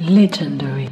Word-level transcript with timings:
Legendary. 0.00 0.88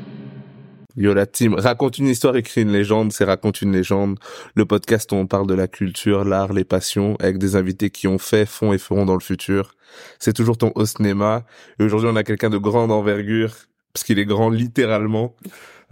Yo 0.96 1.12
la 1.12 1.26
team, 1.26 1.54
raconte 1.54 1.98
une 1.98 2.06
histoire, 2.06 2.36
écrit 2.36 2.62
une 2.62 2.72
légende, 2.72 3.12
c'est 3.12 3.24
raconte 3.24 3.60
une 3.60 3.72
légende. 3.72 4.18
Le 4.54 4.64
podcast 4.64 5.12
où 5.12 5.16
on 5.16 5.26
parle 5.26 5.46
de 5.46 5.54
la 5.54 5.68
culture, 5.68 6.24
l'art, 6.24 6.52
les 6.52 6.64
passions, 6.64 7.16
avec 7.20 7.36
des 7.38 7.56
invités 7.56 7.90
qui 7.90 8.06
ont 8.06 8.18
fait, 8.18 8.46
font 8.46 8.72
et 8.72 8.78
feront 8.78 9.04
dans 9.04 9.14
le 9.14 9.20
futur. 9.20 9.74
C'est 10.18 10.32
toujours 10.32 10.56
ton 10.56 10.72
host 10.74 11.00
Nema. 11.00 11.44
Et 11.78 11.84
aujourd'hui, 11.84 12.08
on 12.10 12.16
a 12.16 12.22
quelqu'un 12.22 12.48
de 12.48 12.58
grande 12.58 12.92
envergure, 12.92 13.54
parce 13.92 14.04
qu'il 14.04 14.18
est 14.18 14.24
grand 14.24 14.50
littéralement. 14.50 15.34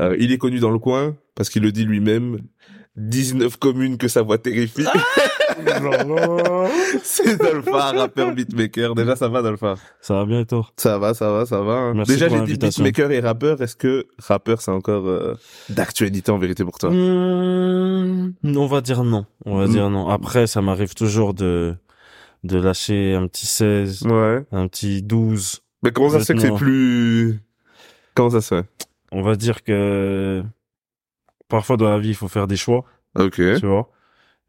Euh, 0.00 0.16
il 0.18 0.32
est 0.32 0.38
connu 0.38 0.60
dans 0.60 0.70
le 0.70 0.79
coin, 0.79 1.16
parce 1.34 1.50
qu'il 1.50 1.62
le 1.62 1.72
dit 1.72 1.84
lui-même. 1.84 2.38
19 2.96 3.56
communes 3.56 3.98
que 3.98 4.08
sa 4.08 4.22
voix 4.22 4.38
terrifie. 4.38 4.86
c'est 7.03 7.37
Dolpha, 7.41 7.93
rappeur 7.93 8.32
beatmaker. 8.32 8.95
Déjà, 8.95 9.16
ça 9.16 9.29
va, 9.29 9.43
Dolpha 9.43 9.75
Ça 10.01 10.14
va 10.14 10.25
bien 10.25 10.41
et 10.41 10.46
toi? 10.46 10.66
Ça 10.77 10.98
va, 10.98 11.14
ça 11.14 11.30
va, 11.32 11.46
ça 11.46 11.61
va. 11.61 11.73
hein. 11.75 11.95
Merci 11.95 12.12
Déjà, 12.12 12.29
j'ai 12.29 12.41
dit 12.43 12.57
beatmaker 12.57 13.11
et 13.11 13.21
rappeur. 13.21 13.61
Est-ce 13.62 13.77
que 13.77 14.07
rappeur, 14.19 14.61
c'est 14.61 14.70
encore 14.70 15.07
euh, 15.07 15.34
d'actualité 15.69 16.30
en 16.33 16.38
vérité 16.38 16.65
pour 16.65 16.79
toi? 16.79 16.91
Mmh, 16.91 18.34
On 18.57 18.66
va 18.66 18.80
dire 18.80 19.05
non. 19.05 19.27
On 19.45 19.59
va 19.59 19.66
Mm. 19.66 19.70
dire 19.70 19.91
non. 19.91 20.09
Après, 20.09 20.46
ça 20.46 20.62
m'arrive 20.62 20.95
toujours 20.95 21.34
de 21.34 21.74
de 22.45 22.59
lâcher 22.59 23.15
un 23.15 23.29
petit 23.29 23.46
16, 23.46 24.05
Ouais. 24.07 24.45
un 24.51 24.66
petit 24.66 25.01
12. 25.02 25.60
Mais 25.84 25.93
comment 25.93 26.09
ça 26.10 26.19
se 26.21 26.24
fait 26.24 26.34
que 26.34 26.41
c'est 26.41 26.52
plus... 26.55 27.41
Comment 28.15 28.30
ça 28.30 28.41
se 28.41 28.55
fait? 28.57 28.65
On 29.12 29.23
va 29.23 29.37
dire 29.37 29.62
que 29.62 30.43
parfois 31.48 31.77
dans 31.77 31.88
la 31.88 31.98
vie, 32.01 32.09
il 32.09 32.15
faut 32.16 32.27
faire 32.29 32.48
des 32.48 32.57
choix, 32.57 32.84
Ok. 33.16 33.34
tu 33.37 33.66
vois? 33.66 33.88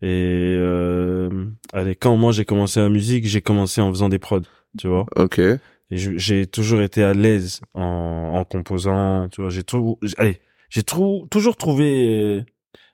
Et 0.05 0.55
euh, 0.59 1.45
allez, 1.71 1.95
quand 1.95 2.17
moi 2.17 2.34
j'ai 2.34 2.44
commencé 2.44 2.81
la 2.81 2.89
musique, 2.89 3.25
j'ai 3.25 3.41
commencé 3.41 3.80
en 3.80 3.89
faisant 3.89 4.09
des 4.09 4.20
prods, 4.20 4.41
tu 4.77 4.88
vois. 4.89 5.05
Ok. 5.16 5.39
Et 5.39 5.59
j'ai 5.91 6.45
toujours 6.45 6.81
été 6.81 7.03
à 7.03 7.13
l'aise 7.13 7.61
en, 7.73 8.31
en 8.34 8.44
composant, 8.44 9.30
tu 9.30 9.39
vois. 9.41 9.49
J'ai 9.49 9.63
tout, 9.63 9.97
allez, 10.17 10.41
j'ai 10.70 10.84
trou- 10.84 11.25
toujours 11.31 11.55
trouvé 11.55 12.44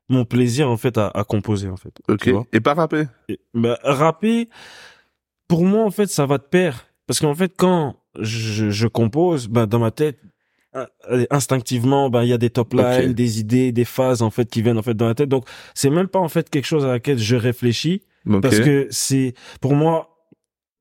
mon 0.07 0.23
plaisir 0.23 0.69
en 0.69 0.77
fait 0.77 0.99
à, 0.99 1.07
à 1.07 1.23
composer 1.23 1.67
en 1.69 1.77
fait. 1.77 1.93
Ok. 2.09 2.29
Et 2.53 2.59
pas 2.59 2.75
rapper 2.75 3.05
Et, 3.27 3.39
bah, 3.55 3.79
rapper, 3.83 4.47
pour 5.47 5.65
moi 5.65 5.83
en 5.83 5.91
fait, 5.91 6.07
ça 6.07 6.27
va 6.27 6.37
de 6.37 6.43
pair, 6.43 6.85
parce 7.07 7.19
qu'en 7.19 7.33
fait 7.33 7.53
quand 7.57 7.95
je, 8.19 8.69
je 8.69 8.87
compose, 8.87 9.47
bah 9.47 9.65
dans 9.65 9.79
ma 9.79 9.91
tête, 9.91 10.19
instinctivement, 11.29 12.09
bah 12.09 12.23
il 12.25 12.29
y 12.29 12.33
a 12.33 12.37
des 12.37 12.49
top 12.49 12.73
lines, 12.73 13.13
des 13.13 13.39
idées, 13.39 13.71
des 13.71 13.85
phases 13.85 14.21
en 14.21 14.29
fait 14.29 14.49
qui 14.49 14.61
viennent 14.61 14.77
en 14.77 14.83
fait 14.83 14.93
dans 14.93 15.07
la 15.07 15.15
tête. 15.15 15.29
Donc 15.29 15.45
c'est 15.73 15.89
même 15.89 16.07
pas 16.07 16.19
en 16.19 16.29
fait 16.29 16.49
quelque 16.49 16.65
chose 16.67 16.85
à 16.85 16.89
laquelle 16.89 17.19
je 17.19 17.35
réfléchis, 17.35 18.03
Ok. 18.27 18.41
parce 18.41 18.59
que 18.59 18.87
c'est 18.91 19.33
pour 19.61 19.73
moi, 19.75 20.17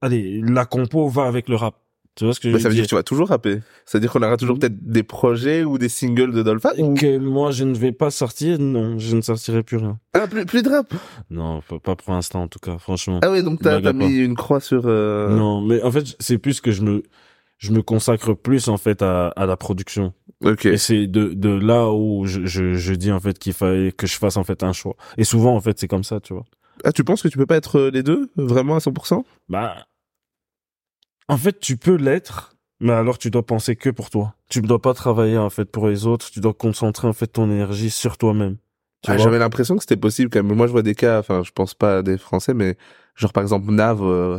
allez, 0.00 0.41
la 0.42 0.67
compo 0.67 1.08
va 1.08 1.25
avec 1.25 1.48
le 1.48 1.56
rap. 1.56 1.77
Tu 2.17 2.25
vois 2.25 2.34
ce 2.34 2.41
que 2.41 2.48
je 2.48 2.55
veux 2.55 2.58
ça 2.58 2.69
veut 2.69 2.75
dire 2.75 2.83
dire? 2.83 2.86
que 2.86 2.89
tu 2.89 2.95
vas 2.97 3.05
toujours 3.05 3.28
rapper. 3.28 3.61
C'est-à-dire 3.86 4.11
qu'on 4.11 4.22
aura 4.25 4.36
toujours 4.36 4.58
peut-être 4.58 4.77
des 4.84 5.05
projets 5.05 5.62
ou 5.62 5.78
des 5.78 5.89
singles 5.89 6.33
de 6.33 6.42
Dolpha 6.42 6.73
ou... 6.77 6.95
que 6.95 7.17
moi 7.17 7.52
je 7.52 7.62
ne 7.62 7.75
vais 7.77 7.92
pas 7.92 8.11
sortir, 8.11 8.58
non, 8.58 8.98
je 8.98 9.14
ne 9.14 9.20
sortirai 9.20 9.62
plus 9.62 9.77
rien. 9.77 10.00
Ah, 10.14 10.27
plus, 10.27 10.45
plus 10.45 10.64
de 10.64 10.69
rap? 10.69 10.92
Non, 11.30 11.61
pas, 11.84 11.95
pour 11.95 12.12
l'instant 12.12 12.42
en 12.42 12.48
tout 12.48 12.58
cas, 12.58 12.77
franchement. 12.78 13.20
Ah 13.23 13.30
oui, 13.30 13.45
donc 13.45 13.61
t'as 13.62 13.92
mis 13.92 14.17
une 14.17 14.34
croix 14.34 14.58
sur... 14.58 14.83
euh, 14.86 15.28
Non, 15.36 15.61
mais 15.61 15.80
en 15.83 15.92
fait, 15.92 16.17
c'est 16.19 16.39
plus 16.39 16.61
que 16.61 16.73
je 16.73 16.83
me 16.83 17.05
je 17.59 17.73
me 17.73 17.83
consacre 17.83 18.34
plus 18.34 18.69
en 18.69 18.77
fait 18.77 19.03
à, 19.03 19.28
à 19.28 19.47
la 19.47 19.56
production. 19.56 20.14
Ok. 20.42 20.67
Et 20.67 20.78
c'est 20.78 21.06
de 21.06 21.34
de 21.34 21.51
là 21.51 21.91
où 21.91 22.25
je, 22.25 22.47
je 22.47 22.75
je 22.75 22.95
dis 22.95 23.12
en 23.12 23.20
fait 23.20 23.39
qu'il 23.39 23.53
fallait 23.53 23.92
que 23.92 24.06
je 24.06 24.17
fasse 24.17 24.37
en 24.37 24.45
fait 24.45 24.62
un 24.62 24.73
choix. 24.73 24.97
Et 25.17 25.25
souvent 25.25 25.55
en 25.55 25.61
fait, 25.61 25.79
c'est 25.79 25.89
comme 25.89 26.05
ça, 26.05 26.20
tu 26.20 26.33
vois. 26.33 26.45
Ah, 26.84 26.92
tu 26.92 27.03
penses 27.05 27.23
que 27.23 27.29
tu 27.29 27.36
peux 27.36 27.47
pas 27.47 27.56
être 27.56 27.77
euh, 27.79 27.91
les 27.91 28.05
deux 28.05 28.31
Vraiment 28.36 28.77
à 28.77 28.79
100% 28.79 29.25
Bah 29.48 29.86
en 31.29 31.36
fait, 31.36 31.61
tu 31.61 31.77
peux 31.77 31.97
l'être, 31.97 32.56
mais 32.81 32.92
alors 32.92 33.19
tu 33.19 33.31
dois 33.31 33.45
penser 33.45 33.77
que 33.77 33.91
pour 33.91 34.09
toi. 34.09 34.34
Tu 34.48 34.62
ne 34.62 34.67
dois 34.67 34.81
pas 34.81 34.95
travailler 34.95 35.36
en 35.36 35.51
fait 35.51 35.67
pour 35.67 35.89
les 35.89 36.06
autres, 36.06 36.31
tu 36.31 36.41
dois 36.41 36.55
concentrer 36.55 37.06
en 37.06 37.12
fait 37.12 37.27
ton 37.27 37.51
énergie 37.51 37.91
sur 37.91 38.17
toi-même. 38.17 38.56
Ah, 39.06 39.17
J'avais 39.19 39.39
l'impression 39.39 39.77
que 39.77 39.83
c'était 39.83 39.97
possible 39.97 40.31
quand 40.31 40.42
même. 40.42 40.56
Moi, 40.56 40.67
je 40.67 40.73
vois 40.73 40.83
des 40.83 40.95
cas, 40.95 41.19
enfin, 41.20 41.42
je 41.45 41.53
pense 41.53 41.75
pas 41.75 41.98
à 41.98 42.03
des 42.03 42.19
Français, 42.19 42.55
mais 42.55 42.77
genre 43.18 43.33
par 43.33 43.42
exemple 43.42 43.70
Nav 43.70 44.01
euh, 44.02 44.39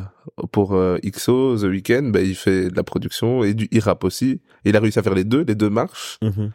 pour 0.52 0.74
euh, 0.74 0.98
XO, 1.06 1.58
The 1.58 1.64
Weeknd, 1.64 2.10
bah, 2.12 2.22
il 2.22 2.36
fait 2.36 2.70
de 2.70 2.76
la 2.76 2.84
production 2.84 3.44
et 3.44 3.54
du 3.54 3.68
rappe 3.80 4.04
aussi. 4.04 4.42
Et 4.64 4.70
il 4.70 4.76
a 4.76 4.80
réussi 4.80 4.98
à 4.98 5.04
faire 5.04 5.14
les 5.14 5.26
deux, 5.26 5.44
les 5.44 5.56
deux 5.56 5.70
marches. 5.70 6.18
Mhm. 6.24 6.52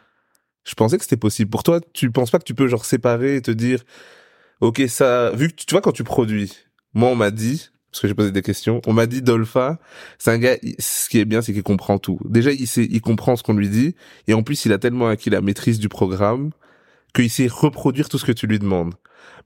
Je 0.63 0.73
pensais 0.73 0.97
que 0.97 1.03
c'était 1.03 1.17
possible. 1.17 1.51
Pour 1.51 1.61
toi, 1.61 1.79
tu 1.93 2.11
penses 2.11 2.31
pas 2.31 2.39
que 2.39 2.43
tu 2.43 2.55
peux 2.55 2.67
genre 2.67 2.85
séparer 2.85 3.35
et 3.35 3.41
te 3.41 3.51
dire, 3.51 3.83
ok, 4.61 4.81
ça, 4.87 5.29
vu 5.31 5.49
que 5.49 5.53
tu, 5.53 5.67
tu 5.67 5.75
vois 5.75 5.81
quand 5.81 5.91
tu 5.91 6.03
produis, 6.03 6.51
moi 6.95 7.09
on 7.09 7.15
m'a 7.15 7.29
dit, 7.29 7.69
parce 7.91 8.01
que 8.01 8.07
j'ai 8.07 8.15
posé 8.15 8.31
des 8.31 8.41
questions, 8.41 8.81
on 8.87 8.93
m'a 8.93 9.05
dit 9.05 9.21
Dolpha, 9.21 9.79
c'est 10.17 10.31
un 10.31 10.39
gars, 10.39 10.57
ce 10.79 11.07
qui 11.07 11.19
est 11.19 11.25
bien, 11.25 11.43
c'est 11.43 11.53
qu'il 11.53 11.63
comprend 11.63 11.99
tout. 11.99 12.19
Déjà, 12.25 12.51
il 12.51 12.67
sait, 12.67 12.87
il 12.89 12.99
comprend 13.01 13.35
ce 13.35 13.43
qu'on 13.43 13.53
lui 13.53 13.69
dit, 13.69 13.95
et 14.27 14.33
en 14.33 14.41
plus, 14.41 14.65
il 14.65 14.73
a 14.73 14.79
tellement 14.79 15.07
acquis 15.07 15.29
la 15.29 15.41
maîtrise 15.41 15.77
du 15.77 15.87
programme 15.87 16.49
qu'il 17.13 17.29
sait 17.29 17.47
reproduire 17.47 18.09
tout 18.09 18.17
ce 18.17 18.25
que 18.25 18.31
tu 18.31 18.47
lui 18.47 18.57
demandes. 18.57 18.95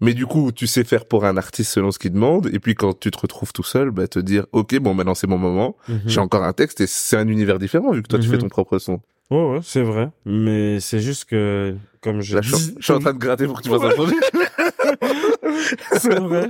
Mais 0.01 0.13
du 0.13 0.25
coup, 0.25 0.51
tu 0.51 0.65
sais 0.67 0.83
faire 0.83 1.05
pour 1.05 1.25
un 1.25 1.35
artiste 1.37 1.71
selon 1.73 1.91
ce 1.91 1.99
qu'il 1.99 2.13
demande, 2.13 2.47
et 2.53 2.59
puis 2.59 2.73
quand 2.75 2.97
tu 2.97 3.11
te 3.11 3.19
retrouves 3.19 3.51
tout 3.53 3.63
seul, 3.63 3.91
bah, 3.91 4.07
te 4.07 4.19
dire, 4.19 4.45
ok, 4.53 4.79
bon, 4.79 4.93
maintenant 4.93 5.15
c'est 5.15 5.27
mon 5.27 5.37
moment, 5.37 5.75
Mhm. 5.87 6.01
j'ai 6.05 6.19
encore 6.19 6.43
un 6.43 6.53
texte, 6.53 6.81
et 6.81 6.87
c'est 6.87 7.17
un 7.17 7.27
univers 7.27 7.59
différent, 7.59 7.91
vu 7.91 8.01
que 8.01 8.07
toi, 8.07 8.19
tu 8.19 8.27
Mhm. 8.27 8.31
fais 8.33 8.37
ton 8.39 8.47
propre 8.49 8.77
son. 8.79 9.01
Ouais, 9.29 9.45
ouais, 9.51 9.59
c'est 9.61 9.83
vrai. 9.83 10.09
Mais 10.25 10.79
c'est 10.79 10.99
juste 11.01 11.25
que, 11.25 11.75
comme 12.01 12.21
je 12.21 12.35
Là, 12.37 12.41
je, 12.41 12.55
suis- 12.55 12.75
je 12.79 12.83
suis 12.83 12.93
en 12.93 12.99
train 12.99 13.13
de 13.13 13.19
gratter 13.19 13.45
pour 13.45 13.57
que 13.57 13.63
tu 13.63 13.69
fasses 13.69 13.83
un 13.83 13.89
projet. 13.89 14.15
c'est 15.93 16.19
vrai. 16.19 16.49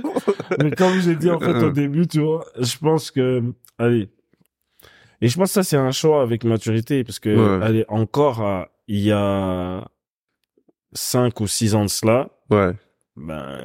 Mais 0.62 0.70
comme 0.70 0.98
j'ai 1.00 1.14
dit 1.16 1.30
en 1.30 1.38
fait 1.38 1.46
Euh. 1.54 1.68
au 1.68 1.70
début, 1.70 2.06
tu 2.06 2.20
vois, 2.20 2.44
je 2.58 2.76
pense 2.78 3.10
que, 3.10 3.42
allez. 3.78 4.08
Et 5.20 5.28
je 5.28 5.36
pense 5.36 5.48
que 5.48 5.54
ça 5.54 5.62
c'est 5.62 5.76
un 5.76 5.90
choix 5.90 6.22
avec 6.22 6.44
maturité 6.44 7.04
parce 7.04 7.18
que, 7.18 7.58
Ouais. 7.58 7.64
allez, 7.66 7.84
encore 7.88 8.40
à- 8.40 8.68
il 8.88 9.00
y 9.00 9.12
a 9.12 9.86
cinq 10.94 11.40
ou 11.40 11.46
six 11.46 11.74
ans 11.74 11.84
de 11.84 11.90
cela, 11.90 12.30
Ouais. 12.50 12.72
Ben, 13.16 13.60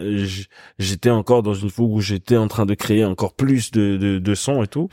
j'étais 0.80 1.10
encore 1.10 1.44
dans 1.44 1.54
une 1.54 1.70
fougue 1.70 1.92
où 1.92 2.02
j'étais 2.02 2.38
en 2.38 2.48
train 2.48 2.66
de 2.66 2.74
créer 2.74 3.06
encore 3.06 3.34
plus 3.34 3.72
de, 3.72 3.98
de, 3.98 4.20
de 4.20 4.36
sons 4.36 4.64
et 4.64 4.68
tout. 4.68 4.90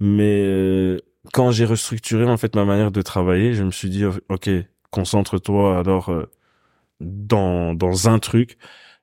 Mais 0.00 0.42
euh, 0.44 0.98
quand 1.32 1.52
j'ai 1.52 1.64
restructuré 1.64 2.24
en 2.24 2.36
fait 2.36 2.56
ma 2.56 2.64
manière 2.64 2.90
de 2.90 3.02
travailler, 3.02 3.54
je 3.54 3.62
me 3.64 3.70
suis 3.70 3.90
dit 3.90 4.04
ok, 4.04 4.50
concentre-toi 4.90 5.78
alors 5.78 6.10
euh, 6.10 6.30
dans 7.00 7.74
dans 7.74 8.08
un 8.08 8.18
truc 8.18 8.58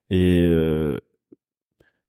et 0.10 0.42
euh, 0.42 1.00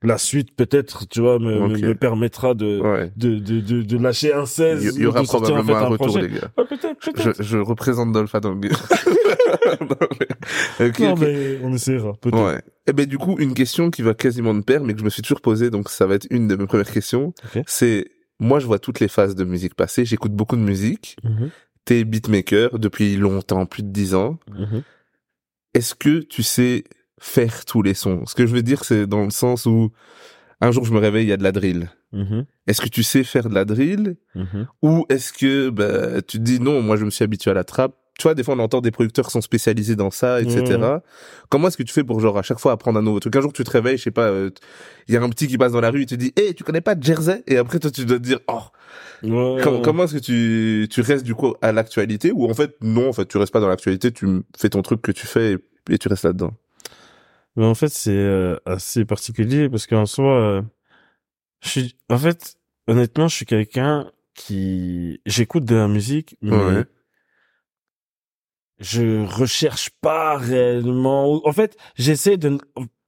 la 0.02 0.16
suite 0.18 0.56
peut-être 0.56 1.06
tu 1.08 1.20
vois 1.20 1.38
me, 1.38 1.68
me- 1.68 1.94
permettra 1.94 2.54
de, 2.54 2.80
Ouais. 2.80 3.12
de, 3.16 3.38
de 3.38 3.60
de 3.60 3.82
de 3.82 3.98
lâcher 3.98 4.32
un 4.32 4.46
16 4.46 4.94
Il 4.96 5.02
y, 5.02 5.06
aura 5.06 5.20
de 5.22 5.26
sortir, 5.26 5.56
en 5.56 5.62
probablement 5.64 5.78
fait, 5.80 5.84
un 5.84 5.88
retour, 5.88 6.06
projet. 6.06 6.28
les 6.28 6.34
gars. 6.40 6.50
Ah, 6.56 7.32
Je, 7.38 7.42
je 7.42 7.58
représente 7.58 8.12
Dolpha 8.12 8.40
dans 8.40 8.52
le 8.54 8.60
ok, 10.80 10.98
non 11.00 11.14
mais 11.16 11.58
on 11.62 11.72
essaiera 11.74 12.12
peut-être 12.14 12.42
Ouais. 12.42 12.60
Et 12.86 12.92
ben 12.92 13.06
du 13.06 13.18
coup, 13.18 13.36
une 13.38 13.54
question 13.54 13.90
qui 13.90 14.02
va 14.02 14.14
quasiment 14.14 14.54
de 14.54 14.62
pair, 14.62 14.82
mais 14.82 14.94
que 14.94 15.00
je 15.00 15.04
me 15.04 15.10
suis 15.10 15.22
toujours 15.22 15.40
posée, 15.40 15.70
donc 15.70 15.88
ça 15.90 16.06
va 16.06 16.14
être 16.14 16.26
une 16.30 16.48
de 16.48 16.56
mes 16.56 16.66
premières 16.66 16.90
questions. 16.90 17.32
C'est, 17.66 18.10
moi, 18.38 18.58
je 18.58 18.66
vois 18.66 18.78
toutes 18.78 19.00
les 19.00 19.08
phases 19.08 19.34
de 19.34 19.44
musique 19.44 19.74
passer. 19.74 20.04
J'écoute 20.04 20.32
beaucoup 20.32 20.56
de 20.56 20.62
musique. 20.62 21.16
Mhm, 21.24 21.50
T'es 21.84 22.04
beatmaker 22.04 22.78
depuis 22.78 23.16
longtemps, 23.16 23.66
plus 23.66 23.82
de 23.82 23.88
dix 23.90 24.14
ans. 24.14 24.38
mhm. 24.50 24.82
Est-ce 25.74 25.94
que 25.94 26.18
tu 26.20 26.42
sais 26.42 26.84
faire 27.20 27.64
tous 27.66 27.82
les 27.82 27.94
sons 27.94 28.24
Ce 28.26 28.34
que 28.34 28.46
je 28.46 28.52
veux 28.54 28.62
dire, 28.62 28.82
c'est 28.84 29.06
dans 29.06 29.22
le 29.24 29.30
sens 29.30 29.66
où 29.66 29.90
un 30.60 30.72
jour 30.72 30.84
je 30.84 30.92
me 30.92 30.98
réveille, 30.98 31.26
il 31.26 31.28
y 31.28 31.32
a 31.32 31.36
de 31.36 31.42
la 31.42 31.52
drill. 31.52 31.90
Mhm, 32.12 32.44
Est-ce 32.66 32.80
que 32.80 32.88
tu 32.88 33.02
sais 33.04 33.22
faire 33.22 33.48
de 33.48 33.54
la 33.54 33.64
drill 33.64 34.16
mhm. 34.34 34.66
Ou 34.82 35.06
est-ce 35.08 35.32
que 35.32 35.68
bah, 35.70 36.20
tu 36.22 36.38
te 36.38 36.42
dis 36.42 36.58
non, 36.58 36.82
moi 36.82 36.96
je 36.96 37.04
me 37.04 37.10
suis 37.10 37.22
habitué 37.22 37.50
à 37.52 37.54
la 37.54 37.62
trappe 37.62 37.94
Tu 38.18 38.24
vois, 38.24 38.34
des 38.34 38.42
fois 38.42 38.54
on 38.56 38.58
entend 38.58 38.80
des 38.80 38.90
producteurs 38.90 39.26
qui 39.26 39.30
sont 39.30 39.40
spécialisés 39.40 39.94
dans 39.96 40.10
ça, 40.10 40.40
etc. 40.42 40.76
Ouais. 40.76 40.98
Comment 41.50 41.68
est-ce 41.68 41.76
que 41.76 41.82
tu 41.84 41.92
fais 41.92 42.02
pour 42.04 42.18
genre 42.20 42.36
à 42.36 42.42
chaque 42.42 42.58
fois 42.58 42.72
apprendre 42.72 42.98
un 42.98 43.02
nouveau 43.02 43.20
truc? 43.20 43.36
Un 43.36 43.40
jour 43.42 43.52
tu 43.52 43.62
te 43.64 43.70
réveilles, 43.70 43.96
je 43.96 44.02
sais 44.02 44.10
pas, 44.10 44.26
euh, 44.28 44.50
il 45.08 45.14
y 45.14 45.16
a 45.16 45.22
un 45.22 45.28
petit 45.28 45.46
qui 45.46 45.56
passe 45.56 45.72
dans 45.72 45.80
la 45.80 45.90
rue, 45.90 46.00
il 46.02 46.06
te 46.06 46.14
dit, 46.16 46.32
hé, 46.36 46.52
tu 46.52 46.64
connais 46.64 46.80
pas 46.80 46.94
Jersey? 47.00 47.42
Et 47.46 47.56
après 47.56 47.78
toi 47.78 47.90
tu 47.90 48.04
dois 48.04 48.18
te 48.18 48.22
dire, 48.24 48.40
oh, 48.48 48.60
Ouais. 49.22 49.62
com- 49.62 49.80
comment 49.84 50.04
est-ce 50.04 50.14
que 50.14 50.18
tu 50.18 50.88
tu 50.90 51.00
restes 51.02 51.24
du 51.24 51.34
coup 51.34 51.54
à 51.62 51.70
l'actualité 51.72 52.32
Ou 52.32 52.50
en 52.50 52.54
fait 52.54 52.74
non, 52.82 53.08
en 53.10 53.12
fait 53.12 53.26
tu 53.26 53.36
restes 53.38 53.52
pas 53.52 53.60
dans 53.60 53.68
l'actualité, 53.68 54.10
tu 54.10 54.26
fais 54.58 54.68
ton 54.70 54.82
truc 54.82 55.00
que 55.02 55.12
tu 55.12 55.26
fais 55.26 55.52
et, 55.52 55.94
et 55.94 55.98
tu 55.98 56.08
restes 56.08 56.24
là-dedans? 56.24 56.52
Mais 57.56 57.64
en 57.64 57.74
fait, 57.74 57.88
c'est 57.88 58.10
euh, 58.16 58.56
assez 58.64 59.04
particulier 59.04 59.68
parce 59.68 59.86
qu'en 59.86 60.06
soi, 60.06 60.40
euh, 60.40 60.62
je 61.62 61.68
suis, 61.68 61.96
en 62.08 62.18
fait, 62.18 62.56
honnêtement, 62.86 63.28
je 63.28 63.36
suis 63.36 63.46
quelqu'un 63.46 64.10
qui, 64.34 65.20
j'écoute 65.26 65.64
de 65.64 65.74
la 65.74 65.88
musique, 65.88 66.36
mais 66.42 66.52
Ouais. 66.56 66.84
je 68.78 69.24
recherche 69.26 69.90
pas 70.00 70.36
réellement. 70.36 71.46
En 71.46 71.52
fait, 71.52 71.76
j'essaie 71.96 72.36
de, 72.36 72.50
ne- 72.50 72.58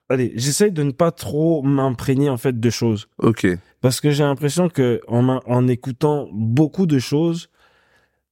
allez, 0.09 0.33
j'essaie 0.37 0.71
de 0.71 0.83
ne 0.83 0.91
pas 0.91 1.11
trop 1.13 1.63
m'imprégner 1.63 2.29
en 2.29 2.37
fait 2.37 2.59
de 2.59 2.71
choses 2.71 3.09
Ok. 3.19 3.47
parce 3.81 4.01
que 4.01 4.11
j'ai 4.11 4.25
l'impression 4.25 4.69
que 4.69 5.01
en, 5.09 5.27
en 5.29 5.69
écoutant 5.69 6.29
beaucoup 6.33 6.87
de 6.87 6.99
choses, 6.99 7.49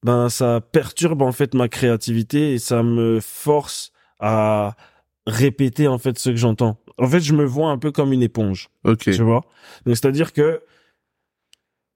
ben 0.03 0.29
ça 0.29 0.61
perturbe 0.61 1.21
en 1.21 1.31
fait 1.31 1.53
ma 1.55 1.67
créativité 1.67 2.53
et 2.53 2.59
ça 2.59 2.83
me 2.83 3.19
force 3.19 3.91
à 4.19 4.75
répéter 5.27 5.87
en 5.87 5.97
fait 5.97 6.17
ce 6.19 6.29
que 6.31 6.35
j'entends. 6.35 6.77
En 6.97 7.07
fait, 7.07 7.19
je 7.19 7.33
me 7.33 7.43
vois 7.45 7.69
un 7.71 7.77
peu 7.77 7.91
comme 7.91 8.13
une 8.13 8.21
éponge, 8.23 8.69
Ok. 8.83 8.99
tu 9.03 9.21
vois? 9.23 9.41
Donc 9.85 9.95
c'est-à-dire 9.95 10.33
que 10.33 10.61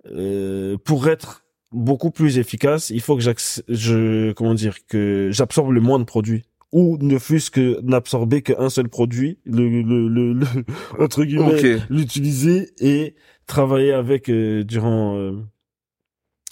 euh, 0.07 0.77
pour 0.83 1.07
être 1.07 1.43
beaucoup 1.71 2.11
plus 2.11 2.37
efficace, 2.37 2.89
il 2.89 3.01
faut 3.01 3.17
que 3.17 3.23
je 3.23 4.31
comment 4.33 4.53
dire 4.53 4.85
que 4.87 5.29
j'absorbe 5.31 5.71
le 5.71 5.81
moins 5.81 5.99
de 5.99 6.03
produits 6.03 6.43
ou 6.71 6.97
ne 7.01 7.17
fût-ce 7.17 7.51
que 7.51 7.79
n'absorber 7.81 8.41
qu'un 8.41 8.69
seul 8.69 8.89
produit, 8.89 9.39
le, 9.45 9.67
le, 9.69 10.07
le, 10.07 10.33
le- 10.33 10.45
entre 10.99 11.23
guillemets, 11.23 11.79
l'utiliser 11.89 12.69
et 12.79 13.15
travailler 13.47 13.93
avec 13.93 14.29
euh, 14.29 14.63
durant 14.63 15.15
euh, 15.17 15.31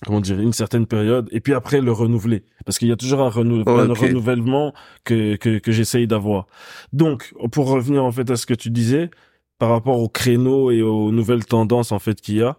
comment 0.06 0.22
dire 0.22 0.40
une 0.40 0.54
certaine 0.54 0.86
période 0.88 1.28
et 1.32 1.40
puis 1.40 1.54
après 1.54 1.82
le 1.82 1.92
renouveler 1.92 2.44
parce 2.66 2.78
qu'il 2.80 2.88
y 2.88 2.92
a 2.92 2.96
toujours 2.96 3.22
un, 3.22 3.30
renou- 3.30 3.64
un 3.68 3.90
Ok. 3.90 3.98
renouvellement 4.00 4.74
que 5.04 5.36
que, 5.36 5.60
que 5.60 5.72
j'essaye 5.72 6.08
d'avoir. 6.08 6.48
Donc 6.94 7.34
pour 7.52 7.68
revenir 7.70 8.04
en 8.04 8.12
fait 8.12 8.30
à 8.32 8.36
ce 8.36 8.46
que 8.46 8.54
tu 8.54 8.70
disais 8.70 9.10
par 9.60 9.70
rapport 9.70 10.00
aux 10.00 10.10
créneaux 10.10 10.72
et 10.72 10.82
aux 10.82 11.12
nouvelles 11.12 11.46
tendances 11.46 11.92
en 11.92 12.00
fait 12.00 12.20
qu'il 12.22 12.36
y 12.38 12.42
a, 12.44 12.58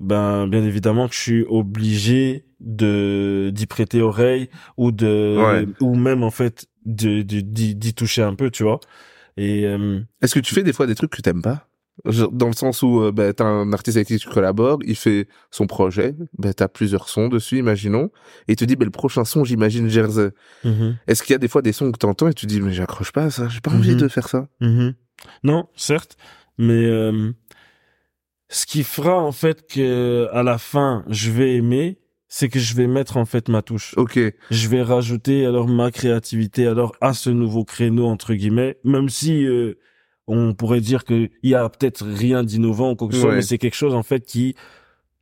ben 0.00 0.46
bien 0.48 0.64
évidemment 0.64 1.08
que 1.08 1.14
je 1.14 1.20
suis 1.20 1.44
obligé 1.48 2.44
de 2.60 3.50
d'y 3.52 3.66
prêter 3.66 4.00
oreille 4.00 4.48
ou 4.76 4.90
de 4.92 5.36
Ouais. 5.38 5.66
ou 5.80 5.94
même 5.94 6.22
en 6.22 6.30
fait 6.30 6.66
de 6.86 7.22
d'y 7.22 7.94
toucher 7.94 8.22
un 8.22 8.34
peu, 8.34 8.50
tu 8.50 8.62
vois. 8.62 8.80
Et 9.36 9.66
euh, 9.66 10.00
Est-ce 10.22 10.34
que 10.34 10.40
tu 10.40 10.54
fais 10.54 10.62
des 10.62 10.72
fois 10.72 10.86
des 10.86 10.94
trucs 10.94 11.10
que 11.10 11.20
t'aimes 11.22 11.42
pas? 11.42 11.66
Dans 12.04 12.48
le 12.48 12.54
sens 12.54 12.82
où 12.82 13.00
euh, 13.02 13.12
ben, 13.12 13.32
t'as 13.32 13.44
un 13.44 13.72
artiste 13.72 13.96
avec 13.96 14.08
qui 14.08 14.18
tu 14.18 14.28
collabores, 14.28 14.78
il 14.84 14.96
fait 14.96 15.28
son 15.52 15.66
projet, 15.68 16.16
ben, 16.38 16.52
t'as 16.52 16.66
plusieurs 16.68 17.08
sons 17.08 17.28
dessus, 17.28 17.58
imaginons, 17.58 18.10
et 18.48 18.52
il 18.52 18.56
te 18.56 18.64
dit 18.64 18.74
ben, 18.76 18.84
le 18.84 18.90
prochain 18.90 19.24
son, 19.24 19.44
j'imagine 19.44 19.88
Jersey. 19.88 20.30
Est-ce 21.06 21.22
qu'il 21.22 21.32
y 21.32 21.36
a 21.36 21.38
des 21.38 21.48
fois 21.48 21.62
des 21.62 21.72
sons 21.72 21.92
que 21.92 21.98
t'entends 21.98 22.28
et 22.28 22.34
tu 22.34 22.46
dis 22.46 22.60
mais 22.60 22.72
j'accroche 22.72 23.12
pas 23.12 23.24
à 23.24 23.30
ça, 23.30 23.48
j'ai 23.48 23.60
pas 23.60 23.70
envie 23.70 23.92
Mhm. 23.94 24.00
de 24.00 24.08
faire 24.08 24.28
ça 24.28 24.48
Mhm. 24.60 24.94
Non, 25.44 25.68
certes, 25.76 26.16
mais 26.58 26.84
euh, 26.84 27.30
ce 28.48 28.66
qui 28.66 28.82
fera 28.84 29.16
en 29.16 29.32
fait 29.32 29.66
que 29.66 30.28
à 30.32 30.42
la 30.42 30.58
fin 30.58 31.04
je 31.08 31.30
vais 31.30 31.54
aimer, 31.54 31.98
c'est 32.28 32.48
que 32.48 32.58
je 32.58 32.74
vais 32.74 32.88
mettre 32.88 33.16
en 33.16 33.24
fait 33.24 33.48
ma 33.48 33.62
touche. 33.62 33.94
Ok, 33.96 34.18
Je 34.50 34.68
vais 34.68 34.82
rajouter 34.82 35.46
alors 35.46 35.68
ma 35.68 35.90
créativité 35.92 36.66
alors 36.66 36.96
à 37.00 37.14
ce 37.14 37.30
nouveau 37.30 37.64
créneau 37.64 38.06
entre 38.06 38.34
guillemets, 38.34 38.78
même 38.84 39.08
si 39.08 39.44
euh, 39.46 39.78
on 40.26 40.54
pourrait 40.54 40.80
dire 40.80 41.04
que 41.04 41.28
il 41.42 41.50
y 41.50 41.54
a 41.54 41.68
peut-être 41.68 42.04
rien 42.06 42.42
d'innovant 42.44 42.92
ou 42.92 42.96
quoi 42.96 43.08
que 43.08 43.14
ce 43.14 43.20
soit, 43.20 43.30
Ouais. 43.30 43.36
mais 43.36 43.42
c'est 43.42 43.58
quelque 43.58 43.74
chose 43.76 43.94
en 43.94 44.02
fait 44.02 44.24
qui 44.24 44.54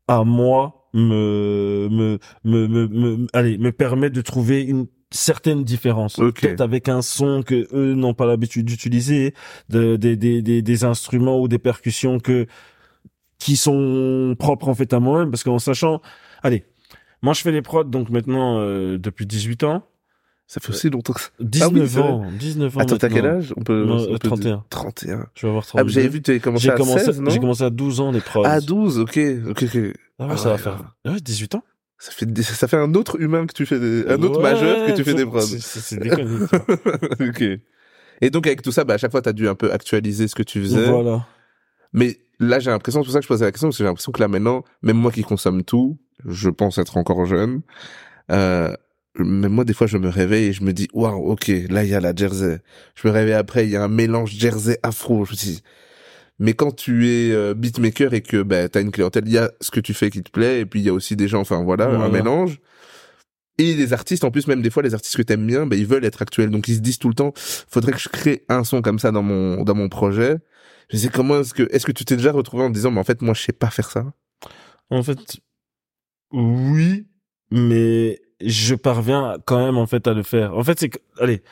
à 0.09 0.25
moi 0.25 0.89
me 0.95 1.89
me 1.91 2.19
me 2.45 2.67
me, 2.69 2.87
me- 2.89 3.27
allez 3.33 3.59
me 3.59 3.73
permet 3.73 4.11
de 4.11 4.21
trouver 4.21 4.63
une 4.63 4.87
certaine 5.11 5.63
différence 5.65 6.19
Ok. 6.19 6.41
peut-être 6.41 6.61
avec 6.63 6.89
un 6.89 7.03
son 7.03 7.43
que 7.43 7.67
eux 7.75 7.95
n'ont 7.95 8.15
pas 8.15 8.25
l'habitude 8.27 8.65
d'utiliser 8.67 9.35
de, 9.69 9.97
des, 9.97 10.17
des, 10.17 10.41
des, 10.41 10.63
des 10.63 10.85
instruments 10.85 11.39
ou 11.41 11.49
des 11.49 11.59
percussions 11.59 12.19
que 12.19 12.47
qui 13.39 13.57
sont 13.57 14.35
propres 14.39 14.69
en 14.69 14.75
fait 14.75 14.93
à 14.93 15.01
moi-même 15.01 15.31
parce 15.31 15.43
qu'en 15.45 15.59
sachant 15.59 16.01
allez 16.43 16.65
moi 17.23 17.33
je 17.35 17.43
fais 17.43 17.53
des 17.53 17.61
prods 17.63 17.85
donc 17.85 18.09
maintenant 18.11 18.59
euh, 18.59 18.99
depuis 18.99 19.27
18 19.27 19.65
ans 19.65 19.85
ça 20.53 20.61
fait 20.61 20.71
aussi 20.71 20.91
longtemps 20.91 21.15
que 21.15 21.21
ça. 21.21 21.29
19 21.41 21.89
c'est 21.91 21.99
vrai. 21.99 22.09
ans 22.11 22.31
19 22.39 22.77
ans 22.77 22.81
Attends, 22.81 22.97
t'as 22.99 23.09
quel 23.09 23.25
âge 23.27 23.55
On 23.57 23.63
peut, 23.63 23.85
Non, 23.87 23.97
on 23.97 24.15
euh, 24.15 24.19
peut 24.19 24.29
31. 24.29 24.39
dire 24.45 24.63
31. 24.69 25.27
je 25.35 25.43
vais 25.47 25.49
avoir 25.49 25.65
Ah, 25.65 25.69
32 25.69 25.85
mais 25.87 25.93
j'avais 25.93 26.09
vu 26.09 26.19
que 26.21 26.25
t'avais 26.27 26.41
commencé 26.41 26.69
à 26.69 26.75
commencé 26.75 27.05
16, 27.07 27.21
non 27.23 27.31
j'ai 27.31 27.39
commencé 27.41 27.63
à 27.65 27.71
12 27.71 28.01
ans 28.01 28.13
les 28.13 28.21
prods 28.21 28.45
À 28.45 28.61
12, 28.61 28.99
ok, 28.99 29.19
ok, 29.49 29.63
ok. 29.63 29.77
ah 30.19 30.27
ouais, 30.27 30.31
Ah 30.31 30.37
ça 30.37 30.45
va 30.51 30.55
ouais, 30.57 30.59
faire 30.61 30.95
ouais, 31.07 31.21
18 31.21 31.55
ans 31.55 31.65
Ça 31.99 32.13
fait, 32.13 32.43
ça 32.43 32.69
fait 32.69 32.77
un 32.77 32.93
autre 32.95 33.21
humain 33.21 33.47
que 33.47 33.53
tu 33.55 33.65
fais 33.65 33.81
des, 33.81 34.05
un 34.09 34.21
autre 34.23 34.43
majeur 34.43 34.87
que 34.87 34.93
tu 34.93 35.05
fais 35.05 35.15
des 35.15 35.25
prods. 35.25 35.41
C'est- 35.41 35.97
déconné, 35.99 36.39
ok. 37.21 37.43
Et 38.21 38.31
donc 38.31 38.47
avec 38.47 38.61
tout 38.63 38.73
ça, 38.73 38.85
bah, 38.85 38.95
à 38.95 38.99
chaque 38.99 39.11
fois, 39.11 39.23
t'as 39.23 39.33
dû 39.33 39.49
un 39.49 39.55
peu 39.55 39.73
actualiser 39.73 40.29
ce 40.29 40.35
que 40.35 40.43
tu 40.45 40.61
faisais. 40.61 40.91
voilà 40.91 41.27
Mais 41.93 42.19
là, 42.39 42.59
j'ai 42.61 42.71
l'impression, 42.71 43.01
c'est 43.03 43.07
pour 43.07 43.13
ça 43.15 43.19
que 43.21 43.25
je 43.25 43.29
posais 43.29 43.45
la 43.45 43.51
question, 43.53 43.69
parce 43.69 43.79
que 43.79 43.85
j'ai 43.85 43.89
l'impression 43.89 44.13
que 44.13 44.21
là 44.21 44.29
maintenant, 44.29 44.65
même 44.83 44.97
moi 44.97 45.11
qui 45.11 45.23
consomme 45.23 45.65
tout, 45.65 45.99
je 46.27 46.51
pense 46.51 46.79
être 46.79 46.97
encore 46.99 47.25
jeune, 47.27 47.63
euh, 48.31 48.73
même 49.19 49.53
moi 49.53 49.65
des 49.65 49.75
fois 49.75 49.87
je 49.87 49.99
me 49.99 50.09
réveille 50.09 50.47
et 50.47 50.53
je 50.53 50.63
me 50.63 50.73
dis, 50.73 50.89
waouh, 50.93 51.31
ok, 51.31 51.49
là 51.69 51.85
il 51.85 51.91
y 51.91 51.95
a 51.95 52.01
la 52.01 52.15
jersey. 52.15 52.61
Je 52.95 53.09
me 53.09 53.13
réveille 53.13 53.35
après, 53.35 53.65
il 53.67 53.71
y 53.71 53.77
a 53.77 53.83
un 53.83 53.89
mélange 53.89 54.33
jersey 54.33 54.79
afro. 54.83 55.25
Je 55.25 55.33
me 55.33 55.37
dis, 55.37 55.63
mais 56.39 56.55
quand 56.55 56.73
tu 56.73 57.09
es 57.09 57.31
euh, 57.31 57.55
beatmaker 57.55 58.15
et 58.15 58.23
que 58.23 58.43
bah, 58.43 58.69
t'as 58.69 58.81
une 58.81 58.91
clientèle, 58.91 59.25
il 59.27 59.33
y 59.33 59.39
a 59.39 59.53
ce 59.61 59.71
que 59.71 59.81
tu 59.81 59.95
fais 59.95 60.11
qui 60.11 60.23
te 60.23 60.31
plaît, 60.31 60.61
et 60.61 60.67
puis 60.67 60.81
il 60.81 60.87
y 60.87 60.89
a 60.89 60.93
aussi 60.93 61.15
des 61.15 61.29
gens, 61.29 61.41
enfin 61.41 61.63
voilà, 61.63 61.87
un 61.87 62.09
mélange. 62.09 62.61
Et 63.59 63.75
les 63.75 63.93
artistes, 63.93 64.25
en 64.25 64.31
plus, 64.31 64.47
même 64.47 64.63
des 64.63 64.71
fois, 64.71 64.83
les 64.83 64.95
artistes 64.95 65.17
que 65.17 65.23
t'aimes 65.23 65.47
bien, 65.47 65.67
bah, 65.67 65.77
ils 65.77 65.87
veulent 65.87 66.05
être 66.05 66.23
actuels. 66.23 66.51
Donc, 66.51 66.69
ils 66.69 66.77
se 66.77 66.81
disent 66.81 66.99
tout 66.99 67.09
le 67.09 67.15
temps, 67.15 67.33
faudrait 67.37 67.93
que 67.93 67.99
je 67.99 68.09
crée 68.09 68.45
un 68.49 68.65
son 68.65 68.81
comme 68.81 68.99
ça 68.99 69.13
dans 69.13 69.23
mon, 69.23 69.63
dans 69.63 69.75
mon 69.75 69.89
projet. 69.91 70.39
Je 70.89 70.97
sais 70.97 71.11
comment 71.11 71.41
est-ce 71.41 71.53
que, 71.53 71.69
est-ce 71.71 71.85
que 71.85 71.93
tu 71.93 72.05
t'es 72.05 72.17
déjà 72.17 72.33
retrouvé 72.33 72.65
en 72.65 72.69
te 72.69 72.75
disant, 72.75 72.91
mais 72.91 73.01
en 73.01 73.05
fait, 73.05 73.21
moi, 73.21 73.35
je 73.35 73.43
sais 73.43 73.53
pas 73.53 73.71
faire 73.71 73.91
ça? 73.91 74.13
En 74.89 75.03
fait, 75.03 75.37
oui, 76.33 77.07
mais 77.51 78.22
je 78.45 78.75
parviens 78.75 79.37
quand 79.45 79.65
même 79.65 79.79
en 79.79 79.87
fait 79.87 80.07
à 80.07 80.15
le 80.15 80.23
faire. 80.23 80.57
En 80.57 80.65
fait, 80.65 80.79
c'est 80.79 80.89
que, 80.89 80.99
allez, 81.19 81.43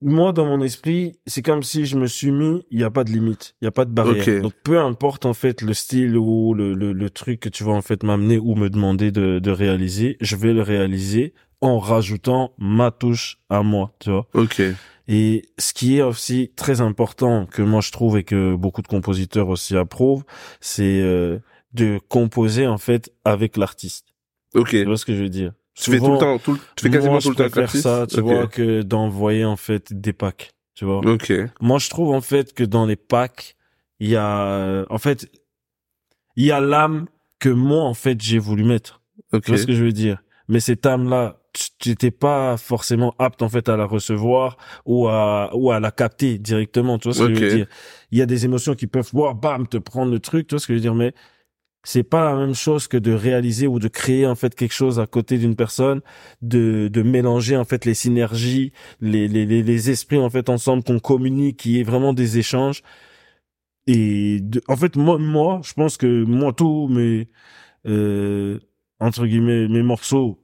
moi 0.00 0.32
dans 0.32 0.46
mon 0.46 0.60
esprit, 0.62 1.18
c'est 1.26 1.42
comme 1.42 1.62
si 1.62 1.86
je 1.86 1.96
me 1.96 2.06
suis 2.06 2.32
mis, 2.32 2.64
il 2.70 2.78
n'y 2.78 2.84
a 2.84 2.90
pas 2.90 3.04
de 3.04 3.10
limite, 3.10 3.54
il 3.60 3.64
n'y 3.64 3.68
a 3.68 3.72
pas 3.72 3.84
de 3.84 3.92
barrière. 3.92 4.42
Donc 4.42 4.54
peu 4.64 4.80
importe 4.80 5.26
en 5.26 5.34
fait 5.34 5.62
le 5.62 5.74
style 5.74 6.16
ou 6.16 6.54
le, 6.54 6.74
le, 6.74 6.92
le 6.92 7.10
truc 7.10 7.40
que 7.40 7.48
tu 7.48 7.64
vas 7.64 7.72
en 7.72 7.82
fait 7.82 8.02
m'amener 8.02 8.38
ou 8.38 8.54
me 8.54 8.68
demander 8.68 9.12
de, 9.12 9.38
de 9.38 9.50
réaliser, 9.50 10.16
je 10.20 10.36
vais 10.36 10.52
le 10.52 10.62
réaliser 10.62 11.34
en 11.60 11.78
rajoutant 11.78 12.52
ma 12.58 12.90
touche 12.90 13.38
à 13.48 13.62
moi, 13.62 13.94
tu 14.00 14.10
vois. 14.10 14.26
Ok. 14.34 14.60
Et 15.08 15.44
ce 15.58 15.72
qui 15.72 15.98
est 15.98 16.02
aussi 16.02 16.52
très 16.56 16.80
important 16.80 17.46
que 17.46 17.62
moi 17.62 17.80
je 17.80 17.92
trouve 17.92 18.18
et 18.18 18.24
que 18.24 18.54
beaucoup 18.56 18.82
de 18.82 18.88
compositeurs 18.88 19.48
aussi 19.48 19.76
approuvent, 19.76 20.24
c'est 20.60 21.00
euh, 21.00 21.38
de 21.72 22.00
composer 22.08 22.66
en 22.66 22.78
fait 22.78 23.12
avec 23.24 23.56
l'artiste. 23.56 24.06
Ok. 24.54 24.70
Tu 24.70 24.84
vois 24.84 24.96
ce 24.96 25.04
que 25.04 25.14
je 25.14 25.22
veux 25.22 25.28
dire? 25.28 25.52
Tu 25.74 25.90
fais 25.90 25.98
tout 25.98 26.12
le 26.12 26.18
temps, 26.18 26.38
tout, 26.38 26.52
le- 26.52 26.58
tu 26.76 26.82
fais 26.84 26.90
quasiment 26.90 27.12
moi, 27.12 27.20
tout 27.20 27.28
le 27.28 27.32
je 27.34 27.38
temps 27.38 27.44
avec 27.44 27.52
préfère 27.54 27.82
ça, 27.82 28.06
tu 28.06 28.20
Ok. 28.20 28.26
vois, 28.26 28.46
que 28.46 28.82
d'envoyer 28.82 29.44
en 29.44 29.56
fait 29.56 29.92
des 29.92 30.12
packs. 30.12 30.50
Tu 30.74 30.84
vois? 30.84 30.98
Ok. 30.98 31.32
Moi, 31.60 31.78
je 31.78 31.88
trouve 31.88 32.10
en 32.14 32.20
fait 32.20 32.52
que 32.54 32.64
dans 32.64 32.84
les 32.86 32.96
packs, 32.96 33.56
il 34.00 34.08
y 34.08 34.16
a, 34.16 34.84
en 34.90 34.98
fait, 34.98 35.28
il 36.36 36.44
y 36.46 36.52
a 36.52 36.60
l'âme 36.60 37.06
que 37.38 37.48
moi 37.48 37.82
en 37.82 37.94
fait 37.94 38.20
j'ai 38.20 38.38
voulu 38.38 38.64
mettre. 38.64 39.00
Ok. 39.32 39.42
Tu 39.42 39.50
vois 39.50 39.58
ce 39.58 39.66
que 39.66 39.72
je 39.74 39.84
veux 39.84 39.92
dire? 39.92 40.22
Mais 40.48 40.60
cette 40.60 40.84
âme-là, 40.86 41.38
tu 41.78 41.90
n'étais 41.90 42.10
pas 42.10 42.56
forcément 42.56 43.14
apte 43.18 43.42
en 43.42 43.48
fait 43.48 43.68
à 43.68 43.76
la 43.76 43.84
recevoir 43.84 44.56
ou 44.86 45.08
à 45.08 45.50
ou 45.54 45.70
à 45.70 45.80
la 45.80 45.90
capter 45.90 46.38
directement. 46.38 46.98
Tu 46.98 47.08
vois 47.08 47.14
ce 47.14 47.20
que 47.26 47.34
je 47.34 47.40
veux 47.44 47.54
dire? 47.56 47.66
Il 48.10 48.18
y 48.18 48.22
a 48.22 48.26
des 48.26 48.44
émotions 48.44 48.74
qui 48.74 48.86
peuvent 48.86 49.10
voir, 49.12 49.34
bam, 49.34 49.66
te 49.66 49.76
prendre 49.76 50.10
le 50.10 50.18
truc. 50.20 50.46
Tu 50.48 50.54
vois 50.54 50.60
ce 50.60 50.66
que 50.66 50.72
je 50.72 50.78
veux 50.78 50.82
dire? 50.82 50.94
Mais 50.94 51.14
c'est 51.84 52.02
pas 52.04 52.24
la 52.32 52.36
même 52.36 52.54
chose 52.54 52.88
que 52.88 52.96
de 52.96 53.12
réaliser 53.12 53.66
ou 53.66 53.78
de 53.80 53.88
créer 53.88 54.26
en 54.26 54.34
fait 54.36 54.54
quelque 54.54 54.72
chose 54.74 55.00
à 55.00 55.06
côté 55.06 55.38
d'une 55.38 55.56
personne, 55.56 56.00
de 56.42 56.88
de 56.88 57.02
mélanger 57.02 57.56
en 57.56 57.64
fait 57.64 57.84
les 57.84 57.94
synergies, 57.94 58.72
les 59.00 59.28
les 59.28 59.46
les, 59.46 59.62
les 59.62 59.90
esprits 59.90 60.18
en 60.18 60.30
fait 60.30 60.48
ensemble 60.48 60.84
qu'on 60.84 61.00
communique, 61.00 61.58
qui 61.58 61.80
est 61.80 61.84
vraiment 61.84 62.12
des 62.14 62.38
échanges. 62.38 62.82
Et 63.86 64.40
en 64.68 64.76
fait 64.76 64.96
moi 64.96 65.18
moi 65.18 65.60
je 65.64 65.72
pense 65.74 65.96
que 65.96 66.24
moi 66.24 66.52
tous 66.52 66.88
mes 66.88 67.28
euh, 67.86 68.60
entre 69.00 69.26
guillemets 69.26 69.68
mes 69.68 69.82
morceaux 69.82 70.40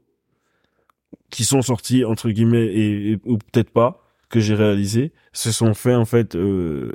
qui 1.31 1.45
sont 1.45 1.63
sortis 1.63 2.05
entre 2.05 2.31
guillemets 2.31 2.67
et, 2.67 3.13
et- 3.13 3.21
ou 3.25 3.39
peut-être 3.39 3.71
pas 3.71 4.03
que 4.29 4.41
j'ai 4.41 4.55
réalisé 4.55 5.13
se 5.33 5.53
sont 5.53 5.75
faits 5.75 5.97
en 5.97 6.05
fait 6.05 6.35
euh, 6.37 6.93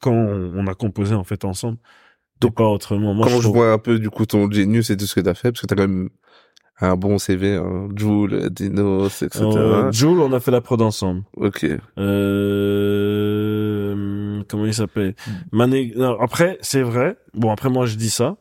quand 0.00 0.12
on, 0.12 0.52
on 0.56 0.66
a 0.66 0.74
composé 0.74 1.14
en 1.14 1.24
fait 1.24 1.44
ensemble 1.44 1.78
donc 2.40 2.54
pas 2.54 2.64
autrement 2.68 3.14
moi 3.14 3.26
Quand 3.26 3.36
je 3.36 3.40
trouve- 3.42 3.56
vois 3.56 3.72
un 3.72 3.78
peu, 3.78 3.98
du 3.98 4.10
coup, 4.10 4.26
ton 4.26 4.50
genius 4.50 4.90
et 4.90 4.96
tout 4.96 5.06
ce 5.06 5.14
que 5.14 5.20
t'as 5.20 5.34
fait, 5.34 5.50
parce 5.52 5.62
que 5.62 5.66
t'as 5.66 5.74
quand 5.76 5.88
même 5.88 6.08
un 6.80 6.94
bon 6.96 7.18
CV, 7.18 7.54
hein. 7.56 7.88
Joule, 7.96 8.50
Dinos, 8.50 9.22
etc. 9.22 9.44
Euh, 9.44 9.90
Joule, 9.92 10.20
on 10.20 10.32
a 10.32 10.38
fait 10.40 10.52
la 10.52 10.60
prod 10.60 10.80
ensemble. 10.80 11.22
Ok. 11.36 11.66
Euh, 12.68 14.42
comment 14.48 14.66
il 14.66 14.74
s'appelle? 14.74 15.14
Mané... 15.52 15.92
non, 15.96 16.18
Après, 16.20 16.58
c'est 16.60 16.82
vrai. 16.82 17.16
Bon, 17.34 17.50
après 17.50 17.70
moi 17.70 17.86
je 17.86 17.96
dis 17.96 18.10
ça, 18.10 18.36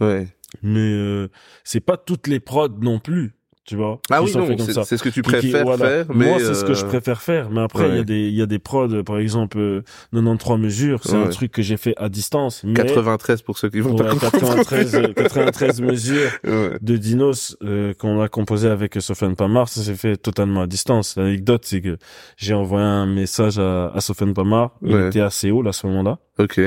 Ouais. 0.00 0.28
mais 0.62 0.78
euh, 0.80 1.28
c'est 1.64 1.80
pas 1.80 1.96
toutes 1.96 2.26
les 2.28 2.40
prods 2.40 2.68
non 2.80 2.98
plus, 2.98 3.34
tu 3.64 3.76
vois. 3.76 4.00
Ah 4.10 4.22
oui, 4.22 4.30
c'est 4.30 4.96
ce 4.96 5.02
que 5.02 5.08
tu 5.08 5.22
qui- 5.22 5.30
préfères 5.30 5.64
voilà. 5.64 5.86
faire, 5.88 6.06
mais 6.14 6.28
Moi, 6.30 6.38
c'est 6.40 6.54
ce 6.54 6.64
que 6.64 6.74
je 6.74 6.84
euh, 6.84 6.88
préfère 6.88 7.22
faire. 7.22 7.48
Mais 7.50 7.60
après, 7.60 7.88
il 7.90 7.94
y 7.96 7.98
a 7.98 8.02
des, 8.04 8.28
il 8.28 8.34
y 8.34 8.42
a 8.42 8.46
des 8.46 8.58
prods, 8.58 9.02
par 9.04 9.18
exemple, 9.18 9.58
euh, 9.58 9.82
93 10.12 10.58
mesures. 10.58 11.00
C'est 11.04 11.14
un 11.16 11.28
truc 11.28 11.52
que 11.52 11.62
j'ai 11.62 11.76
fait 11.76 11.94
à 11.96 12.08
distance. 12.08 12.62
Mais, 12.64 12.74
93 12.74 13.42
pour 13.42 13.58
ceux 13.58 13.70
qui 13.70 13.80
vont 13.80 13.92
Ouais, 13.94 14.04
pas 14.04 14.10
comprendre. 14.10 14.56
93, 14.56 14.94
euh, 14.96 15.12
93 15.14 15.80
mesures 15.82 16.30
de 16.44 16.96
Dinos 16.96 17.56
euh, 17.62 17.94
qu'on 17.94 18.20
a 18.20 18.28
composé 18.28 18.68
avec 18.68 18.96
Sofiane 19.00 19.36
Pamar, 19.36 19.68
ça 19.68 19.82
s'est 19.82 19.94
fait 19.94 20.16
totalement 20.16 20.62
à 20.62 20.66
distance. 20.66 21.16
L'anecdote, 21.16 21.62
c'est 21.64 21.80
que 21.80 21.98
j'ai 22.36 22.54
envoyé 22.54 22.84
un 22.84 23.06
message 23.06 23.58
à, 23.58 23.88
à 23.94 24.00
Sofiane 24.00 24.34
Pamar. 24.34 24.72
Il 24.82 24.96
était 25.06 25.20
à 25.20 25.30
Séoul 25.30 25.68
à 25.68 25.72
ce 25.72 25.86
moment-là. 25.86 26.18
Ok. 26.38 26.60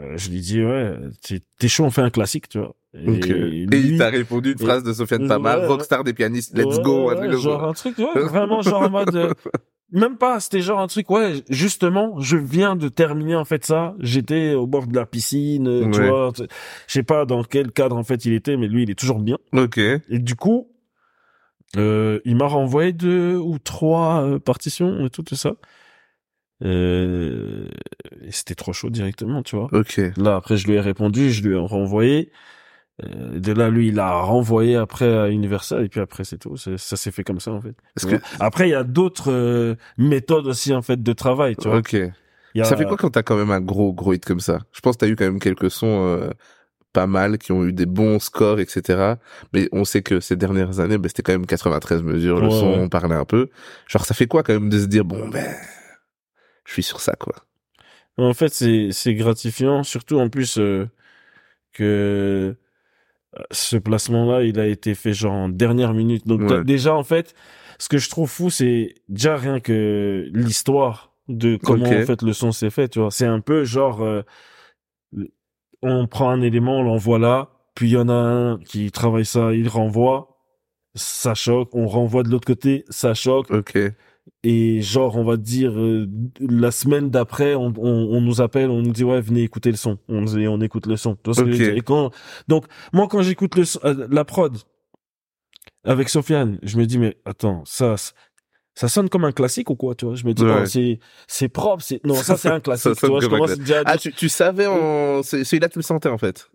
Euh, 0.00 0.16
je 0.16 0.30
lui 0.30 0.40
dis 0.40 0.64
ouais, 0.64 0.96
t'es 1.58 1.68
chaud, 1.68 1.84
on 1.84 1.90
fait 1.90 2.02
un 2.02 2.10
classique, 2.10 2.48
tu 2.48 2.58
vois. 2.58 2.74
Et, 2.94 3.66
il 3.72 3.98
t'a 3.98 4.08
répondu 4.08 4.52
une 4.52 4.58
phrase 4.58 4.82
de 4.84 4.92
Sofiane 4.92 5.26
Pamar, 5.28 5.60
Ouais, 5.60 5.66
rockstar 5.66 6.04
des 6.04 6.12
pianistes, 6.14 6.56
let's 6.56 6.76
Ouais, 6.78 6.82
go, 6.82 7.10
un 7.10 7.20
ouais, 7.28 7.36
genre 7.36 7.64
un 7.64 7.72
truc, 7.72 7.98
ouais, 7.98 8.20
vraiment 8.22 8.62
genre 8.62 8.82
en 8.82 8.90
mode, 8.90 9.14
euh, 9.14 9.32
même 9.92 10.16
pas, 10.16 10.38
c'était 10.40 10.60
genre 10.60 10.80
un 10.80 10.86
truc, 10.86 11.10
ouais, 11.10 11.42
justement, 11.48 12.20
je 12.20 12.36
viens 12.36 12.76
de 12.76 12.88
terminer 12.88 13.34
en 13.36 13.44
fait 13.44 13.64
ça, 13.64 13.94
j'étais 14.00 14.54
au 14.54 14.66
bord 14.66 14.86
de 14.86 14.94
la 14.94 15.06
piscine, 15.06 15.66
euh, 15.68 15.90
tu 15.90 16.02
vois, 16.04 16.32
tu- 16.34 16.42
je 16.86 16.92
sais 16.92 17.02
pas 17.02 17.24
dans 17.24 17.42
quel 17.44 17.72
cadre 17.72 17.96
en 17.96 18.04
fait 18.04 18.24
il 18.24 18.32
était, 18.32 18.56
mais 18.56 18.68
lui 18.68 18.84
il 18.84 18.90
est 18.90 18.98
toujours 18.98 19.18
bien. 19.20 19.38
Ok. 19.52 19.78
Et 19.78 20.18
du 20.18 20.36
coup, 20.36 20.68
euh, 21.76 22.20
il 22.24 22.36
m'a 22.36 22.46
renvoyé 22.46 22.92
deux 22.92 23.36
ou 23.36 23.58
trois 23.58 24.22
euh, 24.24 24.38
partitions 24.38 25.04
et 25.04 25.10
tout, 25.10 25.22
tout 25.22 25.36
ça. 25.36 25.54
Euh, 26.64 27.66
et 28.22 28.32
c'était 28.32 28.54
trop 28.54 28.72
chaud 28.72 28.90
directement, 28.90 29.42
tu 29.42 29.56
vois. 29.56 29.68
Ok. 29.72 30.00
Là, 30.16 30.36
après, 30.36 30.56
je 30.56 30.66
lui 30.66 30.74
ai 30.74 30.80
répondu, 30.80 31.30
je 31.30 31.42
lui 31.42 31.54
ai 31.54 31.58
renvoyé. 31.58 32.30
Euh, 33.02 33.38
de 33.40 33.52
là, 33.52 33.70
lui, 33.70 33.88
il 33.88 33.98
a 33.98 34.12
renvoyé 34.20 34.76
après 34.76 35.12
à 35.16 35.28
Universal, 35.28 35.84
et 35.84 35.88
puis 35.88 36.00
après, 36.00 36.24
c'est 36.24 36.38
tout. 36.38 36.56
Ça 36.56 36.96
s'est 36.96 37.10
fait 37.10 37.24
comme 37.24 37.40
ça, 37.40 37.50
en 37.52 37.60
fait. 37.60 37.74
Que. 38.00 38.16
Après, 38.40 38.68
il 38.68 38.70
y 38.72 38.74
a 38.74 38.84
d'autres 38.84 39.32
euh, 39.32 39.74
méthodes 39.98 40.46
aussi, 40.46 40.72
en 40.72 40.82
fait, 40.82 41.02
de 41.02 41.12
travail, 41.12 41.56
tu 41.56 41.68
vois. 41.68 41.78
ok. 41.78 41.92
Il 41.94 42.58
y 42.58 42.60
a- 42.60 42.64
Ça 42.64 42.76
fait 42.76 42.84
quoi 42.84 42.96
quand 42.96 43.10
t'as 43.10 43.24
quand 43.24 43.36
même 43.36 43.50
un 43.50 43.60
gros 43.60 43.92
gros 43.92 44.12
hit 44.12 44.24
comme 44.24 44.38
ça? 44.38 44.60
Je 44.72 44.80
pense 44.80 44.94
que 44.94 45.00
t'as 45.04 45.08
eu 45.08 45.16
quand 45.16 45.24
même 45.24 45.40
quelques 45.40 45.72
sons 45.72 46.06
euh, 46.06 46.30
pas 46.92 47.08
mal 47.08 47.36
qui 47.38 47.50
ont 47.50 47.64
eu 47.64 47.72
des 47.72 47.84
bons 47.86 48.20
scores, 48.20 48.60
etc. 48.60 49.14
Mais 49.52 49.68
on 49.72 49.84
sait 49.84 50.02
que 50.02 50.20
ces 50.20 50.36
dernières 50.36 50.78
années, 50.78 50.96
ben, 50.96 51.08
c'était 51.08 51.24
quand 51.24 51.32
même 51.32 51.46
93 51.46 52.04
mesures, 52.04 52.40
le 52.40 52.50
son, 52.50 52.70
ouais. 52.74 52.78
on 52.78 52.88
parlait 52.88 53.16
un 53.16 53.24
peu. 53.24 53.48
Genre, 53.88 54.04
ça 54.04 54.14
fait 54.14 54.28
quoi 54.28 54.44
quand 54.44 54.52
même 54.52 54.68
de 54.68 54.78
se 54.78 54.86
dire 54.86 55.04
bon 55.04 55.28
ben, 55.30 55.44
je 56.66 56.72
suis 56.72 56.82
sur 56.82 57.00
ça 57.00 57.14
quoi. 57.16 57.34
En 58.16 58.32
fait, 58.34 58.48
c'est 58.54 58.90
c'est 58.92 59.14
gratifiant, 59.14 59.82
surtout 59.82 60.18
en 60.20 60.28
plus 60.28 60.58
euh, 60.58 60.88
que 61.72 62.56
euh, 63.38 63.42
ce 63.50 63.76
placement-là, 63.76 64.44
il 64.44 64.60
a 64.60 64.66
été 64.66 64.94
fait 64.94 65.14
genre 65.14 65.32
en 65.34 65.48
dernière 65.48 65.94
minute. 65.94 66.26
Donc 66.26 66.50
Ouais. 66.50 66.64
déjà, 66.64 66.94
en 66.94 67.04
fait, 67.04 67.34
ce 67.78 67.88
que 67.88 67.98
je 67.98 68.08
trouve 68.10 68.30
fou, 68.30 68.50
c'est 68.50 68.94
déjà 69.08 69.36
rien 69.36 69.60
que 69.60 70.28
l'histoire 70.32 71.12
de 71.28 71.56
comment 71.56 71.96
en 71.96 72.02
fait 72.02 72.22
le 72.22 72.32
son 72.32 72.52
s'est 72.52 72.70
fait. 72.70 72.88
Tu 72.88 73.00
vois, 73.00 73.10
c'est 73.10 73.26
un 73.26 73.40
peu 73.40 73.64
genre 73.64 74.02
euh, 74.02 74.22
on 75.82 76.06
prend 76.06 76.30
un 76.30 76.40
élément, 76.42 76.78
on 76.78 76.82
l'envoie 76.82 77.18
là, 77.18 77.50
puis 77.74 77.90
il 77.90 77.92
y 77.92 77.96
en 77.96 78.08
a 78.08 78.12
un 78.12 78.58
qui 78.58 78.90
travaille 78.90 79.24
ça, 79.26 79.52
il 79.52 79.68
renvoie, 79.68 80.38
ça 80.94 81.34
choque, 81.34 81.74
on 81.74 81.86
renvoie 81.86 82.22
de 82.22 82.30
l'autre 82.30 82.46
côté, 82.46 82.84
ça 82.88 83.14
choque 83.14 83.48
Ok. 83.50 83.94
Et 84.42 84.80
genre 84.82 85.16
on 85.16 85.24
va 85.24 85.36
dire 85.36 85.72
euh, 85.78 86.08
la 86.40 86.70
semaine 86.70 87.10
d'après 87.10 87.54
on, 87.54 87.72
on, 87.78 88.08
on 88.16 88.20
nous 88.20 88.40
appelle 88.40 88.70
on 88.70 88.82
nous 88.82 88.92
dit 88.92 89.04
ouais 89.04 89.20
venez 89.20 89.42
écouter 89.42 89.70
le 89.70 89.76
son. 89.76 89.98
On 90.08 90.26
et 90.36 90.48
on 90.48 90.60
écoute 90.60 90.86
le 90.86 90.96
son. 90.96 91.16
Et 91.76 91.80
quand 91.80 92.10
donc 92.48 92.66
moi 92.92 93.06
quand 93.08 93.22
j'écoute 93.22 93.54
le 93.56 93.64
son- 93.64 93.80
euh, 93.84 94.06
la 94.10 94.24
prod 94.24 94.56
avec 95.84 96.08
Sofiane 96.08 96.58
je 96.62 96.76
me 96.78 96.86
dis 96.86 96.98
mais 96.98 97.16
attends 97.24 97.62
ça 97.66 97.96
ça 98.76 98.88
sonne 98.88 99.08
comme 99.08 99.24
un 99.24 99.32
classique 99.32 99.70
ou 99.70 99.76
quoi 99.76 99.94
tu 99.94 100.04
vois? 100.04 100.14
Je 100.16 100.24
me 100.26 100.34
dis 100.34 100.42
Ouais. 100.44 100.60
oh, 100.62 100.66
c'est 100.66 100.98
c'est 101.28 101.48
propre 101.48 101.82
c'est 101.82 102.04
non 102.04 102.14
ça 102.14 102.36
c'est 102.36 102.48
un 102.48 102.60
classique 102.66 102.94
tu 102.98 103.06
vois? 103.06 103.20
je 103.20 103.26
comme 103.26 103.34
un 103.36 103.38
commence 103.46 103.58
déjà 103.58 103.78
à 103.80 103.82
Ah, 103.86 103.96
tu, 103.98 104.12
tu 104.12 104.28
savais 104.28 104.66
en, 104.66 105.22
c'est 105.22 105.44
celui-là 105.44 105.68
tu 105.68 105.78
le 105.78 105.82
sentais 105.84 106.08
en 106.08 106.18
fait. 106.18 106.48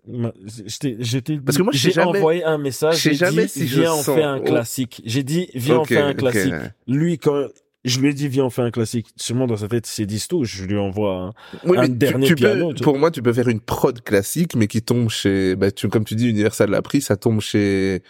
J'étais 0.66 0.98
j'étais 1.00 1.38
Parce 1.38 1.58
que 1.58 1.64
moi, 1.64 1.72
j'ai 1.74 1.92
jamais- 1.92 2.18
envoyé 2.18 2.44
un 2.44 2.58
message 2.58 2.96
je 2.98 3.02
sais 3.02 3.10
j'ai 3.12 3.16
jamais 3.16 3.44
dit 3.44 3.50
si 3.50 3.68
je 3.68 3.82
viens 3.82 3.94
on 3.94 4.04
sens. 4.04 4.16
fait 4.16 4.24
un 4.24 4.38
Oh. 4.40 4.44
classique 4.44 5.02
j'ai 5.06 5.24
dit 5.24 5.50
viens 5.54 5.76
Ok, 5.78 5.82
on 5.82 5.86
fait 5.86 5.98
un 6.02 6.14
classique 6.14 6.54
lui 6.88 7.18
quand 7.18 7.48
je 7.86 8.00
lui 8.02 8.10
ai 8.10 8.14
dit 8.14 8.28
viens 8.28 8.44
on 8.46 8.50
fait 8.50 8.62
un 8.62 8.72
classique 8.72 9.08
sûrement 9.16 9.48
dans 9.48 9.56
sa 9.58 9.68
tête 9.70 9.86
c'est 9.86 10.06
dit 10.06 10.22
tout 10.28 10.44
je 10.44 10.66
lui 10.66 10.78
envoie 10.78 11.14
un 11.14 11.34
Oui, 11.64 11.78
un 11.78 11.84
mais 11.84 11.88
dernier 11.90 12.28
tu, 12.28 12.36
piano, 12.36 12.74
peux, 12.74 12.84
pour 12.84 12.98
moi, 13.00 13.10
tu 13.12 13.22
peux 13.22 13.32
faire 13.34 13.48
une 13.48 13.62
prod 13.62 14.02
classique, 14.04 14.56
mais 14.56 14.68
qui 14.68 14.82
tombe 14.82 15.10
chez, 15.10 15.56
bah, 15.56 15.72
tu, 15.72 15.88
comme 15.88 16.04
tu 16.04 16.16
dis, 16.16 16.28
Universal 16.30 16.70
l'a 16.70 16.82
pris, 16.82 17.00
ça 17.02 17.16
tombe 17.16 17.40
chez, 17.40 18.04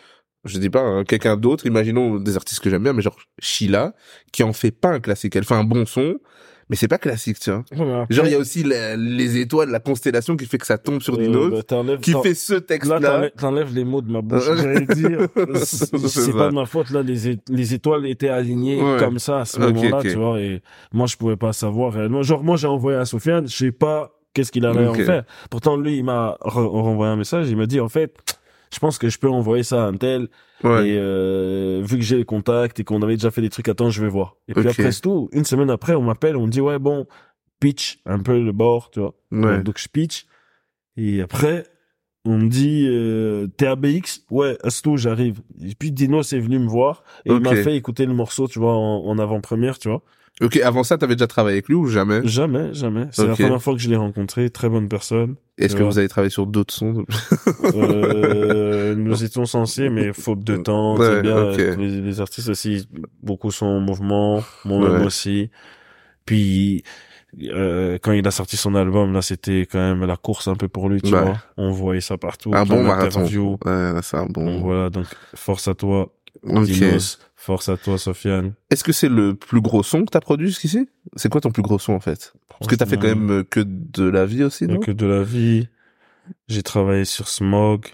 je 0.49 0.57
dis 0.59 0.69
pas, 0.69 0.81
hein, 0.81 1.03
quelqu'un 1.03 1.37
d'autre, 1.37 1.65
imaginons 1.65 2.17
des 2.17 2.35
artistes 2.35 2.59
que 2.61 2.69
j'aime 2.69 2.83
bien, 2.83 2.93
mais 2.93 3.01
genre 3.01 3.17
Sheila, 3.39 3.93
qui 4.31 4.43
en 4.43 4.53
fait 4.53 4.71
pas 4.71 4.89
un 4.89 4.99
classique. 4.99 5.35
Elle 5.35 5.45
fait 5.45 5.53
un 5.55 5.63
bon 5.63 5.85
son, 5.85 6.15
mais 6.69 6.75
c'est 6.75 6.87
pas 6.87 6.97
classique, 6.99 7.39
tu 7.39 7.49
vois. 7.51 7.63
Genre, 8.09 8.25
il 8.27 8.31
y 8.31 8.35
a 8.35 8.37
aussi 8.37 8.61
la- 8.63 8.95
les 8.95 9.37
étoiles, 9.37 9.69
la 9.69 9.79
constellation 9.79 10.35
qui 10.37 10.45
fait 10.45 10.59
que 10.59 10.67
ça 10.67 10.77
tombe 10.77 11.01
sur 11.01 11.17
Euh, 11.19 11.27
notes, 11.27 11.73
bah, 11.73 11.97
qui 12.01 12.13
fait 12.21 12.35
ce 12.35 12.53
Là, 12.55 12.61
texte-là. 12.61 12.99
t'enlèves- 12.99 13.31
t'enlèves 13.37 13.73
les 13.75 13.83
mots 13.85 14.01
de 14.01 14.11
ma 14.11 14.21
bouche. 14.21 14.43
J'allais 14.55 14.85
dire, 14.85 15.27
c'est 15.55 16.31
pas 16.33 16.49
de 16.49 16.53
ma 16.53 16.65
faute. 16.65 16.91
Là, 16.91 17.01
les, 17.01 17.37
les 17.49 17.73
étoiles 17.73 18.05
étaient 18.05 18.29
alignées 18.29 18.81
Ouais. 18.81 18.99
comme 18.99 19.17
ça 19.19 19.39
à 19.41 19.45
ce 19.45 19.59
moment-là, 19.59 19.99
tu 20.01 20.13
vois. 20.15 20.39
Et 20.39 20.61
moi, 20.93 21.07
je 21.07 21.15
pouvais 21.17 21.37
pas 21.37 21.53
savoir 21.53 21.93
réellement. 21.93 22.21
Genre, 22.21 22.43
moi, 22.43 22.55
j'ai 22.57 22.67
envoyé 22.67 22.97
à 22.99 23.05
Sofiane, 23.05 23.47
je 23.47 23.55
sais 23.55 23.71
pas 23.71 24.11
qu'est-ce 24.35 24.51
qu'il 24.51 24.65
allait 24.67 24.87
Ok. 24.87 24.99
en 24.99 25.03
faire. 25.05 25.23
Pourtant, 25.49 25.75
lui, 25.75 25.97
il 25.97 26.03
m'a 26.03 26.37
re- 26.41 26.67
renvoyé 26.67 27.11
un 27.11 27.15
message. 27.17 27.49
Il 27.49 27.57
m'a 27.57 27.65
dit, 27.65 27.79
en 27.79 27.89
fait, 27.89 28.13
je 28.73 28.79
pense 28.79 28.97
que 28.97 29.09
je 29.09 29.17
peux 29.17 29.29
envoyer 29.29 29.63
ça 29.63 29.83
à 29.83 29.87
un 29.87 29.95
tel. 29.95 30.27
Ouais. 30.63 30.89
Et 30.89 30.97
euh, 30.97 31.81
vu 31.83 31.97
que 31.97 32.03
j'ai 32.03 32.17
les 32.17 32.25
contacts 32.25 32.79
et 32.79 32.83
qu'on 32.83 33.01
avait 33.01 33.15
déjà 33.15 33.31
fait 33.31 33.41
des 33.41 33.49
trucs, 33.49 33.67
attends, 33.69 33.89
je 33.89 34.01
vais 34.01 34.09
voir. 34.09 34.35
Et 34.47 34.53
puis 34.53 34.67
après 34.67 34.91
c'est 34.91 35.01
tout, 35.01 35.29
une 35.31 35.45
semaine 35.45 35.69
après, 35.69 35.95
on 35.95 36.01
m'appelle, 36.03 36.35
on 36.35 36.45
me 36.45 36.51
dit 36.51 36.61
ouais 36.61 36.79
bon, 36.79 37.07
pitch 37.59 37.99
un 38.05 38.19
peu 38.19 38.41
le 38.41 38.51
bord, 38.51 38.91
tu 38.91 38.99
vois. 38.99 39.15
Ouais. 39.31 39.63
Donc 39.63 39.79
je 39.79 39.87
pitch. 39.87 40.25
Et 40.97 41.21
après, 41.21 41.65
on 42.25 42.37
me 42.37 42.49
dit 42.49 42.85
euh, 42.87 43.47
t'es 43.57 43.67
à 43.67 43.75
BX 43.75 44.25
Ouais, 44.29 44.57
Asto, 44.63 44.97
j'arrive. 44.97 45.41
Et 45.63 45.75
puis 45.75 45.91
Dino 45.91 46.23
c'est 46.23 46.39
venu 46.39 46.59
me 46.59 46.67
voir 46.67 47.03
et 47.25 47.31
il 47.31 47.39
m'a 47.39 47.55
fait 47.55 47.75
écouter 47.75 48.05
le 48.05 48.13
morceau, 48.13 48.47
tu 48.47 48.59
vois, 48.59 48.75
en, 48.75 49.05
en 49.05 49.17
avant-première, 49.17 49.79
tu 49.79 49.89
vois. 49.89 50.03
Ok, 50.41 50.55
avant 50.57 50.83
ça, 50.83 50.97
t'avais 50.97 51.15
déjà 51.15 51.27
travaillé 51.27 51.55
avec 51.55 51.67
lui 51.67 51.75
ou 51.75 51.87
jamais? 51.87 52.21
Jamais, 52.23 52.73
jamais. 52.73 53.07
C'est 53.11 53.27
la 53.27 53.33
première 53.35 53.61
fois 53.61 53.73
que 53.73 53.79
je 53.79 53.89
l'ai 53.89 53.95
rencontré. 53.97 54.49
Très 54.49 54.69
bonne 54.69 54.87
personne. 54.87 55.35
Est-ce 55.57 55.75
que 55.75 55.83
vous 55.83 55.97
avez 55.99 56.07
travaillé 56.07 56.29
sur 56.31 56.45
d'autres 56.47 56.73
sons? 56.73 57.03
Euh, 57.75 58.95
nous 58.97 59.23
étions 59.23 59.45
censés, 59.45 59.89
mais 59.89 60.13
faute 60.13 60.43
de 60.43 60.55
temps, 60.57 60.97
Ouais, 60.97 61.21
bien. 61.21 61.51
Les, 61.51 62.01
les 62.01 62.21
artistes 62.21 62.49
aussi, 62.49 62.87
beaucoup 63.21 63.51
sont 63.51 63.65
en 63.65 63.79
mouvement, 63.79 64.43
moi-même 64.65 65.01
Ouais. 65.01 65.05
aussi. 65.05 65.49
Puis, 66.25 66.83
euh, 67.43 67.97
quand 68.01 68.11
il 68.13 68.25
a 68.27 68.31
sorti 68.31 68.55
son 68.57 68.75
album, 68.75 69.13
là, 69.13 69.21
c'était 69.21 69.67
quand 69.69 69.79
même 69.79 70.05
la 70.05 70.15
course 70.15 70.47
un 70.47 70.55
peu 70.55 70.67
pour 70.67 70.89
lui, 70.89 71.01
tu 71.01 71.13
Ouais. 71.13 71.21
vois. 71.21 71.37
On 71.57 71.71
voyait 71.71 72.01
ça 72.01 72.17
partout. 72.17 72.51
un 72.53 72.65
bon 72.65 72.83
marathon. 72.83 73.25
c'est 74.01 74.17
un 74.17 74.25
Donc 74.27 74.33
bon. 74.33 74.59
voilà, 74.61 74.89
donc 74.89 75.05
force 75.35 75.67
à 75.67 75.73
toi, 75.73 76.13
Ok. 76.43 76.63
Dinos. 76.63 77.19
Force 77.41 77.69
à 77.69 77.77
toi, 77.77 77.97
Sofiane. 77.97 78.53
Est-ce 78.69 78.83
que 78.83 78.91
c'est 78.91 79.07
le 79.07 79.33
plus 79.33 79.61
gros 79.61 79.81
son 79.81 80.03
que 80.03 80.11
t'as 80.11 80.19
produit 80.19 80.47
jusqu'ici? 80.47 80.89
C'est 81.15 81.29
quoi 81.29 81.39
ton 81.39 81.51
plus 81.51 81.61
gros 81.61 81.79
son 81.79 81.93
en 81.93 82.01
fait? 82.01 82.33
Parce 82.49 82.67
que 82.69 82.75
t'as 82.75 82.85
fait 82.85 82.97
quand 82.97 83.07
même 83.07 83.31
euh, 83.31 83.43
que 83.45 83.61
de 83.65 84.03
la 84.03 84.25
vie 84.25 84.43
aussi, 84.43 84.65
a 84.65 84.67
non? 84.67 84.79
que 84.79 84.91
de 84.91 85.05
la 85.05 85.23
vie. 85.23 85.69
J'ai 86.49 86.63
travaillé 86.63 87.05
sur 87.05 87.29
Smog, 87.29 87.85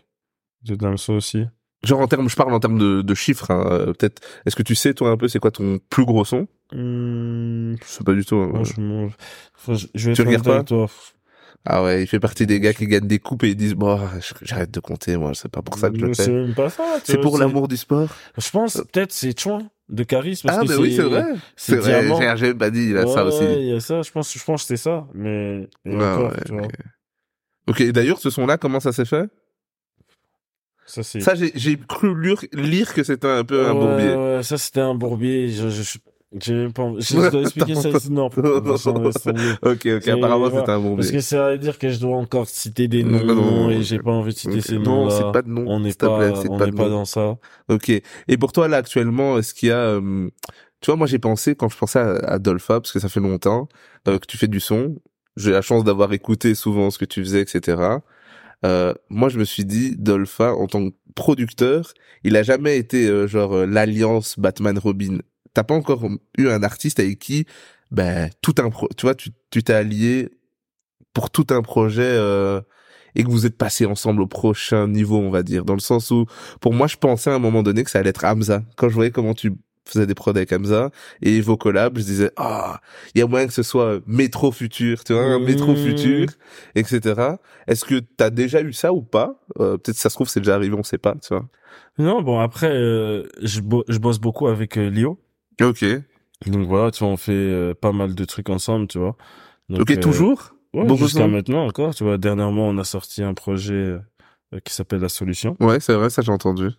de 0.64 0.76
Damso 0.76 1.14
aussi. 1.14 1.46
Genre 1.84 2.00
en 2.00 2.08
termes, 2.08 2.28
je 2.28 2.36
parle 2.36 2.52
en 2.54 2.60
termes 2.60 2.80
de, 2.80 3.04
de 3.04 3.14
chiffres. 3.14 3.52
hein, 3.52 3.68
euh, 3.70 3.86
Peut-être. 3.94 4.24
Est-ce 4.48 4.56
que 4.56 4.64
tu 4.64 4.74
sais 4.74 4.96
toi 4.96 5.12
un 5.12 5.18
peu 5.18 5.28
c'est 5.28 5.38
quoi 5.40 5.52
ton 5.52 5.78
plus 5.92 6.06
gros 6.06 6.26
son? 6.26 6.48
Hum, 6.74 7.76
Je 7.84 7.88
sais 7.88 8.04
pas 8.04 8.14
du 8.14 8.26
tout. 8.26 8.38
hein. 8.38 8.50
franchement, 8.56 9.10
je 9.94 10.10
vais 10.10 10.16
Tu 10.16 10.22
regardes 10.24 10.48
avec 10.48 10.66
toi. 10.66 10.88
Ah 11.64 11.84
ouais, 11.84 12.04
il 12.04 12.08
fait 12.08 12.20
partie 12.20 12.46
des 12.46 12.60
gars 12.60 12.74
qui 12.74 12.86
gagnent 12.88 13.08
des 13.08 13.20
coupes 13.20 13.44
et 13.44 13.50
ils 13.50 13.56
disent 13.56 13.74
bon, 13.76 14.00
j'arrête 14.42 14.72
de 14.72 14.80
compter, 14.80 15.18
moi, 15.18 15.32
c'est 15.34 15.50
pas 15.50 15.62
pour 15.62 15.78
ça 15.78 15.90
que 15.90 15.98
je 15.98 16.06
le 16.06 16.14
C'est 16.14 16.26
fais. 16.26 16.32
même 16.32 16.54
pas 16.54 16.70
ça. 16.70 16.84
C'est 17.04 17.20
pour 17.20 17.38
l'amour 17.38 17.68
du 17.68 17.78
sport. 17.78 18.10
Je 18.38 18.50
pense 18.50 18.76
peut-être 18.92 19.12
c'est 19.12 19.40
Chouin 19.40 19.70
de 19.90 20.04
charisme. 20.04 20.48
Parce 20.48 20.60
Ah 20.60 20.64
que 20.64 20.68
bah 20.68 20.76
oui, 20.80 20.96
c'est 20.96 21.02
vrai. 21.04 21.24
C'est 21.56 21.82
C'est 21.82 22.02
vrai. 22.02 22.38
J'ai- 22.38 22.54
pas 22.54 22.70
dit, 22.70 22.88
il 22.90 22.98
a 22.98 23.06
ça 23.08 23.24
Ouais, 23.24 23.30
aussi. 23.30 23.44
Il 23.44 23.68
y 23.68 23.74
a 23.74 23.80
ça. 23.80 24.02
Je 24.02 24.12
pense, 24.12 24.34
je 24.38 24.44
pense 24.44 24.62
que 24.64 24.68
c'est 24.70 24.78
ça. 24.84 25.08
Mais 25.14 25.68
et 25.86 25.96
Ah 25.96 26.16
encore, 26.16 26.32
ouais, 26.32 26.38
tu 26.46 26.54
vois. 26.54 26.68
ok. 27.68 27.84
D'ailleurs, 27.92 28.20
ce 28.20 28.30
son-là, 28.30 28.58
comment 28.58 28.80
ça 28.80 28.92
s'est 28.92 29.06
fait? 29.06 29.28
Ça 30.86 31.02
c'est. 31.02 31.20
Ça, 31.20 31.34
j'ai 31.36 31.78
cru 31.80 32.20
lire, 32.22 32.40
lire 32.54 32.94
que 32.94 33.04
c'était 33.04 33.28
un 33.28 33.44
peu 33.44 33.66
un 33.66 33.74
bourbier. 33.74 34.14
ouais, 34.16 34.44
ça 34.44 34.58
c'était 34.58 34.82
un 34.82 34.94
bourbier. 34.94 35.50
Je, 35.50 35.70
je, 35.70 35.98
j'ai 36.42 36.54
même 36.54 36.74
pas. 36.74 36.84
envie- 36.84 37.02
Je 37.02 37.16
dois 37.32 37.42
expliquer 37.42 37.76
ça. 37.76 37.90
Non. 38.10 38.26
Ok, 38.28 38.34
ok, 39.64 39.82
C'est- 40.02 40.10
apparemment 40.12 40.46
c'était 40.46 40.60
un 40.60 40.66
Parce 40.66 40.82
bourbier. 40.82 41.12
que 41.12 41.20
ça 41.22 41.50
veut 41.52 41.58
dire 41.58 41.78
que 41.80 41.90
je 41.90 42.00
dois 42.00 42.18
encore 42.18 42.48
citer 42.48 42.88
des 42.88 43.04
noms 43.04 43.24
Non, 43.24 43.36
non, 43.36 43.70
et 43.70 43.82
j'ai 43.84 44.00
pas 44.00 44.12
envie 44.12 44.34
de 44.34 44.38
citer 44.38 44.58
Ok. 44.58 44.62
ces 44.64 44.78
Non, 44.78 45.04
noms-là. 45.06 45.16
c'est 45.18 45.32
pas 45.32 45.42
de 45.42 45.50
nom. 45.50 45.64
On 45.68 45.80
n'est 45.80 45.94
pas, 45.94 46.36
c'est 46.42 46.50
on 46.50 46.58
n'est 46.58 46.72
pas 46.72 46.90
dans 46.90 47.06
ça. 47.06 47.38
Ok. 47.70 47.90
Et 47.90 48.38
pour 48.38 48.52
toi 48.52 48.68
là 48.68 48.78
actuellement, 48.78 49.38
est-ce 49.38 49.54
qu'il 49.54 49.70
y 49.70 49.72
a, 49.72 49.78
euh, 49.80 50.30
tu 50.82 50.88
vois, 50.88 50.96
moi 50.96 51.08
j'ai 51.08 51.20
pensé 51.20 51.56
quand 51.56 51.70
je 51.70 51.78
pensais 51.78 52.00
à, 52.00 52.12
à 52.34 52.40
Dolpha 52.40 52.80
parce 52.80 52.92
que 52.92 53.00
ça 53.00 53.10
fait 53.10 53.20
longtemps 53.20 53.68
euh, 54.08 54.18
que 54.20 54.26
tu 54.28 54.38
fais 54.38 54.48
du 54.48 54.60
son. 54.60 54.96
J'ai 55.38 55.52
la 55.52 55.62
chance 55.62 55.84
d'avoir 55.84 56.14
écouté 56.14 56.56
souvent 56.56 56.90
ce 56.92 56.98
que 56.98 57.06
tu 57.06 57.22
faisais, 57.24 57.42
etc. 57.42 57.78
Euh, 58.66 58.94
moi 59.10 59.30
je 59.30 59.38
me 59.38 59.44
suis 59.46 59.66
dit 59.66 59.96
Dolpha 59.98 60.54
en 60.54 60.68
tant 60.68 60.90
que 60.90 60.96
producteur, 61.14 61.94
il 62.24 62.36
a 62.38 62.44
jamais 62.44 62.78
été 62.78 63.08
euh, 63.08 63.28
genre 63.28 63.54
euh, 63.54 63.66
l'alliance 63.66 64.40
Batman 64.40 64.78
Robin. 64.78 65.18
T'as 65.56 65.64
pas 65.64 65.74
encore 65.74 66.08
eu 66.38 66.50
un 66.50 66.62
artiste 66.62 67.00
avec 67.00 67.18
qui, 67.18 67.46
ben 67.92 68.30
tout 68.44 68.54
un 68.60 68.70
pro, 68.70 68.88
tu 68.96 69.08
vois, 69.08 69.16
tu 69.16 69.32
tu 69.50 69.64
t'es 69.64 69.74
allié 69.74 70.30
pour 71.14 71.30
tout 71.32 71.48
un 71.50 71.62
projet. 71.62 72.04
euh, 72.04 72.62
et 73.18 73.24
que 73.24 73.30
vous 73.30 73.46
êtes 73.46 73.58
passés 73.58 73.86
ensemble 73.86 74.22
au 74.22 74.28
prochain 74.28 74.90
niveau, 74.90 75.18
on 75.18 75.30
va 75.30 75.42
dire, 75.42 75.64
dans 75.64 75.74
le 75.74 75.80
sens 75.80 76.12
où, 76.12 76.26
pour 76.60 76.74
moi, 76.74 76.86
je 76.88 76.98
pensais 76.98 77.30
à 77.30 77.34
un 77.36 77.40
moment 77.40 77.64
donné 77.64 77.86
que 77.86 77.90
ça 77.90 78.00
allait 78.00 78.10
être 78.10 78.26
Hamza. 78.26 78.62
Quand 78.76 78.90
je 78.90 78.94
voyais 78.94 79.10
comment 79.12 79.34
tu 79.34 79.54
faisais 79.88 80.06
des 80.06 80.16
prods 80.16 80.32
avec 80.32 80.52
Hamza 80.52 80.90
et 81.22 81.40
vos 81.40 81.56
collabs, 81.56 81.98
je 81.98 82.04
disais, 82.04 82.32
ah, 82.36 82.82
il 83.14 83.20
y 83.20 83.22
a 83.22 83.28
moyen 83.28 83.48
que 83.48 83.54
ce 83.54 83.64
soit 83.64 84.02
métro 84.06 84.52
futur, 84.52 85.06
tu 85.06 85.14
vois, 85.14 85.24
un 85.24 85.40
métro 85.40 85.72
Mmh. 85.72 85.78
futur, 85.78 86.28
etc. 86.76 87.38
Est-ce 87.68 87.86
que 87.86 88.00
t'as 88.18 88.30
déjà 88.32 88.62
eu 88.62 88.74
ça 88.74 88.92
ou 88.92 89.02
pas? 89.02 89.40
Euh, 89.62 89.78
Peut-être 89.78 89.98
ça 89.98 90.10
se 90.10 90.16
trouve 90.16 90.28
c'est 90.28 90.42
déjà 90.42 90.56
arrivé, 90.56 90.76
on 90.78 90.84
sait 90.84 90.98
pas, 90.98 91.16
tu 91.22 91.34
vois. 91.34 91.48
Non, 91.98 92.22
bon 92.22 92.40
après, 92.42 92.70
euh, 92.74 93.24
je, 93.42 93.62
bo- 93.62 93.86
je 93.88 93.98
bosse 94.00 94.20
beaucoup 94.20 94.48
avec 94.48 94.78
euh, 94.78 94.90
Lio. 94.90 95.18
Ok. 95.62 95.86
Donc 96.48 96.68
voilà, 96.68 96.92
tu 96.92 97.04
vois, 97.04 97.14
on 97.14 97.18
fait 97.18 97.32
euh, 97.32 97.74
pas 97.74 97.92
mal 97.92 98.14
de 98.14 98.26
trucs 98.26 98.50
ensemble, 98.50 98.88
tu 98.88 99.00
vois. 99.00 99.16
Donc, 99.70 99.82
ok, 99.82 99.92
euh, 99.92 100.00
toujours 100.00 100.56
ouais, 100.74 100.86
beaucoup 100.86 101.04
jusqu'à 101.04 101.28
maintenant 101.28 101.66
encore, 101.66 101.96
tu 101.96 102.04
vois. 102.04 102.18
Dernièrement, 102.18 102.68
on 102.68 102.78
a 102.78 102.84
sorti 102.84 103.24
un 103.24 103.34
projet 103.34 103.74
euh, 103.74 104.00
qui 104.64 104.74
s'appelle 104.74 105.00
La 105.02 105.10
Solution. 105.10 105.56
Ouais, 105.60 105.80
c'est 105.80 105.94
vrai, 105.94 106.10
ça 106.10 106.22
j'ai 106.22 106.32
entendu. 106.32 106.70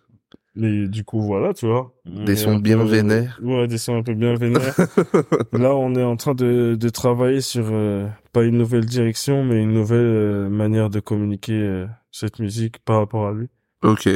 Mais 0.55 0.87
du 0.87 1.03
coup, 1.03 1.21
voilà, 1.21 1.53
tu 1.53 1.67
vois. 1.67 1.93
Des 2.05 2.35
sons 2.35 2.55
bien 2.55 2.77
peu- 2.77 2.85
vénères. 2.85 3.39
Ouais, 3.43 3.67
des 3.67 3.77
sons 3.77 3.95
un 3.97 4.03
peu 4.03 4.13
bien 4.15 4.33
vénères. 4.35 4.75
Là, 5.53 5.75
on 5.75 5.93
est 5.95 6.03
en 6.03 6.15
train 6.15 6.33
de, 6.33 6.75
de 6.79 6.89
travailler 6.89 7.41
sur 7.41 7.65
euh, 7.71 8.07
pas 8.33 8.43
une 8.43 8.57
nouvelle 8.57 8.85
direction, 8.85 9.43
mais 9.43 9.61
une 9.61 9.73
nouvelle 9.73 9.99
euh, 9.99 10.49
manière 10.49 10.89
de 10.89 10.99
communiquer 10.99 11.53
euh, 11.53 11.85
cette 12.11 12.39
musique 12.39 12.79
par 12.79 12.97
rapport 12.99 13.27
à 13.27 13.33
lui. 13.33 13.47
ok. 13.83 14.09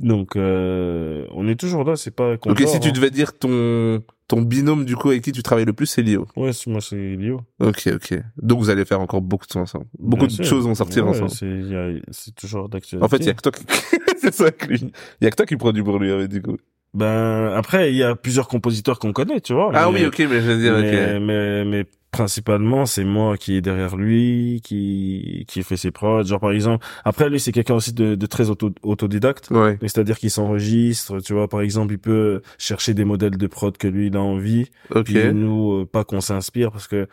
Donc, 0.00 0.36
euh, 0.36 1.26
on 1.32 1.48
est 1.48 1.56
toujours 1.58 1.84
là, 1.84 1.96
c'est 1.96 2.10
pas 2.10 2.36
qu'on 2.36 2.50
Ok, 2.52 2.60
dort, 2.60 2.68
si 2.68 2.80
tu 2.80 2.88
hein. 2.88 2.92
devais 2.92 3.10
dire 3.10 3.36
ton 3.38 4.02
ton 4.28 4.42
binôme 4.42 4.84
du 4.84 4.94
coup 4.94 5.08
avec 5.08 5.22
qui 5.22 5.32
tu 5.32 5.42
travailles 5.42 5.64
le 5.64 5.72
plus, 5.72 5.86
c'est 5.86 6.02
Lio. 6.02 6.26
Ouais, 6.36 6.52
c'est- 6.52 6.68
moi, 6.70 6.80
c'est 6.82 7.16
Lio. 7.16 7.40
Ok, 7.60 7.88
ok. 7.94 8.14
Donc 8.42 8.58
vous 8.58 8.68
allez 8.70 8.84
faire 8.84 9.00
encore 9.00 9.22
beaucoup 9.22 9.46
de 9.46 9.52
sons 9.52 9.60
ensemble. 9.60 9.86
Beaucoup 9.98 10.26
Bien 10.26 10.36
de 10.36 10.42
sûr. 10.42 10.44
choses 10.44 10.64
vont 10.66 10.74
sortir 10.74 11.04
Ouais, 11.04 11.10
ensemble. 11.10 11.30
C'est 11.30 11.46
il 11.48 11.70
y 11.70 11.74
a- 11.74 11.92
c'est 12.10 12.34
toujours 12.34 12.68
d'actualité. 12.68 13.04
En 13.04 13.08
fait, 13.08 13.16
il 13.18 13.26
y 13.26 13.30
a 13.30 13.34
que 13.34 13.40
toi 13.40 13.52
qui 13.52 13.64
c'est 14.20 14.34
ça 14.34 14.50
que 14.50 14.66
lui. 14.66 14.92
Il 15.20 15.24
y 15.24 15.26
a 15.26 15.30
que 15.30 15.36
toi 15.36 15.46
qui 15.46 15.56
produit 15.56 15.82
pour 15.82 15.98
lui 15.98 16.10
avec, 16.12 16.28
du 16.28 16.42
coup. 16.42 16.58
Ben, 16.94 17.52
après, 17.54 17.90
il 17.92 17.96
y 17.96 18.02
a 18.02 18.16
plusieurs 18.16 18.48
compositeurs 18.48 18.98
qu'on 18.98 19.12
connaît, 19.12 19.40
tu 19.40 19.52
vois. 19.52 19.70
Ah 19.74 19.90
mais- 19.92 20.00
oui, 20.00 20.06
ok, 20.06 20.18
mais 20.20 20.40
je 20.40 20.50
veux 20.50 20.58
dire, 20.58 20.72
mais, 20.78 21.16
ok. 21.16 21.22
mais, 21.22 21.64
mais 21.64 21.84
principalement, 22.10 22.86
c'est 22.86 23.04
moi 23.04 23.36
qui 23.36 23.56
est 23.56 23.60
derrière 23.60 23.94
lui, 23.96 24.60
qui, 24.64 25.44
qui 25.46 25.62
fait 25.62 25.76
ses 25.76 25.90
prods. 25.90 26.24
Genre, 26.24 26.40
par 26.40 26.52
exemple, 26.52 26.84
après, 27.04 27.28
lui, 27.28 27.38
c'est 27.38 27.52
quelqu'un 27.52 27.74
aussi 27.74 27.92
de, 27.92 28.14
de 28.14 28.26
très 28.26 28.48
auto, 28.48 28.70
autodidacte. 28.82 29.50
Ouais. 29.50 29.76
C'est-à-dire 29.82 30.18
qu'il 30.18 30.30
s'enregistre, 30.30 31.20
tu 31.20 31.34
vois, 31.34 31.46
par 31.48 31.60
exemple, 31.60 31.92
il 31.92 31.98
peut 31.98 32.40
chercher 32.56 32.94
des 32.94 33.04
modèles 33.04 33.36
de 33.36 33.46
prod 33.46 33.76
que 33.76 33.86
lui, 33.86 34.06
il 34.06 34.16
a 34.16 34.22
envie. 34.22 34.66
Ok. 34.94 35.04
Puis 35.04 35.32
nous, 35.34 35.82
euh, 35.82 35.86
pas 35.86 36.04
qu'on 36.04 36.22
s'inspire, 36.22 36.72
parce 36.72 36.88
que, 36.88 37.06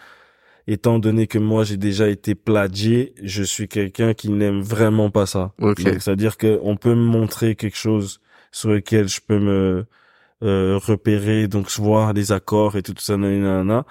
étant 0.68 0.98
donné 0.98 1.28
que 1.28 1.38
moi, 1.38 1.66
j'ai 1.66 1.78
déjà 1.78 2.08
été 2.08 2.34
plagié, 2.34 3.14
je 3.22 3.44
suis 3.44 3.68
quelqu'un 3.68 4.14
qui 4.14 4.30
n'aime 4.30 4.62
vraiment 4.62 5.12
pas 5.12 5.26
ça. 5.26 5.52
Ok. 5.62 5.84
Donc, 5.84 5.96
c'est-à-dire 6.02 6.38
que 6.38 6.60
on 6.64 6.78
peut 6.78 6.96
me 6.96 7.04
montrer 7.06 7.56
quelque 7.56 7.78
chose 7.78 8.22
sur 8.56 8.70
lequel 8.70 9.10
je 9.10 9.20
peux 9.20 9.38
me 9.38 9.86
euh, 10.44 10.80
repérer, 10.82 11.48
donc 11.50 11.70
voir 11.78 12.14
les 12.14 12.32
accords 12.32 12.78
et 12.78 12.84
tout 12.84 12.94
ça, 12.98 13.18
nanana. 13.18 13.86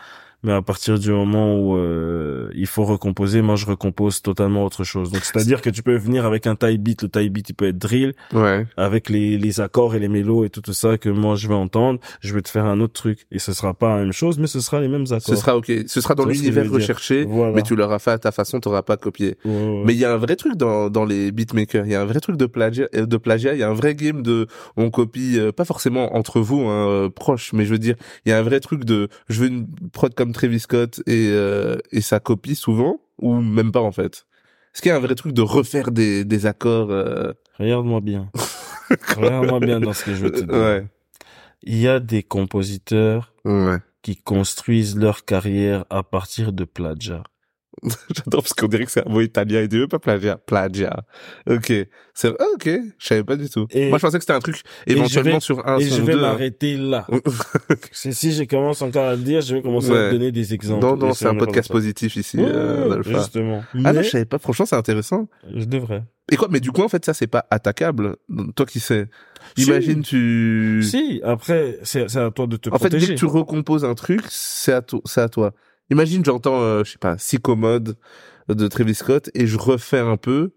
Mais 0.45 0.53
à 0.53 0.63
partir 0.63 0.99
du 0.99 1.11
moment 1.11 1.59
où 1.59 1.77
euh, 1.77 2.49
il 2.55 2.67
faut 2.67 2.85
recomposer, 2.85 3.43
moi 3.43 3.57
je 3.57 3.67
recompose 3.67 4.23
totalement 4.23 4.65
autre 4.65 4.85
chose. 4.85 5.11
Donc 5.11 5.25
c'est-à-dire 5.25 5.61
que 5.63 5.71
tu 5.71 5.83
peux 5.83 5.97
venir 5.97 6.25
avec 6.27 6.47
un 6.47 6.55
tie 6.55 6.79
beat, 6.79 7.03
le 7.03 7.09
tie 7.09 7.31
beat 7.31 7.49
il 7.51 7.55
peut 7.55 7.69
être 7.69 7.79
drill, 7.79 8.13
Ouais. 8.33 8.67
avec 8.77 9.09
les, 9.09 9.39
les 9.39 9.61
accords 9.61 9.95
et 9.95 9.99
les 9.99 10.09
mélos 10.09 10.45
et 10.45 10.51
tout 10.51 10.63
ça 10.73 10.99
que 10.99 11.09
moi 11.09 11.35
je 11.35 11.49
vais 11.49 11.55
entendre, 11.55 11.99
je 12.21 12.35
vais 12.35 12.43
te 12.43 12.49
faire 12.49 12.65
un 12.67 12.81
autre 12.81 12.93
truc 12.93 13.27
et 13.33 13.39
ce 13.39 13.53
sera 13.53 13.75
pas 13.75 13.97
la 13.97 14.03
même 14.03 14.13
chose, 14.13 14.39
mais 14.39 14.47
ce 14.47 14.61
sera 14.61 14.81
les 14.81 14.89
mêmes 14.89 15.07
accords. 15.07 15.23
Ce 15.23 15.37
sera 15.37 15.57
ok. 15.57 15.73
Ce 15.87 16.01
sera 16.01 16.15
dans 16.15 16.25
Tu 16.27 16.33
l'univers 16.35 16.71
recherché, 16.71 17.25
Voilà. 17.25 17.53
mais 17.55 17.63
tu 17.63 17.75
l'auras 17.75 17.99
fait 17.99 18.11
à 18.13 18.19
ta 18.19 18.31
façon, 18.31 18.61
t'auras 18.61 18.83
pas 18.83 18.97
copié. 18.97 19.37
Ouais, 19.45 19.51
ouais. 19.51 19.83
Mais 19.87 19.95
il 19.95 19.99
y 19.99 20.05
a 20.05 20.13
un 20.13 20.17
vrai 20.19 20.37
truc 20.37 20.57
dans, 20.57 20.91
dans 20.91 21.05
les 21.05 21.33
beatmakers. 21.33 21.87
Il 21.87 21.93
y 21.93 21.95
a 21.95 22.03
un 22.03 22.05
vrai 22.07 22.21
truc 22.21 22.37
de 22.37 22.47
plagiat. 22.47 22.89
euh, 22.95 23.07
De 23.07 23.17
plagiat. 23.17 23.55
Il 23.55 23.61
y 23.61 23.63
a 23.63 23.69
un 23.71 23.75
vrai 23.75 23.95
game 23.95 24.23
de, 24.23 24.47
on 24.77 24.91
copie, 24.91 25.39
euh, 25.39 25.53
pas 25.53 25.65
forcément 25.65 26.15
entre 26.17 26.41
vous, 26.41 26.61
hein, 26.63 26.89
euh, 26.89 27.09
proches, 27.09 27.53
mais 27.55 27.65
je 27.65 27.71
veux 27.71 27.79
dire, 27.79 27.95
il 28.27 28.31
y 28.31 28.33
a 28.33 28.39
un 28.39 28.43
vrai 28.43 28.61
truc 28.61 28.85
de, 28.85 29.09
je 29.29 29.41
veux 29.41 29.49
une 29.49 29.67
prod 29.93 30.13
comme 30.15 30.33
Travis 30.35 30.61
Scott 30.61 31.01
et, 31.07 31.29
euh, 31.31 31.79
et 31.93 32.03
ça 32.03 32.21
copie 32.21 32.55
souvent, 32.55 33.01
ou 33.19 33.35
même 33.41 33.73
pas 33.73 33.81
en 33.81 33.93
fait? 33.93 34.27
Est-ce 34.75 34.83
qu'il 34.83 34.91
y 34.91 34.93
a 34.93 34.97
un 34.97 35.01
vrai 35.01 35.15
truc 35.15 35.33
de 35.33 35.41
refaire 35.43 35.91
des, 35.91 36.25
des 36.25 36.47
accords, 36.47 36.91
euh... 36.91 37.33
Regarde-moi 37.59 38.01
bien. 38.01 38.31
Regarde-moi 39.17 39.61
bien 39.61 39.81
dans 39.81 39.93
ce 39.93 40.05
que 40.05 40.15
je 40.15 40.23
veux 40.25 40.33
te 40.33 40.41
dire. 40.41 40.53
Ouais. 40.53 40.87
Il 41.63 41.79
y 41.79 41.89
a 41.89 42.01
des 42.01 42.23
compositeurs 42.23 43.33
Ouais. 43.45 43.79
qui 44.03 44.17
construisent 44.17 44.97
leur 44.99 45.25
carrière 45.25 45.85
à 45.91 46.03
partir 46.03 46.53
de 46.53 46.65
plagiat. 46.65 47.23
J'adore 48.17 48.43
parce 48.43 48.53
qu'on 48.55 48.67
dirait 48.69 48.85
que 48.85 48.91
c'est 48.91 49.07
un 49.07 49.11
mot 49.11 49.21
italien 49.21 49.61
et 49.61 49.69
dit 49.69 49.87
pas 49.87 49.99
plagiat, 49.99 50.37
plagiat. 50.39 51.05
Ok. 51.49 51.73
C'est, 52.15 52.29
ah, 52.39 52.45
ok. 52.55 52.71
Je 52.99 53.07
savais 53.07 53.25
pas 53.25 53.37
du 53.37 53.49
tout. 53.51 53.67
Et- 53.71 53.89
Moi, 53.89 53.99
je 53.99 54.03
pensais 54.03 54.19
que 54.19 54.23
c'était 54.25 54.33
un 54.33 54.41
truc 54.41 54.63
éventuellement 54.87 55.35
vais- 55.35 55.41
sur 55.41 55.67
un 55.69 55.79
Et 55.79 55.85
je 55.89 56.01
vais 56.03 56.15
hein. 56.15 56.17
m'arrêter 56.21 56.77
là. 56.77 57.07
Si 57.93 58.33
je 58.33 58.45
commence 58.45 58.83
encore 58.83 59.07
à 59.09 59.15
le 59.17 59.23
dire, 59.23 59.41
je 59.41 59.57
vais 59.57 59.63
commencer 59.63 59.91
à 59.91 60.09
te 60.09 60.13
donner 60.13 60.33
des 60.33 60.55
exemples. 60.55 60.85
Non, 60.85 60.97
non, 60.97 61.13
c'est 61.13 61.27
un 61.27 61.35
podcast 61.35 61.71
positif 61.71 62.17
ici, 62.17 62.39
euh. 62.41 63.03
Justement. 63.03 63.65
Ah 63.85 63.93
non, 63.93 64.01
Mais 64.01 64.05
je 64.05 64.11
savais 64.11 64.25
pas. 64.25 64.39
Franchement, 64.39 64.67
c'est 64.67 64.77
intéressant. 64.77 65.29
je 65.55 65.65
devrais. 65.65 66.03
Et 66.33 66.37
quoi 66.37 66.49
Mais 66.51 66.61
du 66.61 66.71
coup, 66.73 66.83
en 66.83 66.89
fait, 66.89 67.05
ça, 67.05 67.13
c'est 67.15 67.27
pas 67.27 67.45
attaquable. 67.51 68.17
Toi 68.57 68.65
qui 68.67 68.81
sais. 68.81 69.09
Si. 69.57 69.65
Imagine, 69.67 70.03
tu. 70.03 70.81
Si, 70.83 71.21
après, 71.23 71.79
c'est 71.83 72.17
à 72.17 72.31
toi 72.31 72.47
de 72.47 72.57
te 72.57 72.71
en 72.71 72.79
fait, 72.79 72.85
dès 72.89 72.97
protéger. 72.97 73.15
que 73.15 73.19
tu 73.19 73.27
recomposes 73.27 73.85
un 73.85 73.95
truc, 73.95 74.23
c'est 74.31 74.73
à 74.73 74.81
toi. 74.83 75.01
C'est 75.05 75.21
à 75.21 75.29
toi. 75.29 75.53
Imagine, 75.91 76.25
j'entends, 76.25 76.61
euh, 76.63 76.85
je 76.85 76.93
sais 76.93 76.99
pas, 76.99 77.17
Psychomode 77.17 77.97
de 78.49 78.69
Travis 78.69 78.95
Scott 78.95 79.31
et 79.35 79.47
je 79.47 79.59
refais 79.59 79.99
un 79.99 80.17
peu, 80.17 80.53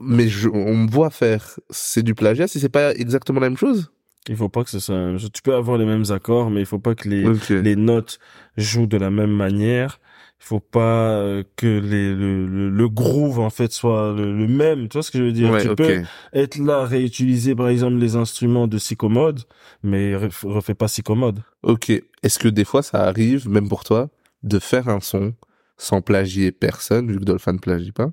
mais 0.00 0.28
je, 0.28 0.48
on 0.48 0.76
me 0.76 0.90
voit 0.90 1.10
faire. 1.10 1.58
C'est 1.70 2.02
du 2.02 2.14
plagiat 2.14 2.48
si 2.48 2.60
c'est 2.60 2.68
pas 2.68 2.94
exactement 2.94 3.40
la 3.40 3.48
même 3.48 3.58
chose? 3.58 3.90
Il 4.28 4.36
faut 4.36 4.48
pas 4.48 4.64
que 4.64 4.70
ce 4.70 4.78
soit. 4.80 4.94
la 4.96 5.06
même 5.06 5.18
chose. 5.18 5.30
Tu 5.32 5.42
peux 5.42 5.54
avoir 5.54 5.78
les 5.78 5.86
mêmes 5.86 6.04
accords, 6.10 6.50
mais 6.50 6.60
il 6.60 6.66
faut 6.66 6.78
pas 6.78 6.94
que 6.94 7.08
les 7.08 7.24
les 7.62 7.76
notes 7.76 8.18
jouent 8.56 8.86
de 8.86 8.96
la 8.98 9.10
même 9.10 9.30
manière. 9.32 9.98
Il 10.42 10.44
faut 10.46 10.60
pas 10.60 11.10
euh, 11.18 11.42
que 11.56 11.66
les, 11.66 12.14
le, 12.14 12.46
le, 12.46 12.70
le 12.70 12.88
groove 12.88 13.40
en 13.40 13.50
fait 13.50 13.72
soit 13.72 14.14
le, 14.16 14.34
le 14.36 14.46
même. 14.48 14.88
Tu 14.88 14.94
vois 14.94 15.02
ce 15.02 15.10
que 15.10 15.18
je 15.18 15.24
veux 15.24 15.32
dire? 15.32 15.50
Ouais, 15.52 15.62
Tu 15.62 15.68
ok. 15.68 15.76
peux 15.76 16.02
être 16.32 16.56
là 16.58 16.84
réutiliser 16.84 17.54
par 17.54 17.68
exemple 17.68 17.96
les 17.96 18.16
instruments 18.16 18.66
de 18.66 18.78
Psychomode, 18.78 19.40
mais 19.82 20.14
ref- 20.14 20.46
refais 20.46 20.74
pas 20.74 20.86
Psychomode. 20.86 21.42
Ok. 21.62 21.90
Est-ce 22.22 22.38
que 22.38 22.48
des 22.48 22.64
fois, 22.64 22.82
ça 22.82 23.04
arrive, 23.04 23.48
même 23.50 23.68
pour 23.68 23.84
toi, 23.84 24.08
de 24.42 24.58
faire 24.58 24.88
un 24.88 25.00
son 25.00 25.34
sans 25.76 26.02
plagier 26.02 26.52
personne, 26.52 27.10
vu 27.10 27.18
que 27.18 27.24
Dolphin 27.24 27.54
ne 27.54 27.58
plagie 27.58 27.92
pas, 27.92 28.10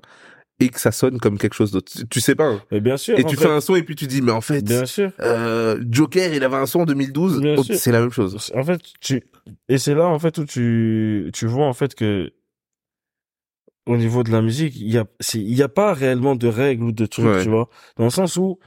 et 0.60 0.70
que 0.70 0.80
ça 0.80 0.90
sonne 0.90 1.18
comme 1.20 1.38
quelque 1.38 1.54
chose 1.54 1.70
d'autre 1.70 1.92
Tu- 2.10 2.20
sais 2.20 2.34
pas. 2.34 2.46
hein. 2.48 2.62
Mais 2.72 2.80
bien 2.80 2.96
sûr. 2.96 3.18
Et 3.18 3.24
tu 3.24 3.36
fait, 3.36 3.44
fais 3.44 3.50
un 3.50 3.60
son 3.60 3.76
et 3.76 3.82
puis 3.82 3.94
tu 3.94 4.06
dis, 4.06 4.22
mais 4.22 4.32
en 4.32 4.40
fait, 4.40 4.62
Bien 4.64 4.86
sûr. 4.86 5.12
euh, 5.20 5.82
Joker, 5.90 6.32
il 6.34 6.42
avait 6.42 6.56
un 6.56 6.66
son 6.66 6.80
en 6.80 6.84
2012. 6.86 7.40
Bien 7.40 7.54
Oh, 7.58 7.62
sûr. 7.62 7.76
c'est 7.76 7.92
la 7.92 8.00
même 8.00 8.10
chose. 8.10 8.50
En 8.54 8.64
fait, 8.64 8.80
tu 9.00 9.22
et 9.68 9.78
c'est 9.78 9.94
là 9.94 10.06
en 10.06 10.18
fait 10.18 10.36
où 10.38 10.44
tu 10.44 11.30
tu 11.32 11.46
vois 11.46 11.66
en 11.66 11.72
fait 11.74 11.94
que 11.94 12.32
au 13.86 13.96
niveau 13.96 14.22
de 14.22 14.30
la 14.30 14.42
musique, 14.42 14.74
il 14.76 14.88
y 14.92 14.98
a 14.98 15.06
il 15.34 15.54
y 15.54 15.62
a 15.62 15.68
pas 15.68 15.94
réellement 15.94 16.36
de 16.36 16.48
règles 16.48 16.84
ou 16.84 16.92
de 16.92 17.06
trucs, 17.06 17.24
Ouais. 17.24 17.42
tu 17.42 17.48
vois, 17.48 17.68
dans 17.96 18.04
le 18.04 18.10
sens 18.10 18.36
où 18.36 18.58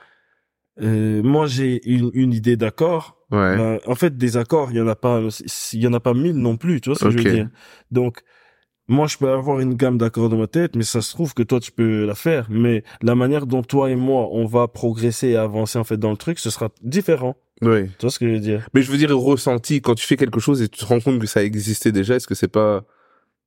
euh, 0.79 1.21
moi 1.23 1.47
j'ai 1.47 1.81
une 1.89 2.11
une 2.13 2.33
idée 2.33 2.55
d'accord. 2.55 3.17
Ouais. 3.31 3.55
Ben, 3.55 3.79
en 3.85 3.95
fait, 3.95 4.17
des 4.17 4.35
accords, 4.35 4.71
il 4.71 4.77
y 4.77 4.81
en 4.81 4.87
a 4.87 4.95
pas 4.95 5.21
il 5.73 5.79
y 5.81 5.87
en 5.87 5.93
a 5.93 5.99
pas 5.99 6.13
mille 6.13 6.35
non 6.35 6.57
plus, 6.57 6.81
tu 6.81 6.89
vois 6.89 6.99
ce 6.99 7.05
que 7.05 7.11
je 7.11 7.17
veux 7.17 7.31
dire. 7.31 7.49
Donc 7.89 8.23
moi, 8.91 9.07
je 9.07 9.17
peux 9.17 9.29
avoir 9.29 9.61
une 9.61 9.75
gamme 9.75 9.97
d'accords 9.97 10.27
dans 10.27 10.37
ma 10.37 10.47
tête, 10.47 10.75
mais 10.75 10.83
ça 10.83 11.01
se 11.01 11.13
trouve 11.13 11.33
que 11.33 11.43
toi, 11.43 11.61
tu 11.61 11.71
peux 11.71 12.05
la 12.05 12.13
faire. 12.13 12.47
Mais 12.49 12.83
la 13.01 13.15
manière 13.15 13.45
dont 13.47 13.63
toi 13.63 13.89
et 13.89 13.95
moi, 13.95 14.27
on 14.31 14.45
va 14.45 14.67
progresser 14.67 15.29
et 15.29 15.37
avancer 15.37 15.79
en 15.79 15.85
fait 15.85 15.95
dans 15.95 16.11
le 16.11 16.17
truc, 16.17 16.39
ce 16.39 16.49
sera 16.49 16.69
différent. 16.81 17.37
Ouais. 17.61 17.85
Tu 17.97 18.01
vois 18.01 18.11
ce 18.11 18.19
que 18.19 18.27
je 18.27 18.33
veux 18.33 18.39
dire? 18.39 18.67
Mais 18.73 18.81
je 18.81 18.91
veux 18.91 18.97
dire, 18.97 19.15
ressenti, 19.17 19.81
quand 19.81 19.95
tu 19.95 20.05
fais 20.05 20.17
quelque 20.17 20.41
chose 20.41 20.61
et 20.61 20.67
tu 20.67 20.79
te 20.79 20.85
rends 20.85 20.99
compte 20.99 21.19
que 21.19 21.27
ça 21.27 21.41
existait 21.41 21.93
déjà, 21.93 22.15
est-ce 22.15 22.27
que 22.27 22.35
c'est 22.35 22.49
pas 22.49 22.83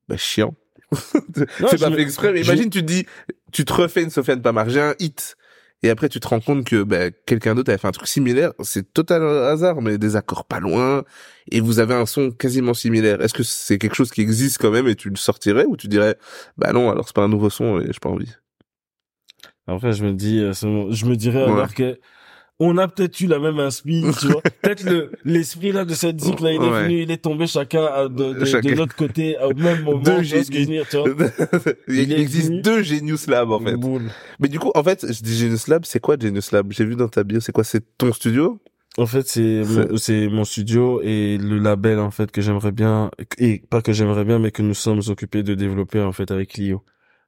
bah, 0.08 0.16
chiant? 0.16 0.54
C'est 1.34 1.80
pas 1.80 1.90
fait 1.90 2.02
exprès, 2.02 2.32
mais 2.32 2.42
imagine, 2.42 2.70
tu 2.70 2.80
te 2.80 2.86
dis, 2.86 3.04
tu 3.50 3.64
te 3.64 3.72
refais 3.72 4.02
une 4.02 4.10
Sofiane 4.10 4.40
Pamar, 4.40 4.68
j'ai 4.68 4.80
un 4.80 4.94
hit, 5.00 5.36
et 5.84 5.90
après 5.90 6.08
tu 6.08 6.18
te 6.20 6.26
rends 6.26 6.40
compte 6.40 6.64
que 6.64 6.82
bah, 6.82 7.10
quelqu'un 7.26 7.54
d'autre 7.54 7.70
avait 7.70 7.78
fait 7.78 7.88
un 7.88 7.92
truc 7.92 8.08
similaire, 8.08 8.52
c'est 8.62 8.92
total 8.92 9.22
hasard, 9.22 9.82
mais 9.82 9.98
des 9.98 10.16
accords 10.16 10.46
pas 10.46 10.60
loin, 10.60 11.04
et 11.50 11.60
vous 11.60 11.78
avez 11.78 11.94
un 11.94 12.06
son 12.06 12.30
quasiment 12.30 12.74
similaire. 12.74 13.20
Est-ce 13.20 13.34
que 13.34 13.42
c'est 13.42 13.78
quelque 13.78 13.94
chose 13.94 14.10
qui 14.10 14.22
existe 14.22 14.58
quand 14.58 14.70
même 14.70 14.88
et 14.88 14.96
tu 14.96 15.10
le 15.10 15.16
sortirais, 15.16 15.64
ou 15.66 15.76
tu 15.76 15.88
dirais, 15.88 16.16
bah 16.56 16.72
non, 16.72 16.90
alors 16.90 17.06
c'est 17.06 17.14
pas 17.16 17.22
un 17.24 17.28
nouveau 17.28 17.50
son 17.50 17.80
et 17.80 17.86
j'ai 17.86 18.00
pas 18.00 18.08
envie? 18.10 18.32
Après, 19.66 19.92
je 19.92 20.04
me 20.04 20.12
dis, 20.12 20.40
euh, 20.40 20.52
je 20.52 21.06
me 21.06 21.16
dirais 21.16 21.42
Ouais. 21.42 21.50
alors 21.52 21.74
que 21.74 21.98
on 22.60 22.78
a 22.78 22.86
peut-être 22.88 23.20
eu 23.20 23.26
la 23.26 23.38
même 23.38 23.58
inspire, 23.58 24.16
tu 24.16 24.28
vois. 24.28 24.40
Peut-être 24.62 24.84
le 24.84 25.10
l'esprit 25.24 25.72
là 25.72 25.84
de 25.84 25.92
cette 25.94 26.20
zik 26.20 26.40
là, 26.40 26.52
il 26.52 26.56
est 26.56 26.70
Ouais. 26.70 26.82
venu, 26.84 27.02
il 27.02 27.10
est 27.10 27.16
tombé 27.22 27.46
chacun 27.46 27.84
à- 27.84 28.08
de, 28.08 28.32
de, 28.34 28.44
Chacun. 28.44 28.70
de 28.70 28.74
l'autre 28.76 28.94
côté 28.96 29.36
au 29.42 29.52
même 29.54 29.82
moment. 29.84 29.98
Deux 30.02 30.22
tu 30.22 30.34
vois 30.36 30.84
tu 30.84 30.96
il, 31.88 32.12
existe 32.12 32.48
venu- 32.50 32.62
deux 32.62 32.82
Genius 32.82 33.26
Lab 33.26 33.50
en 33.50 33.60
fait. 33.60 33.76
Boule. 33.76 34.10
Mais 34.40 34.48
du 34.48 34.58
coup, 34.58 34.70
en 34.74 34.82
fait, 34.84 35.04
je 35.12 35.22
dis 35.22 35.36
Genius 35.36 35.68
Lab, 35.68 35.84
c'est 35.84 36.00
quoi 36.00 36.16
Genius 36.18 36.52
Lab? 36.52 36.72
J'ai 36.72 36.84
vu 36.84 36.94
dans 36.96 37.08
ta 37.08 37.24
bio, 37.24 37.40
c'est 37.40 37.52
quoi? 37.52 37.64
C'est 37.64 37.82
ton 37.98 38.12
studio? 38.12 38.60
En 38.96 39.06
fait, 39.06 39.26
c'est 39.26 39.64
C'est- 39.64 39.90
mon, 39.90 39.96
c'est 39.96 40.28
mon 40.28 40.44
studio 40.44 41.00
et 41.02 41.36
le 41.36 41.58
label 41.58 41.98
en 41.98 42.12
fait 42.12 42.30
que 42.30 42.40
j'aimerais 42.40 42.70
bien 42.70 43.10
et 43.38 43.62
pas 43.68 43.82
que 43.82 43.92
j'aimerais 43.92 44.24
bien 44.24 44.38
mais 44.38 44.52
que 44.52 44.62
nous 44.62 44.74
sommes 44.74 45.00
occupés 45.08 45.42
de 45.42 45.54
développer 45.56 46.00
en 46.00 46.12
fait 46.12 46.30
avec 46.30 46.50
Clio. 46.50 46.82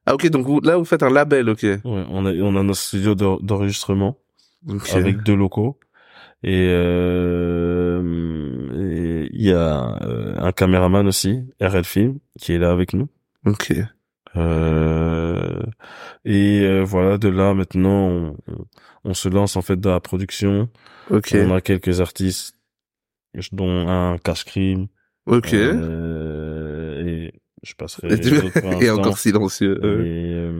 Ah 0.07 0.15
ok, 0.15 0.29
donc 0.31 0.47
vous, 0.47 0.61
là 0.61 0.77
vous 0.77 0.85
faites 0.85 1.03
un 1.03 1.11
label, 1.11 1.49
ok. 1.51 1.63
Ouais, 1.65 1.81
on 1.85 2.25
a 2.25 2.33
on 2.33 2.55
a 2.55 2.63
notre 2.63 2.79
studio 2.79 3.17
d'en- 3.17 3.39
d'enregistrement 3.41 4.17
Ok. 4.69 4.93
avec 4.95 5.23
deux 5.23 5.37
locaux 5.37 5.79
et 6.43 6.69
euh, 6.69 8.03
il 9.33 9.43
y 9.43 9.53
a 9.53 9.99
euh, 10.03 10.35
un 10.39 10.53
caméraman 10.53 11.07
aussi, 11.07 11.45
RL 11.61 11.85
Film, 11.85 12.19
qui 12.39 12.53
est 12.53 12.59
là 12.59 12.71
avec 12.71 12.93
nous. 12.93 13.09
Ok. 13.47 13.73
Euh, 14.37 15.63
et 16.25 16.61
euh, 16.63 16.85
voilà, 16.85 17.19
de 17.19 17.29
là 17.29 17.55
maintenant, 17.55 18.35
on, 19.05 19.15
se 19.15 19.29
lance 19.29 19.57
en 19.57 19.63
fait 19.63 19.81
dans 19.81 19.93
la 19.93 20.01
production. 20.01 20.69
Ok. 21.11 21.35
On 21.35 21.55
a 21.55 21.61
quelques 21.61 22.01
artistes, 22.01 22.55
dont 23.53 23.89
un 23.89 24.19
Cash 24.19 24.45
Cream, 24.45 24.89
Ok. 25.27 25.55
Euh, 25.55 27.05
et 27.05 27.33
je 27.63 27.75
passerai 27.75 28.09
et, 28.81 28.91
encore 28.91 29.19
silencieux. 29.19 29.81
Et, 30.05 30.51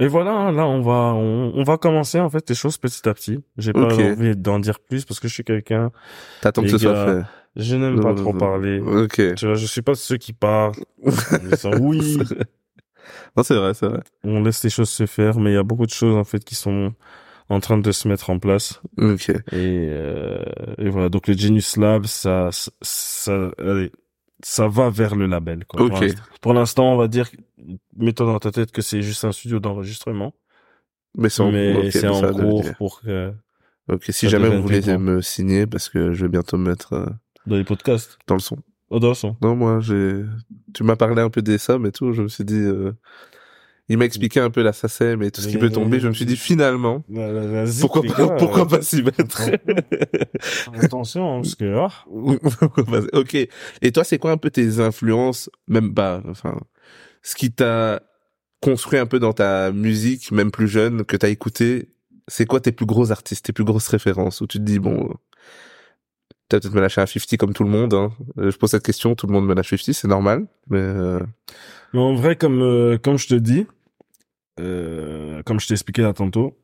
et 0.00 0.06
voilà, 0.08 0.32
hein, 0.32 0.52
là 0.52 0.66
on 0.66 0.80
va 0.82 1.12
on, 1.14 1.52
on 1.54 1.62
va 1.64 1.76
commencer 1.78 2.20
en 2.20 2.30
fait 2.30 2.48
les 2.48 2.54
choses 2.54 2.78
petit 2.78 3.08
à 3.08 3.14
petit. 3.14 3.38
J'ai 3.56 3.72
pas 3.72 3.92
Ok. 3.92 4.00
envie 4.00 4.36
d'en 4.36 4.58
dire 4.60 4.78
plus 4.80 5.04
parce 5.04 5.20
que 5.20 5.28
je 5.28 5.34
suis 5.34 5.44
quelqu'un, 5.44 5.90
T'attends 6.40 6.62
que 6.62 6.68
ce 6.68 6.78
soit 6.78 6.92
gars, 6.92 7.28
je 7.56 7.76
n'aime 7.76 7.96
Non, 7.96 8.02
pas 8.02 8.10
non, 8.10 8.14
trop 8.14 8.32
non. 8.32 8.38
parler. 8.38 8.80
fait. 8.80 8.86
Ok. 8.86 9.34
Tu 9.36 9.46
vois, 9.46 9.54
je 9.54 9.66
suis 9.66 9.82
pas 9.82 9.94
ceux 9.94 10.16
qui 10.16 10.32
parlent. 10.32 10.74
Oui, 11.80 12.18
Non, 13.36 13.42
c'est 13.42 13.56
vrai, 13.56 13.74
c'est 13.74 13.86
vrai. 13.86 14.00
on 14.24 14.42
laisse 14.42 14.62
les 14.64 14.70
choses 14.70 14.90
se 14.90 15.06
faire, 15.06 15.38
mais 15.38 15.52
il 15.52 15.54
y 15.54 15.56
a 15.58 15.62
beaucoup 15.62 15.86
de 15.86 15.90
choses 15.92 16.14
en 16.16 16.24
fait 16.24 16.44
qui 16.44 16.54
sont 16.54 16.92
en 17.48 17.60
train 17.60 17.78
de 17.78 17.92
se 17.92 18.06
mettre 18.08 18.30
en 18.30 18.38
place. 18.38 18.80
Ok. 18.98 19.30
Et, 19.30 19.36
euh, 19.52 20.42
et 20.78 20.88
voilà, 20.90 21.08
donc 21.08 21.26
le 21.28 21.34
Genius 21.34 21.76
Lab, 21.78 22.04
ça, 22.06 22.50
ça, 22.82 23.50
allez, 23.58 23.90
ça 24.42 24.68
va 24.68 24.90
vers 24.90 25.14
le 25.16 25.26
label. 25.26 25.64
Quoi, 25.66 25.78
pour 25.78 25.96
Ok. 25.96 26.02
l'instant. 26.02 26.22
Pour 26.40 26.54
l'instant, 26.54 26.92
on 26.92 26.96
va 26.96 27.08
dire, 27.08 27.28
mets-toi 27.96 28.26
dans 28.26 28.38
ta 28.38 28.52
tête 28.52 28.70
que 28.72 28.82
c'est 28.82 29.02
juste 29.02 29.24
un 29.24 29.32
studio 29.32 29.58
d'enregistrement, 29.60 30.34
Mais 31.16 31.28
c'est 31.28 31.42
en, 31.42 31.50
mais 31.50 31.74
ok, 31.76 31.90
c'est 31.90 32.02
mais 32.02 32.08
en 32.08 32.32
cours 32.32 32.74
pour 32.76 33.00
que 33.00 33.32
Ok, 33.88 34.04
si 34.10 34.28
jamais 34.28 34.48
vous 34.48 34.62
voulez 34.62 34.98
me 34.98 35.22
signer, 35.22 35.66
parce 35.66 35.88
que 35.88 36.12
je 36.12 36.24
vais 36.26 36.28
bientôt 36.30 36.58
me 36.58 36.68
mettre 36.68 36.92
euh, 36.92 37.06
dans 37.46 37.56
les 37.56 37.64
podcasts, 37.64 38.18
dans 38.26 38.34
le 38.34 38.40
son. 38.40 38.58
oh, 38.90 38.98
dans 38.98 39.08
le 39.08 39.14
son. 39.14 39.36
Non, 39.40 39.56
moi, 39.56 39.80
j'ai, 39.80 40.24
tu 40.74 40.84
m'as 40.84 40.96
parlé 40.96 41.22
un 41.22 41.30
peu 41.30 41.40
des 41.42 41.58
sommes 41.58 41.86
et 41.86 41.92
tout, 41.92 42.12
je 42.12 42.22
me 42.22 42.28
suis 42.28 42.44
dit, 42.44 42.54
euh... 42.54 42.92
il 43.88 43.96
m'a 43.96 44.04
expliqué 44.04 44.40
un 44.40 44.50
peu 44.50 44.62
la 44.62 44.72
SACEM 44.72 45.22
et 45.22 45.30
tout 45.30 45.40
ce 45.40 45.48
qui 45.48 45.56
peut 45.56 45.70
tomber, 45.70 45.98
je 46.00 46.08
me 46.08 46.12
suis 46.12 46.26
dit, 46.26 46.36
finalement, 46.36 47.04
pourquoi 47.80 48.02
pas, 48.02 48.28
pourquoi 48.36 48.68
pas 48.68 48.82
s'y 48.82 49.02
mettre? 49.02 49.50
Attention, 50.74 51.38
hein, 51.38 51.40
parce 51.42 51.54
que 51.54 51.74
ah, 51.76 51.90
ok. 53.14 53.34
Et 53.82 53.92
toi, 53.92 54.04
c'est 54.04 54.18
quoi 54.18 54.32
un 54.32 54.36
peu 54.36 54.50
tes 54.50 54.80
influences, 54.80 55.50
même 55.68 55.94
pas, 55.94 56.22
enfin, 56.28 56.60
ce 57.22 57.34
qui 57.34 57.50
t'a 57.50 58.02
construit 58.60 58.98
un 58.98 59.06
peu 59.06 59.18
dans 59.18 59.32
ta 59.32 59.72
musique, 59.72 60.32
même 60.32 60.50
plus 60.50 60.68
jeune, 60.68 61.04
que 61.04 61.16
t'as 61.16 61.28
écouté, 61.28 61.90
c'est 62.26 62.44
quoi 62.44 62.60
tes 62.60 62.72
plus 62.72 62.86
gros 62.86 63.10
artistes, 63.10 63.46
tes 63.46 63.52
plus 63.52 63.64
grosses 63.64 63.88
références, 63.88 64.40
où 64.40 64.46
tu 64.46 64.58
te 64.58 64.64
dis, 64.64 64.78
bon, 64.78 65.14
t'as 66.48 66.60
peut-être 66.60 66.74
me 66.74 66.80
lâcher 66.80 67.00
un 67.00 67.06
50 67.06 67.38
comme 67.38 67.52
tout 67.52 67.64
le 67.64 67.70
monde, 67.70 67.94
hein. 67.94 68.12
Euh, 68.38 68.50
Je 68.50 68.56
pose 68.56 68.70
cette 68.70 68.82
question, 68.82 69.14
tout 69.14 69.26
le 69.26 69.32
monde 69.32 69.46
me 69.46 69.54
lâche 69.54 69.70
50, 69.70 69.94
c'est 69.94 70.08
normal, 70.08 70.46
mais 70.68 70.78
euh, 70.78 71.20
Mais 71.92 72.00
en 72.00 72.14
vrai, 72.14 72.36
comme 72.36 72.62
euh, 72.62 72.98
comme 72.98 73.18
je 73.18 73.28
te 73.28 73.34
dis, 73.34 73.66
euh, 74.58 75.42
comme 75.44 75.60
je 75.60 75.66
t'ai 75.66 75.74
expliqué 75.74 76.02
là 76.02 76.12
tantôt, 76.12 76.58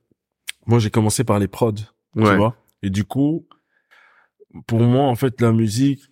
moi 0.67 0.79
j'ai 0.79 0.91
commencé 0.91 1.25
par 1.25 1.39
les 1.39 1.49
prods, 1.49 1.73
tu 1.73 2.23
ouais. 2.23 2.37
vois. 2.37 2.57
Et 2.83 2.91
du 2.91 3.05
coup, 3.05 3.47
pour 4.67 4.81
moi, 4.81 5.05
en 5.05 5.15
fait, 5.15 5.41
la 5.41 5.53
musique, 5.53 6.03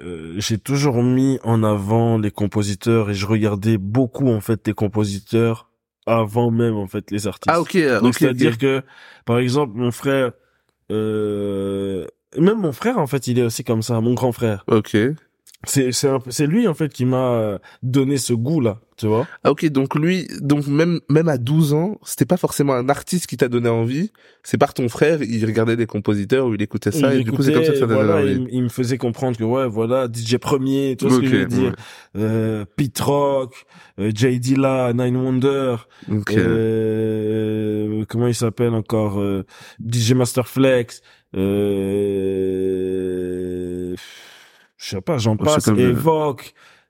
euh, 0.00 0.34
j'ai 0.38 0.58
toujours 0.58 1.02
mis 1.02 1.38
en 1.44 1.62
avant 1.62 2.18
les 2.18 2.30
compositeurs 2.30 3.10
et 3.10 3.14
je 3.14 3.26
regardais 3.26 3.78
beaucoup 3.78 4.28
en 4.28 4.40
fait 4.40 4.66
les 4.66 4.74
compositeurs 4.74 5.70
avant 6.06 6.50
même 6.50 6.74
en 6.74 6.86
fait 6.86 7.10
les 7.10 7.26
artistes. 7.26 7.54
Ah, 7.54 7.60
ok, 7.60 7.76
euh, 7.76 8.00
Donc 8.00 8.14
ok, 8.14 8.18
c'est-à-dire 8.18 8.54
ok. 8.54 8.58
que, 8.58 8.82
par 9.24 9.38
exemple, 9.38 9.74
mon 9.76 9.90
frère, 9.90 10.32
euh, 10.90 12.06
même 12.36 12.60
mon 12.60 12.72
frère 12.72 12.98
en 12.98 13.06
fait, 13.06 13.26
il 13.26 13.38
est 13.38 13.42
aussi 13.42 13.62
comme 13.62 13.82
ça, 13.82 14.00
mon 14.00 14.14
grand 14.14 14.32
frère. 14.32 14.64
Ok. 14.68 14.96
C'est 15.66 15.90
c'est 15.92 16.46
lui 16.46 16.68
en 16.68 16.74
fait 16.74 16.92
qui 16.92 17.04
m'a 17.04 17.32
euh, 17.32 17.58
donné 17.82 18.16
ce 18.16 18.32
goût 18.32 18.60
là, 18.60 18.78
tu 18.96 19.08
vois. 19.08 19.26
Ah, 19.42 19.50
ok, 19.50 19.66
donc 19.70 19.96
lui, 19.96 20.28
donc 20.40 20.68
même, 20.68 21.00
même 21.10 21.28
à 21.28 21.36
12 21.36 21.74
ans, 21.74 21.98
c'était 22.04 22.26
pas 22.26 22.36
forcément 22.36 22.74
un 22.74 22.88
artiste 22.88 23.26
qui 23.26 23.36
t'a 23.36 23.48
donné 23.48 23.68
envie, 23.68 24.12
c'est 24.44 24.56
par 24.56 24.72
ton 24.72 24.88
frère, 24.88 25.20
il 25.20 25.44
regardait 25.44 25.74
des 25.76 25.86
compositeurs 25.86 26.46
ou 26.46 26.54
il 26.54 26.62
écoutait 26.62 26.92
ça, 26.92 27.12
Il 27.12 27.22
et 27.22 27.24
du 27.24 27.32
coup, 27.32 27.42
c'est 27.42 27.52
comme 27.52 27.64
ça 27.64 27.72
que 27.72 27.78
ça 27.78 27.86
voilà, 27.86 28.18
envie. 28.18 28.34
il, 28.34 28.46
il 28.54 28.62
me 28.62 28.68
faisait 28.68 28.98
comprendre 28.98 29.36
que 29.36 29.42
ouais, 29.42 29.66
voilà, 29.66 30.06
DJ 30.06 30.36
premier, 30.36 30.94
tu 30.96 31.06
vois 31.06 31.16
ce 31.16 31.20
que 31.22 31.26
je 31.26 31.36
veux 31.36 31.46
dire. 31.46 31.70
ouais. 31.70 31.74
Euh, 32.22 32.64
Pete 32.76 33.00
Rock, 33.00 33.66
euh, 33.98 34.12
J 34.14 34.38
Dilla, 34.38 34.92
Nine 34.94 35.16
Wonder, 35.16 35.74
Ok. 36.08 36.34
euh, 36.36 38.04
comment 38.08 38.28
il 38.28 38.34
s'appelle 38.36 38.74
encore, 38.74 39.18
euh, 39.20 39.44
DJ 39.84 40.12
Masterflex, 40.12 41.00
euh, 41.36 41.48
je 44.78 44.90
sais 44.90 45.00
pas, 45.00 45.18
j'en 45.18 45.36
passe, 45.36 45.64
comme, 45.66 45.78
euh, 45.78 45.94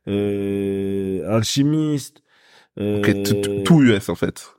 euh, 0.08 1.28
Alchimiste. 1.34 2.22
euh, 2.78 2.98
Ok, 2.98 3.64
tout- 3.64 3.80
US, 3.82 4.08
en 4.08 4.14
fait. 4.14 4.54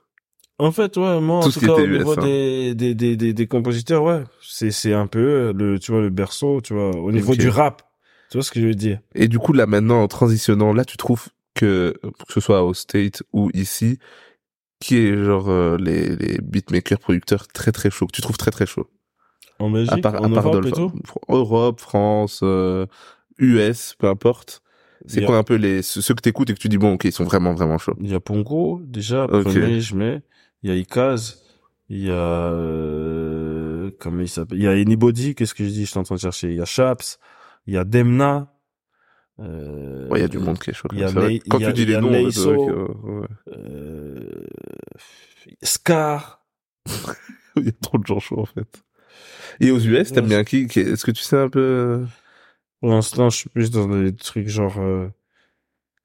En 0.58 0.72
fait, 0.72 0.96
ouais, 0.98 1.20
moi, 1.20 1.38
Tout 1.38 1.48
en 1.48 1.50
tout 1.52 1.60
cas, 1.60 1.72
au 1.72 1.86
niveau 1.86 2.12
hein. 2.12 2.16
des, 2.16 2.74
des, 2.74 2.94
des, 2.94 3.16
des, 3.16 3.32
des 3.32 3.46
compositeurs, 3.46 4.02
ouais, 4.02 4.24
c'est, 4.42 4.70
c'est 4.70 4.92
un 4.92 5.06
peu 5.06 5.52
le, 5.52 5.78
tu 5.78 5.90
vois, 5.90 6.02
le 6.02 6.10
berceau, 6.10 6.60
tu 6.60 6.74
vois, 6.74 6.90
au 6.90 7.10
niveau 7.12 7.34
du 7.34 7.48
rap. 7.48 7.82
Tu 8.30 8.36
vois 8.36 8.44
ce 8.44 8.50
que 8.50 8.60
je 8.60 8.66
veux 8.66 8.74
dire? 8.74 9.00
Et 9.14 9.26
du 9.26 9.38
coup, 9.38 9.52
là, 9.54 9.66
maintenant, 9.66 10.02
en 10.02 10.08
transitionnant, 10.08 10.72
là, 10.74 10.84
tu 10.84 10.96
trouves 10.98 11.28
que, 11.54 11.94
que 12.02 12.32
ce 12.32 12.40
soit 12.40 12.62
au 12.62 12.74
State 12.74 13.22
ou 13.32 13.50
ici, 13.54 13.98
qui 14.80 14.98
est 14.98 15.16
genre 15.24 15.48
euh, 15.48 15.76
les, 15.78 16.14
les 16.16 16.38
beatmakers, 16.42 16.98
producteurs 16.98 17.48
très 17.48 17.72
très 17.72 17.90
chauds, 17.90 18.06
que 18.06 18.12
tu 18.12 18.22
trouves 18.22 18.36
très 18.38 18.50
très 18.50 18.66
chauds? 18.66 18.88
En 19.58 19.70
Belgique, 19.70 19.94
À 19.94 19.98
part, 19.98 20.22
en 20.22 20.26
à 20.26 20.28
part 20.30 20.44
Europe 20.46 20.66
Europe, 21.28 21.80
France, 21.80 22.40
euh, 22.42 22.86
US, 23.40 23.94
peu 23.98 24.06
importe. 24.08 24.62
C'est 25.06 25.24
quoi 25.24 25.38
un 25.38 25.42
peu 25.44 25.54
les 25.56 25.80
ceux 25.82 26.14
que 26.14 26.20
t'écoutes 26.20 26.50
et 26.50 26.54
que 26.54 26.58
tu 26.58 26.68
dis 26.68 26.76
bon 26.78 26.92
ok 26.92 27.04
ils 27.04 27.12
sont 27.12 27.24
vraiment 27.24 27.54
vraiment 27.54 27.78
chauds. 27.78 27.96
Il 28.00 28.10
y 28.10 28.14
a 28.14 28.20
Pongo, 28.20 28.80
déjà, 28.84 29.24
Ok. 29.24 29.44
premier, 29.44 29.80
je 29.80 29.96
mets. 29.96 30.22
Il 30.62 30.68
y 30.70 30.72
a 30.72 30.76
Ikaz. 30.76 31.38
Il 31.88 32.04
y 32.04 32.10
a, 32.10 32.14
euh, 32.14 33.90
comment 33.98 34.20
il 34.20 34.28
s'appelle? 34.28 34.58
Il 34.58 34.62
y 34.64 34.66
a 34.68 34.72
Anybody, 34.72 35.34
qu'est-ce 35.34 35.54
que 35.54 35.64
je 35.64 35.70
dis? 35.70 35.84
Je 35.86 35.90
suis 35.90 35.98
en 35.98 36.02
train 36.04 36.14
de 36.16 36.20
chercher. 36.20 36.50
Il 36.50 36.56
y 36.56 36.60
a 36.60 36.64
Chaps. 36.66 37.18
Il 37.66 37.74
y 37.74 37.78
a 37.78 37.84
Demna. 37.84 38.52
Euh, 39.40 40.06
Ouais 40.10 40.18
il 40.18 40.22
y 40.22 40.24
a 40.24 40.28
du 40.28 40.38
monde 40.38 40.58
qui 40.58 40.68
est 40.70 40.74
chaud. 40.74 40.86
il 40.92 40.98
y 40.98 41.02
a 41.02 41.08
C'est 41.08 41.14
vrai. 41.14 41.28
Lei- 41.30 41.38
Quand 41.48 41.62
a- 41.62 41.66
tu 41.66 41.72
dis 41.72 41.86
les 41.86 41.96
noms, 41.98 42.10
ouais. 42.12 43.26
euh, 43.48 44.44
Scar. 45.62 46.44
il 47.56 47.64
y 47.64 47.68
a 47.68 47.72
trop 47.80 47.98
de 47.98 48.06
gens 48.06 48.20
chauds 48.20 48.40
en 48.40 48.44
fait. 48.46 48.82
Et 49.60 49.70
aux 49.70 49.78
US 49.78 50.12
t'aimes 50.12 50.26
bien 50.28 50.44
qui 50.44 50.66
qui- 50.66 50.80
Est-ce 50.80 51.04
que 51.04 51.10
tu 51.10 51.22
sais 51.22 51.36
un 51.38 51.48
peu 51.48 51.60
euh, 51.60 52.04
Pour 52.80 52.90
l'instant, 52.90 53.30
je 53.30 53.36
suis 53.36 53.50
plus 53.50 53.70
dans 53.70 53.86
des 53.88 54.14
trucs 54.14 54.48
genre, 54.48 54.78
euh, 54.78 55.08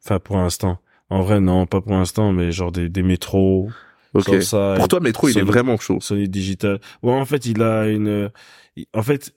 enfin, 0.04 0.20
pour 0.20 0.38
l'instant. 0.38 0.80
En 1.10 1.22
vrai, 1.22 1.40
non, 1.40 1.66
pas 1.66 1.82
pour 1.82 1.94
l'instant, 1.94 2.32
mais 2.32 2.52
genre 2.52 2.72
des, 2.72 2.90
des 2.90 3.04
métros. 3.04 3.70
Ok. 4.14 4.42
ça, 4.42 4.76
Pour 4.78 4.88
toi 4.88 5.00
Métro 5.02 5.28
il 5.30 5.38
est 5.38 5.42
vraiment 5.44 5.78
chaud. 5.78 6.00
Sony 6.00 6.28
Digital. 6.28 6.80
Ouais, 7.04 7.12
en 7.14 7.26
fait, 7.26 7.46
il 7.46 7.62
a 7.62 7.88
une, 7.88 8.32
en 8.94 9.04
fait, 9.04 9.34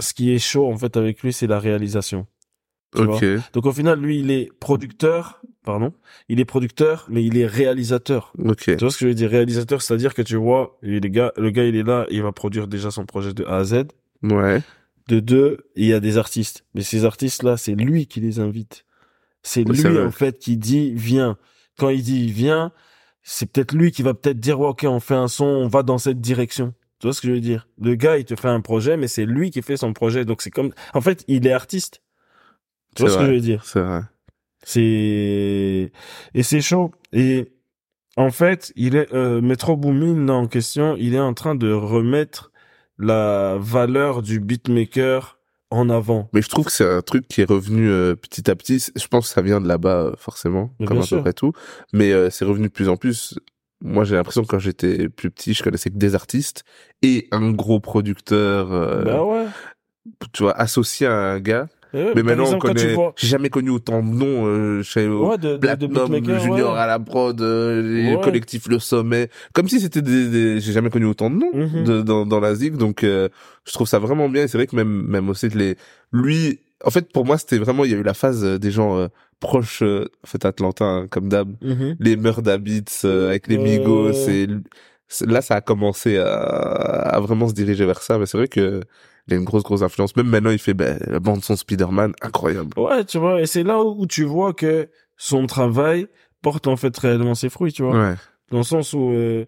ce 0.00 0.14
qui 0.14 0.32
est 0.32 0.38
chaud, 0.38 0.66
en 0.66 0.76
fait, 0.76 0.96
avec 0.96 1.22
lui, 1.22 1.32
c'est 1.32 1.46
la 1.46 1.58
réalisation. 1.58 2.26
Ok. 2.96 3.24
Donc, 3.52 3.66
au 3.66 3.72
final, 3.72 4.00
lui, 4.00 4.20
il 4.20 4.30
est 4.30 4.50
producteur, 4.58 5.42
pardon. 5.64 5.92
Il 6.28 6.40
est 6.40 6.44
producteur, 6.44 7.06
mais 7.08 7.24
il 7.24 7.36
est 7.36 7.46
réalisateur. 7.46 8.32
Ok. 8.38 8.64
Tu 8.64 8.76
vois 8.76 8.90
ce 8.90 8.98
que 8.98 9.04
je 9.04 9.08
veux 9.08 9.14
dire? 9.14 9.30
Réalisateur, 9.30 9.82
c'est-à-dire 9.82 10.14
que 10.14 10.22
tu 10.22 10.36
vois, 10.36 10.78
les 10.82 11.00
gars, 11.00 11.32
le 11.36 11.50
gars, 11.50 11.64
il 11.64 11.76
est 11.76 11.82
là, 11.82 12.06
il 12.10 12.22
va 12.22 12.32
produire 12.32 12.68
déjà 12.68 12.90
son 12.90 13.04
projet 13.04 13.34
de 13.34 13.44
A 13.44 13.56
à 13.56 13.64
Z. 13.64 13.84
Ouais. 14.22 14.62
De 15.08 15.20
deux, 15.20 15.66
il 15.76 15.86
y 15.86 15.92
a 15.92 16.00
des 16.00 16.16
artistes. 16.16 16.64
Mais 16.74 16.82
ces 16.82 17.04
artistes-là, 17.04 17.56
c'est 17.56 17.74
lui 17.74 18.06
qui 18.06 18.20
les 18.20 18.38
invite. 18.38 18.86
C'est 19.42 19.68
Oui, 19.68 19.76
lui, 19.76 19.98
en 19.98 20.10
fait, 20.10 20.38
qui 20.38 20.56
dit, 20.56 20.92
viens. 20.94 21.36
Quand 21.78 21.90
il 21.90 22.02
dit, 22.02 22.30
viens, 22.30 22.72
c'est 23.22 23.50
peut-être 23.50 23.74
lui 23.74 23.92
qui 23.92 24.02
va 24.02 24.14
peut-être 24.14 24.40
dire, 24.40 24.60
ouais, 24.60 24.68
ok, 24.68 24.84
on 24.88 25.00
fait 25.00 25.14
un 25.14 25.28
son, 25.28 25.44
on 25.44 25.68
va 25.68 25.82
dans 25.82 25.98
cette 25.98 26.20
direction. 26.20 26.72
Tu 27.00 27.06
vois 27.06 27.12
ce 27.12 27.20
que 27.20 27.28
je 27.28 27.32
veux 27.32 27.40
dire? 27.40 27.68
Le 27.80 27.94
gars, 27.96 28.16
il 28.16 28.24
te 28.24 28.36
fait 28.36 28.48
un 28.48 28.60
projet, 28.60 28.96
mais 28.96 29.08
c'est 29.08 29.26
lui 29.26 29.50
qui 29.50 29.60
fait 29.60 29.76
son 29.76 29.92
projet. 29.92 30.24
Donc 30.24 30.40
c'est 30.40 30.50
comme, 30.50 30.72
en 30.94 31.00
fait, 31.00 31.24
il 31.28 31.46
est 31.46 31.52
artiste. 31.52 32.02
Tu 32.96 33.02
vois 33.02 33.10
ce 33.10 33.18
que 33.18 33.26
je 33.26 33.32
veux 33.32 33.40
dire? 33.40 33.64
C'est 33.64 33.80
vrai. 33.80 34.02
C'est, 34.62 35.92
et 36.32 36.42
c'est 36.42 36.60
chaud. 36.62 36.92
Et, 37.12 37.52
en 38.16 38.30
fait, 38.30 38.72
il 38.76 38.96
est, 38.96 39.12
euh, 39.12 39.40
Metro 39.40 39.76
Boomin, 39.76 40.26
là, 40.26 40.34
en 40.34 40.46
question, 40.46 40.96
il 40.98 41.14
est 41.14 41.20
en 41.20 41.34
train 41.34 41.54
de 41.54 41.70
remettre 41.72 42.52
la 42.98 43.56
valeur 43.58 44.22
du 44.22 44.40
beatmaker 44.40 45.38
en 45.70 45.90
avant. 45.90 46.28
Mais 46.32 46.42
je 46.42 46.48
trouve 46.48 46.66
que 46.66 46.72
c'est 46.72 46.88
un 46.88 47.02
truc 47.02 47.26
qui 47.28 47.40
est 47.40 47.48
revenu 47.48 47.88
euh, 47.88 48.14
petit 48.14 48.50
à 48.50 48.54
petit. 48.54 48.84
Je 48.94 49.06
pense 49.08 49.28
que 49.28 49.34
ça 49.34 49.42
vient 49.42 49.60
de 49.60 49.66
là-bas 49.66 50.02
euh, 50.02 50.12
forcément, 50.16 50.70
Mais 50.78 50.86
comme 50.86 51.00
à 51.00 51.06
peu 51.06 51.20
près 51.20 51.32
tout. 51.32 51.52
Mais 51.92 52.12
euh, 52.12 52.30
c'est 52.30 52.44
revenu 52.44 52.68
de 52.68 52.72
plus 52.72 52.88
en 52.88 52.96
plus. 52.96 53.38
Moi, 53.80 54.04
j'ai 54.04 54.14
l'impression 54.14 54.42
que 54.42 54.48
quand 54.48 54.58
j'étais 54.58 55.08
plus 55.08 55.30
petit, 55.30 55.52
je 55.52 55.62
connaissais 55.62 55.90
que 55.90 55.96
des 55.96 56.14
artistes 56.14 56.64
et 57.02 57.28
un 57.32 57.50
gros 57.50 57.80
producteur, 57.80 58.68
bah 59.04 59.22
ouais. 59.24 59.46
tu 60.32 60.44
vois, 60.44 60.52
associé 60.58 61.06
à 61.06 61.12
un 61.12 61.40
gars. 61.40 61.68
Et 61.94 61.96
ouais, 62.02 62.12
Mais 62.16 62.22
maintenant, 62.24 62.42
on 62.42 62.46
exemple, 62.56 62.68
tu 62.70 62.74
connaît. 62.80 62.94
vois- 62.94 63.12
J'ai 63.16 63.28
jamais 63.28 63.50
connu 63.50 63.70
autant 63.70 64.02
de 64.02 64.08
noms 64.08 64.46
euh, 64.46 64.82
chez 64.82 65.06
Ouais, 65.08 65.38
de, 65.38 65.56
de, 65.56 66.38
Junior 66.40 66.74
ouais. 66.74 66.78
à 66.80 66.86
la 66.86 66.98
prod, 66.98 67.40
euh, 67.40 67.80
les 67.82 68.16
Ouais. 68.16 68.20
collectifs 68.20 68.66
Le 68.66 68.78
Sommet, 68.80 69.30
comme 69.52 69.68
si 69.68 69.78
c'était 69.80 70.02
des, 70.02 70.28
des- 70.28 70.60
j'ai 70.60 70.72
jamais 70.72 70.90
connu 70.90 71.06
autant 71.06 71.30
de 71.30 71.36
noms 71.36 71.52
Mhm. 71.54 71.84
de, 71.84 72.02
dans, 72.02 72.26
dans 72.26 72.40
la 72.40 72.54
zig, 72.56 72.76
donc 72.76 73.04
euh, 73.04 73.28
je 73.64 73.72
trouve 73.72 73.86
ça 73.86 74.00
vraiment 74.00 74.28
bien. 74.28 74.42
Et 74.42 74.48
c'est 74.48 74.58
vrai 74.58 74.66
que 74.66 74.74
même 74.74 75.06
même 75.06 75.28
aussi 75.28 75.48
que 75.48 75.56
les, 75.56 75.76
lui, 76.12 76.58
en 76.84 76.90
fait 76.90 77.12
pour 77.12 77.24
moi 77.24 77.38
c'était 77.38 77.58
vraiment 77.58 77.84
il 77.84 77.92
y 77.92 77.94
a 77.94 77.98
eu 77.98 78.02
la 78.02 78.14
phase 78.14 78.44
euh, 78.44 78.58
des 78.58 78.72
gens 78.72 78.98
euh, 78.98 79.06
proches, 79.38 79.82
euh, 79.82 80.06
en 80.24 80.26
fait 80.26 80.44
Atlanta 80.44 80.84
hein, 80.84 81.06
comme 81.08 81.28
d'hab, 81.28 81.54
Mhm. 81.62 81.96
les 82.00 82.16
Murda 82.16 82.58
Beats 82.58 83.02
euh, 83.04 83.28
avec 83.28 83.46
les 83.46 83.58
Migos, 83.58 84.12
c'est- 84.14 84.48
là 85.26 85.42
ça 85.42 85.54
a 85.56 85.60
commencé 85.60 86.18
à, 86.18 86.26
à 86.34 87.20
vraiment 87.20 87.46
se 87.48 87.54
diriger 87.54 87.86
vers 87.86 88.02
ça, 88.02 88.18
mais 88.18 88.26
c'est 88.26 88.36
vrai 88.38 88.48
que 88.48 88.80
il 89.26 89.34
a 89.34 89.36
une 89.36 89.44
grosse 89.44 89.62
grosse 89.62 89.82
influence. 89.82 90.16
Même 90.16 90.28
maintenant, 90.28 90.50
il 90.50 90.58
fait 90.58 90.74
ben, 90.74 90.98
la 91.06 91.20
bande 91.20 91.42
son 91.42 91.56
Spider-Man, 91.56 92.12
incroyable. 92.20 92.70
Ouais, 92.76 93.04
tu 93.04 93.18
vois, 93.18 93.40
et 93.40 93.46
c'est 93.46 93.62
là 93.62 93.82
où 93.82 94.06
tu 94.06 94.24
vois 94.24 94.52
que 94.52 94.88
son 95.16 95.46
travail 95.46 96.06
porte 96.42 96.66
en 96.66 96.76
fait 96.76 96.96
réellement 96.96 97.34
ses 97.34 97.48
fruits, 97.48 97.72
tu 97.72 97.82
vois. 97.82 97.98
Ouais. 97.98 98.14
Dans 98.50 98.58
le 98.58 98.64
sens 98.64 98.92
où 98.92 99.10
euh, 99.10 99.46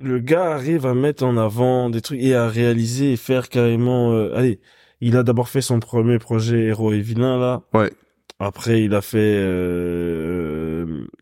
le 0.00 0.18
gars 0.20 0.52
arrive 0.52 0.86
à 0.86 0.94
mettre 0.94 1.24
en 1.24 1.36
avant 1.36 1.90
des 1.90 2.00
trucs 2.00 2.20
et 2.20 2.34
à 2.34 2.48
réaliser 2.48 3.12
et 3.12 3.16
faire 3.16 3.48
carrément... 3.48 4.12
euh, 4.12 4.34
allez, 4.34 4.60
il 5.00 5.16
a 5.16 5.22
d'abord 5.22 5.48
fait 5.48 5.60
son 5.60 5.78
premier 5.80 6.18
projet 6.18 6.66
Héros 6.66 6.92
et 6.92 7.00
Vilain, 7.00 7.38
là. 7.38 7.62
Ouais. 7.74 7.92
Après, 8.40 8.82
il 8.82 8.94
a 8.94 9.02
fait 9.02 9.18
euh, 9.18 10.57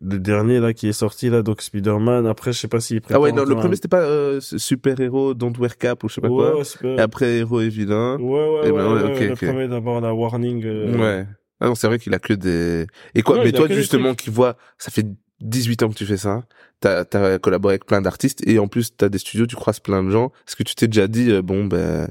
le 0.01 0.19
dernier, 0.19 0.59
là, 0.59 0.73
qui 0.73 0.87
est 0.87 0.93
sorti, 0.93 1.29
là, 1.29 1.41
donc 1.41 1.61
Spider-Man. 1.61 2.25
Après, 2.27 2.53
je 2.53 2.59
sais 2.59 2.67
pas 2.67 2.79
s'il 2.79 3.01
Ah 3.09 3.19
ouais, 3.19 3.31
non, 3.31 3.43
le 3.45 3.55
premier 3.55 3.75
c'était 3.75 3.87
pas 3.87 4.01
euh, 4.01 4.39
super 4.41 4.99
héros 4.99 5.33
Don't 5.33 5.53
Wear 5.59 5.77
Cap 5.77 6.03
ou 6.03 6.09
je 6.09 6.15
sais 6.15 6.21
pas 6.21 6.29
Ouais, 6.29 6.51
quoi. 6.53 6.63
super. 6.63 6.97
Et 6.97 7.01
après 7.01 7.37
héros 7.37 7.61
et 7.61 7.69
vilain. 7.69 8.17
Ouais, 8.19 8.23
ouais, 8.25 8.61
Eh 8.65 8.71
ouais, 8.71 8.77
ben 8.77 8.93
ouais, 8.93 9.03
ouais, 9.03 9.27
le 9.29 9.35
premier 9.35 9.67
d'abord, 9.67 10.01
la 10.01 10.13
Warning. 10.13 10.63
euh, 10.65 10.97
Ouais. 10.97 11.25
Ah 11.59 11.67
non, 11.67 11.75
c'est 11.75 11.87
vrai 11.87 11.97
qu'il 11.99 12.13
a 12.13 12.19
que 12.19 12.33
des. 12.33 12.85
Et 13.15 13.21
quoi 13.23 13.37
Non, 13.37 13.43
Mais 13.43 13.51
toi 13.51 13.67
justement 13.67 14.13
qui 14.13 14.29
vois, 14.29 14.57
ça 14.77 14.91
fait 14.91 15.05
18 15.41 15.83
ans 15.83 15.89
que 15.89 15.95
tu 15.95 16.05
fais 16.05 16.17
ça. 16.17 16.43
T'as 16.79 17.03
as 17.13 17.39
collaboré 17.39 17.73
avec 17.73 17.85
plein 17.85 18.01
d'artistes 18.01 18.47
et 18.47 18.59
en 18.59 18.67
plus 18.67 18.95
t'as 18.95 19.09
des 19.09 19.17
studios, 19.17 19.47
tu 19.47 19.55
croises 19.55 19.79
plein 19.79 20.03
de 20.03 20.11
gens. 20.11 20.31
Est-ce 20.47 20.55
que 20.55 20.61
tu 20.63 20.75
t'es 20.75 20.87
déjà 20.87 21.07
dit 21.07 21.31
euh, 21.31 21.41
bon 21.41 21.65
ben 21.65 22.07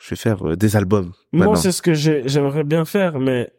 je 0.00 0.10
vais 0.10 0.16
faire 0.16 0.56
des 0.56 0.76
albums 0.76 1.12
Moi, 1.32 1.56
c'est 1.56 1.72
ce 1.72 1.82
que 1.82 1.92
j'ai- 1.94 2.22
j'aimerais 2.28 2.62
bien 2.62 2.84
faire, 2.84 3.18
mais 3.18 3.50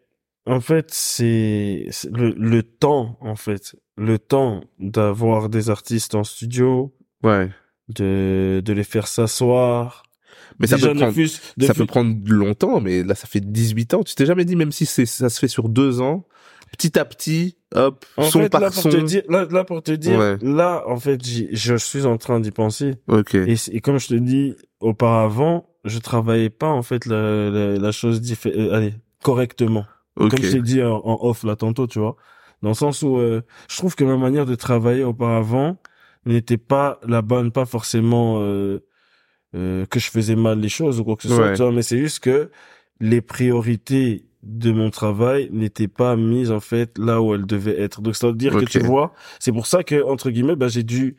en 0.49 0.59
fait, 0.61 0.87
c'est 0.91 1.87
le, 2.11 2.31
le 2.37 2.63
temps, 2.63 3.17
en 3.21 3.35
fait. 3.35 3.75
Le 3.97 4.17
temps 4.19 4.61
d'avoir 4.79 5.49
des 5.49 5.69
artistes 5.69 6.15
en 6.15 6.23
studio, 6.23 6.93
Ouais. 7.23 7.49
de, 7.89 8.61
de 8.63 8.73
les 8.73 8.83
faire 8.83 9.07
s'asseoir. 9.07 10.03
Mais 10.59 10.67
ça 10.67 10.77
peut 10.77 10.93
prendre 10.93 11.15
ça 11.61 11.73
peut 11.73 11.85
prendre 11.85 12.15
longtemps, 12.27 12.81
mais 12.81 13.03
là 13.03 13.15
ça 13.15 13.27
fait 13.27 13.39
18 13.39 13.93
ans. 13.93 14.03
Tu 14.03 14.15
t'es 14.15 14.25
jamais 14.25 14.45
dit 14.45 14.55
même 14.55 14.71
si 14.71 14.85
c'est 14.85 15.05
ça 15.05 15.29
se 15.29 15.39
fait 15.39 15.47
sur 15.47 15.69
deux 15.69 16.01
ans, 16.01 16.25
petit 16.77 16.97
à 16.99 17.05
petit, 17.05 17.57
hop, 17.75 18.05
En 18.17 18.23
son 18.23 18.39
fait, 18.41 18.49
par 18.49 18.61
là, 18.61 18.69
pour 18.71 18.83
te 18.83 18.97
dire, 18.97 19.23
là, 19.29 19.45
là, 19.49 19.63
pour 19.63 19.81
te 19.83 19.91
dire, 19.91 20.19
Ouais. 20.19 20.37
là, 20.41 20.83
en 20.87 20.97
fait, 20.97 21.19
je 21.51 21.75
suis 21.75 22.05
en 22.05 22.17
train 22.17 22.39
d'y 22.39 22.51
penser. 22.51 22.95
Ok. 23.07 23.35
Et, 23.35 23.55
c- 23.55 23.71
et 23.73 23.79
comme 23.81 23.99
je 23.99 24.07
te 24.07 24.13
dis, 24.15 24.55
auparavant, 24.81 25.69
je 25.85 25.99
travaillais 25.99 26.49
pas, 26.49 26.67
en 26.69 26.83
fait, 26.83 27.05
la, 27.05 27.49
la, 27.49 27.77
la 27.77 27.91
chose 27.91 28.21
diffé- 28.21 28.53
euh, 28.55 28.73
allez, 28.73 28.93
correctement. 29.23 29.85
Comme 30.27 30.41
je 30.41 30.51
t'ai 30.51 30.61
dit 30.61 30.83
en, 30.83 30.97
en 30.97 31.17
off 31.21 31.43
là 31.43 31.55
tantôt, 31.55 31.87
tu 31.87 31.99
vois. 31.99 32.15
Dans 32.61 32.69
le 32.69 32.75
sens 32.75 33.01
où 33.03 33.17
euh, 33.17 33.41
je 33.69 33.77
trouve 33.77 33.95
que 33.95 34.03
ma 34.03 34.17
manière 34.17 34.45
de 34.45 34.55
travailler 34.55 35.03
auparavant 35.03 35.77
n'était 36.25 36.57
pas 36.57 36.99
la 37.07 37.21
bonne, 37.21 37.51
pas 37.51 37.65
forcément 37.65 38.39
euh, 38.41 38.83
euh, 39.55 39.85
que 39.85 39.99
je 39.99 40.09
faisais 40.11 40.35
mal 40.35 40.59
les 40.59 40.69
choses 40.69 40.99
ou 40.99 41.05
quoi 41.05 41.15
que 41.15 41.23
ce 41.23 41.29
soit, 41.29 41.53
tu 41.53 41.61
vois, 41.61 41.71
mais 41.71 41.81
c'est 41.81 41.97
juste 41.97 42.19
que 42.19 42.51
les 42.99 43.21
priorités 43.21 44.25
de 44.43 44.71
mon 44.71 44.89
travail 44.89 45.49
n'étaient 45.51 45.87
pas 45.87 46.15
mises 46.15 46.51
en 46.51 46.59
fait 46.59 46.97
là 46.97 47.21
où 47.21 47.33
elles 47.33 47.45
devaient 47.45 47.79
être. 47.79 48.01
Donc 48.01 48.15
ça 48.15 48.27
veut 48.27 48.33
dire 48.33 48.55
Ok. 48.55 48.65
que 48.65 48.69
tu 48.69 48.79
vois, 48.79 49.13
c'est 49.39 49.51
pour 49.53 49.65
ça 49.65 49.83
que 49.83 50.03
entre 50.03 50.29
guillemets, 50.29 50.55
bah, 50.57 50.67
j'ai 50.67 50.83
dû 50.83 51.15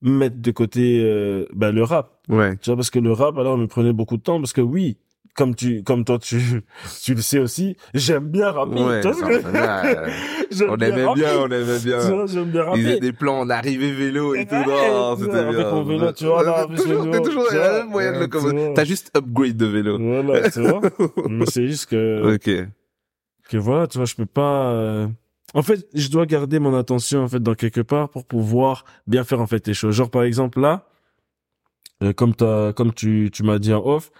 mettre 0.00 0.40
de 0.40 0.50
côté 0.52 1.00
euh, 1.02 1.46
bah, 1.52 1.72
le 1.72 1.82
rap. 1.82 2.20
Ouais. 2.28 2.56
Tu 2.58 2.70
vois, 2.70 2.76
parce 2.76 2.90
que 2.90 2.98
le 3.00 3.12
rap, 3.12 3.36
alors, 3.38 3.58
me 3.58 3.66
prenait 3.66 3.92
beaucoup 3.92 4.16
de 4.16 4.22
temps, 4.22 4.38
parce 4.38 4.52
que 4.52 4.60
oui, 4.60 4.96
comme 5.38 5.54
tu, 5.54 5.84
comme 5.84 6.04
toi, 6.04 6.18
tu, 6.18 6.40
tu 7.04 7.14
le 7.14 7.22
sais 7.22 7.38
aussi, 7.38 7.76
j'aime 7.94 8.26
bien 8.28 8.50
rapper. 8.50 8.82
Ouais. 8.82 9.00
J'aime 10.50 10.70
on 10.70 10.76
aimait 10.78 11.04
rapper. 11.04 11.20
bien, 11.20 11.38
on 11.38 11.46
aimait 11.46 11.78
bien. 11.78 12.26
J'aime 12.26 12.50
bien 12.50 12.64
Ils 12.74 12.80
faisaient 12.82 12.88
rapper. 12.94 13.00
des 13.00 13.12
plans 13.12 13.38
en 13.40 13.50
arrivée 13.50 13.92
vélo 13.92 14.34
et 14.34 14.46
tout. 14.46 14.54
Non, 14.56 15.16
c'était 15.16 15.30
bien. 15.30 15.48
avec 15.48 15.66
mon 15.66 15.84
vélo, 15.84 16.10
tu 16.12 16.24
vois, 16.24 16.42
là, 16.42 16.66
toujours, 16.66 17.04
le 17.04 17.10
t'es 17.12 17.20
toujours 17.20 17.52
même 17.52 17.88
moyen 17.88 18.12
de 18.12 18.18
le. 18.26 18.74
T'as 18.74 18.84
juste 18.84 19.12
upgrade 19.16 19.56
de 19.56 19.66
vélo. 19.66 19.98
Voilà, 20.00 20.50
tu 20.50 20.60
vois. 20.60 20.80
Mais 21.28 21.46
c'est 21.46 21.68
juste 21.68 21.86
que, 21.86 22.34
Ok. 22.34 22.50
que 23.48 23.56
voilà, 23.58 23.86
tu 23.86 23.98
vois, 23.98 24.06
je 24.06 24.16
peux 24.16 24.26
pas, 24.26 24.72
euh, 24.72 25.06
en 25.54 25.62
fait, 25.62 25.86
je 25.94 26.08
dois 26.08 26.26
garder 26.26 26.58
mon 26.58 26.76
attention, 26.76 27.22
en 27.22 27.28
fait, 27.28 27.40
dans 27.42 27.54
quelque 27.54 27.82
part 27.82 28.08
pour 28.08 28.24
pouvoir 28.24 28.84
bien 29.06 29.22
faire, 29.22 29.40
en 29.40 29.46
fait, 29.46 29.64
les 29.68 29.74
choses. 29.74 29.94
Genre, 29.94 30.10
par 30.10 30.24
exemple, 30.24 30.60
là, 30.60 30.88
euh, 32.02 32.12
comme 32.12 32.34
t'as, 32.34 32.72
comme 32.72 32.92
tu, 32.92 33.30
tu 33.32 33.44
m'as 33.44 33.60
dit 33.60 33.72
en 33.72 33.84
off, 33.86 34.10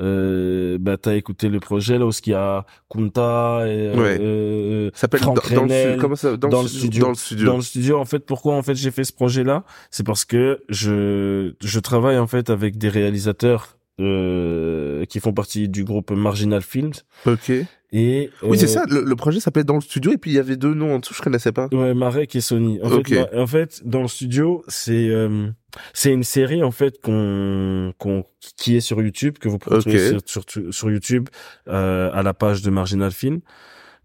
euh, 0.00 0.76
bah, 0.80 0.96
t'as 0.96 1.14
écouté 1.14 1.48
le 1.48 1.60
projet, 1.60 1.98
là, 1.98 2.06
où 2.06 2.10
il 2.26 2.30
y 2.30 2.34
a 2.34 2.66
Kunta 2.90 3.62
et, 3.66 3.88
euh, 3.88 3.94
Ouais. 3.96 4.18
euh, 4.20 4.90
Ça 4.94 5.02
s'appelle 5.02 5.20
dans, 5.20 5.34
le 5.34 5.40
studio. 5.40 5.96
Comment 6.00 6.16
ça? 6.16 6.36
Dans, 6.36 6.48
dans 6.48 6.58
le 6.58 6.62
le 6.64 6.68
studio. 6.68 7.02
Dans 7.02 7.08
le 7.10 7.14
studio. 7.14 7.46
dans 7.46 7.56
le 7.56 7.62
studio 7.62 7.98
en 7.98 8.04
fait 8.04 8.20
pourquoi 8.26 8.54
en 8.56 8.62
fait 8.62 8.74
j'ai 8.74 8.90
fait 8.90 9.04
ce 9.04 9.12
projet 9.12 9.44
là 9.44 9.64
c'est 9.90 10.04
parce 10.04 10.24
que 10.24 10.60
je 10.68 11.52
je 11.62 11.78
travaille 11.80 12.18
en 12.18 12.26
fait 12.26 12.50
avec 12.50 12.76
des 12.78 12.88
réalisateurs 12.88 13.78
euh, 14.00 15.04
qui 15.06 15.20
font 15.20 15.32
partie 15.32 15.68
du 15.68 15.84
groupe 15.84 16.10
Marginal 16.10 16.62
Films 16.62 16.92
Ok. 17.26 17.50
et 17.92 18.30
Oui, 18.42 18.58
c'est 18.58 18.64
euh, 18.64 18.68
ça. 18.68 18.84
Le, 18.88 19.02
le 19.04 19.16
projet 19.16 19.38
s'appelait 19.40 19.62
dans 19.64 19.76
le 19.76 19.80
studio 19.80 20.12
et 20.12 20.16
puis 20.18 20.32
il 20.32 20.34
y 20.34 20.38
avait 20.40 20.56
deux 20.56 20.74
noms 20.74 20.96
en 20.96 20.98
dessous. 20.98 21.14
Je 21.14 21.22
connaissais 21.22 21.52
pas. 21.52 21.68
Ouais, 21.72 21.94
Marek 21.94 22.34
et 22.34 22.40
Sony. 22.40 22.80
En 22.82 22.90
Ok. 22.90 23.08
fait, 23.10 23.30
ma- 23.32 23.40
en 23.42 23.46
fait, 23.46 23.82
dans 23.84 24.02
le 24.02 24.08
studio, 24.08 24.64
c'est 24.66 25.08
euh, 25.10 25.48
c'est 25.92 26.12
une 26.12 26.24
série 26.24 26.62
en 26.62 26.70
fait 26.70 27.00
qu'on 27.02 27.92
qu'on 27.98 28.24
qui 28.56 28.76
est 28.76 28.80
sur 28.80 29.00
YouTube 29.02 29.38
que 29.38 29.48
vous 29.48 29.58
pouvez 29.58 29.76
Ok. 29.76 29.82
trouver 29.82 30.18
sur, 30.26 30.42
sur 30.48 30.74
sur 30.74 30.90
YouTube 30.90 31.28
euh, 31.68 32.10
à 32.12 32.22
la 32.22 32.34
page 32.34 32.62
de 32.62 32.70
Marginal 32.70 33.10
Film 33.12 33.40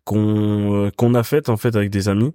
qu'on 0.03 0.85
euh, 0.87 0.89
qu'on 0.95 1.13
a 1.13 1.23
faite 1.23 1.49
en 1.49 1.57
fait 1.57 1.75
avec 1.75 1.89
des 1.89 2.09
amis. 2.09 2.33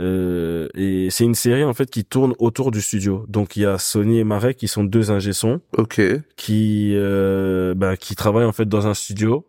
Euh, 0.00 0.66
et 0.74 1.08
c'est 1.10 1.24
une 1.24 1.36
série 1.36 1.62
en 1.62 1.72
fait 1.72 1.88
qui 1.88 2.04
tourne 2.04 2.34
autour 2.40 2.72
du 2.72 2.80
studio. 2.80 3.24
Donc 3.28 3.56
il 3.56 3.62
y 3.62 3.66
a 3.66 3.78
Sony 3.78 4.18
et 4.18 4.24
Marek 4.24 4.56
qui 4.56 4.66
sont 4.68 4.82
deux 4.84 5.10
ingé 5.12 5.30
Ok. 5.78 6.00
qui 6.36 6.92
euh, 6.94 7.74
bah, 7.74 7.96
qui 7.96 8.16
travaillent 8.16 8.44
en 8.44 8.52
fait 8.52 8.68
dans 8.68 8.86
un 8.86 8.94
studio 8.94 9.46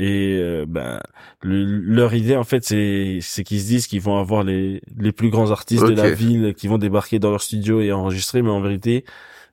et 0.00 0.38
euh, 0.40 0.64
le- 1.42 1.64
leur 1.64 2.14
idée 2.14 2.36
en 2.36 2.44
fait 2.44 2.64
c'est 2.64 3.18
c'est 3.20 3.42
qu'ils 3.44 3.60
se 3.60 3.66
disent 3.66 3.86
qu'ils 3.88 4.00
vont 4.00 4.16
avoir 4.18 4.44
les 4.44 4.80
les 4.98 5.12
plus 5.12 5.30
grands 5.30 5.50
artistes 5.50 5.82
de 5.90 5.94
la 5.96 6.02
ville 6.14 6.54
qui 6.54 6.68
vont 6.68 6.78
débarquer 6.78 7.18
dans 7.18 7.30
leur 7.30 7.42
studio 7.42 7.80
et 7.80 7.90
enregistrer. 7.92 8.42
Mais 8.42 8.50
en 8.50 8.60
vérité 8.60 9.04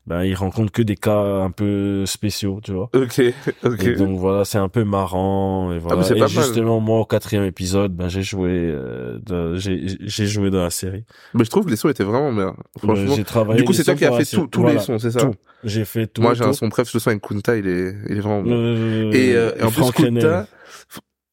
bah 0.07 0.25
ils 0.25 0.35
rencontrent 0.35 0.71
que 0.71 0.81
des 0.83 0.95
cas 0.95 1.19
un 1.19 1.49
peu 1.51 2.05
spéciaux 2.05 2.59
tu 2.63 2.71
vois 2.73 2.89
Ok. 2.93 3.21
Ok. 3.63 3.83
et 3.83 3.95
donc 3.95 4.19
voilà 4.19 4.45
c'est 4.45 4.59
un 4.59 4.69
peu 4.69 4.83
marrant 4.83 5.71
et 5.73 5.79
voilà 5.79 5.97
mais 5.97 6.03
c'est 6.03 6.15
et 6.15 6.19
pas 6.19 6.27
mal. 6.27 6.29
justement 6.29 6.79
moi 6.79 6.99
au 6.99 7.05
quatrième 7.05 7.43
épisode 7.43 7.93
ben 7.95 8.07
j'ai 8.07 8.21
joué 8.21 8.49
euh, 8.51 9.17
dans- 9.23 9.55
j'ai 9.55 9.97
j'ai 9.99 10.27
joué 10.27 10.51
dans 10.51 10.61
la 10.61 10.69
série 10.69 11.05
Mais 11.33 11.43
je 11.43 11.49
trouve 11.49 11.65
que 11.65 11.71
les 11.71 11.75
sons 11.75 11.89
étaient 11.89 12.03
vraiment 12.03 12.31
bien. 12.33 12.55
Franchement. 12.77 13.11
Euh, 13.13 13.15
j'ai 13.15 13.23
travaillé 13.23 13.59
Du 13.61 13.65
coup, 13.65 13.73
c'est 13.73 13.83
toi 13.83 13.95
qui 13.95 14.05
as 14.05 14.11
fait 14.11 14.25
tout- 14.25 14.47
tous 14.47 14.61
Voilà, 14.61 14.75
les 14.79 14.81
sons, 14.85 14.99
c'est 14.99 15.11
ça 15.11 15.21
tout. 15.21 15.33
j'ai 15.63 15.85
fait 15.85 16.05
tout 16.07 16.21
Moi, 16.21 16.33
j'ai 16.35 16.43
un 16.43 16.53
son 16.53 16.69
préf, 16.69 16.93
le 16.93 16.99
son 16.99 17.09
avec 17.09 17.21
Kunta, 17.23 17.57
il 17.57 17.67
est, 17.67 17.95
il 18.09 18.17
est 18.17 18.19
vraiment 18.19 18.43
bien. 18.43 18.53
Euh, 18.55 19.11
Et, 19.11 19.33
euh, 19.35 19.51
et 19.57 19.63
en 19.63 19.67
plus, 19.71 19.81
Franck 19.81 19.95
Kunta. 19.95 20.47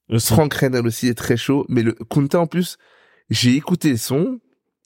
Le 0.08 0.18
son. 0.18 0.34
Franck 0.34 0.54
Renel 0.54 0.86
aussi 0.86 1.08
est 1.08 1.14
très 1.14 1.36
chaud, 1.36 1.64
mais 1.68 1.82
le 1.82 1.92
Kunta 2.10 2.40
en 2.40 2.46
plus, 2.46 2.76
j'ai 3.30 3.54
écouté 3.54 3.90
le 3.90 3.96
son 3.96 4.38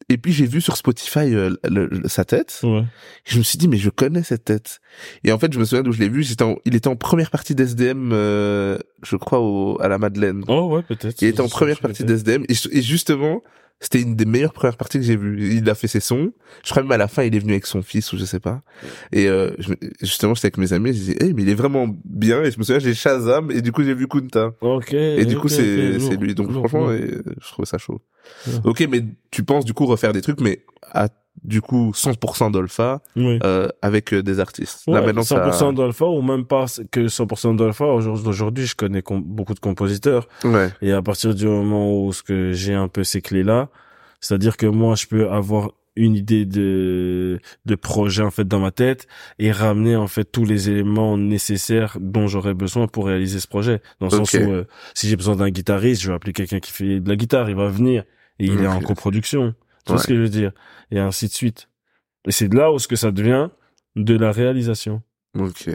et 0.09 0.19
puis 0.19 0.33
j'ai 0.33 0.47
vu 0.47 0.61
sur 0.61 0.77
Spotify 0.77 1.35
euh, 1.35 1.51
le- 1.65 1.87
le- 1.87 2.09
sa 2.09 2.25
tête. 2.25 2.61
Ouais. 2.63 2.81
Et 2.81 3.33
je 3.33 3.39
me 3.39 3.43
suis 3.43 3.59
dit 3.59 3.67
mais 3.69 3.77
je 3.79 3.91
connais 3.91 4.23
cette 4.23 4.45
tête. 4.45 4.81
Et 5.25 5.33
en 5.33 5.39
fait, 5.39 5.53
je 5.53 5.59
me 5.59 5.65
souviens 5.65 5.83
d'où 5.83 5.93
je 5.93 5.99
l'ai 6.01 6.09
vu. 6.09 6.23
J'étais 6.23 6.45
en- 6.45 6.57
il 6.65 6.75
était 6.77 6.89
en 6.89 6.97
première 6.97 7.31
partie 7.31 7.55
d'SDM, 7.55 8.11
euh, 8.13 8.79
je 9.03 9.17
crois 9.17 9.41
au, 9.41 9.81
à 9.81 9.89
la 9.89 9.99
Madeleine. 9.99 10.43
Oh 10.49 10.69
ouais, 10.75 10.83
peut-être. 10.83 11.21
Il 11.23 11.29
était 11.29 11.41
en 11.41 11.49
première 11.49 11.81
partie 11.81 12.05
d'SDM 12.05 12.45
et, 12.49 12.55
et 12.73 12.83
justement, 12.83 13.43
c'était 13.81 14.01
une 14.01 14.17
des 14.17 14.25
meilleures 14.25 14.55
premières 14.55 14.77
parties 14.77 14.99
que 14.99 15.05
j'ai 15.05 15.17
vues. 15.17 15.55
Il 15.55 15.69
a 15.69 15.75
fait 15.75 15.87
ses 15.87 16.01
sons. 16.01 16.33
Je 16.65 16.71
crois 16.71 16.83
même 16.83 16.93
à 16.93 16.97
la 16.97 17.09
fin, 17.09 17.25
il 17.25 17.35
est 17.35 17.39
venu 17.39 17.53
avec 17.53 17.67
son 17.67 17.83
fils 17.83 18.11
ou 18.13 18.19
je 18.19 18.25
sais 18.25 18.41
pas. 18.41 18.63
Et 19.13 19.29
euh, 19.29 19.51
je 19.59 19.75
justement, 20.01 20.35
j'étais 20.35 20.47
avec 20.47 20.57
mes 20.57 20.73
amis, 20.73 20.89
je 20.89 20.99
disais, 20.99 21.17
hey, 21.21 21.35
mais 21.35 21.43
il 21.43 21.49
est 21.51 21.55
vraiment 21.55 21.87
bien. 22.05 22.43
Et 22.43 22.51
je 22.51 22.59
me 22.59 22.65
souviens, 22.65 22.79
j'ai 22.79 22.95
Shazam 22.95 23.51
et 23.51 23.61
du 23.61 23.73
coup, 23.73 23.83
j'ai 23.83 23.95
vu 23.95 24.09
Kunta. 24.09 24.53
Ok. 24.63 24.95
Et 24.95 25.27
du 25.27 25.37
coup, 25.37 25.49
c'est 25.49 25.99
lui. 26.17 26.35
Donc 26.35 26.51
lourd, 26.51 26.69
franchement, 26.69 26.89
lourd. 26.89 26.93
et, 26.93 27.19
je 27.41 27.49
trouvais 27.49 27.67
ça 27.67 27.77
chaud. 27.77 28.01
Ok, 28.65 28.87
mais 28.91 29.05
tu 29.31 29.45
penses 29.45 29.65
du 29.65 29.75
coup 29.75 29.85
refaire 29.85 30.13
des 30.13 30.23
trucs, 30.23 30.41
mais 30.41 30.65
à 30.83 31.09
du 31.45 31.61
coup 31.61 31.93
100% 31.95 32.51
d'Olpha 32.51 33.01
Oui. 33.17 33.39
euh, 33.45 33.69
avec 33.83 34.13
euh, 34.13 34.23
des 34.23 34.41
artistes. 34.41 34.83
Ouais, 34.87 34.95
Là 34.95 35.03
maintenant, 35.03 35.23
100% 35.23 35.53
ça... 35.53 35.73
d'alpha 35.73 36.07
ou 36.07 36.23
même 36.23 36.45
pas 36.45 36.67
que 36.91 37.07
100% 37.09 37.57
d'alpha. 37.57 37.85
Aujourd'hui, 37.87 38.67
je 38.67 38.75
connais 38.75 39.03
beaucoup 39.09 39.55
de 39.55 39.61
compositeurs 39.61 40.29
Ouais. 40.45 40.71
et 40.83 40.93
à 40.93 41.03
partir 41.03 41.35
du 41.35 41.47
moment 41.47 42.05
où 42.05 42.13
ce 42.13 42.23
que 42.23 42.53
j'ai 42.53 42.75
un 42.75 42.89
peu 42.89 43.05
ces 43.05 43.21
clés 43.23 43.45
là, 43.45 43.69
c'est-à-dire 44.21 44.57
que 44.57 44.67
moi, 44.67 44.95
je 44.97 45.07
peux 45.07 45.29
avoir 45.31 45.71
une 45.99 46.15
idée 46.15 46.45
de 46.45 47.39
de 47.65 47.75
projet 47.75 48.23
en 48.23 48.31
fait 48.31 48.47
dans 48.47 48.59
ma 48.61 48.71
tête 48.71 49.07
et 49.39 49.51
ramener 49.51 49.97
en 49.97 50.09
fait 50.09 50.25
tous 50.31 50.45
les 50.45 50.69
éléments 50.69 51.17
nécessaires 51.17 51.97
dont 52.01 52.27
j'aurais 52.27 52.53
besoin 52.53 52.87
pour 52.87 53.07
réaliser 53.07 53.41
ce 53.41 53.47
projet 53.49 53.81
dans 54.01 54.07
le 54.09 54.11
sens 54.11 54.35
où 54.35 54.37
euh, 54.37 54.65
si 54.93 55.09
j'ai 55.09 55.17
besoin 55.17 55.37
d'un 55.37 55.49
guitariste 55.49 56.03
je 56.03 56.09
vais 56.09 56.15
appeler 56.15 56.35
quelqu'un 56.35 56.61
qui 56.61 56.71
fait 56.71 57.01
de 57.01 57.09
la 57.09 57.17
guitare 57.17 57.49
il 57.49 57.57
va 57.57 57.69
venir 57.69 58.05
et 58.39 58.45
il 58.45 58.61
est 58.61 58.67
en 58.67 58.81
coproduction 58.83 59.55
tu 59.87 59.93
vois 59.93 60.03
ce 60.03 60.07
que 60.09 60.15
je 60.17 60.21
veux 60.21 60.29
dire? 60.29 60.53
Et 60.91 60.99
ainsi 60.99 61.29
de 61.29 61.33
suite 61.33 61.69
et 62.29 62.33
c'est 62.33 62.49
de 62.49 62.57
là 62.57 62.73
où 62.73 62.79
ce 62.81 62.89
que 62.89 62.97
ça 62.97 63.13
devient 63.13 63.49
de 63.95 64.17
la 64.17 64.33
réalisation 64.33 65.03
Ok. 65.39 65.69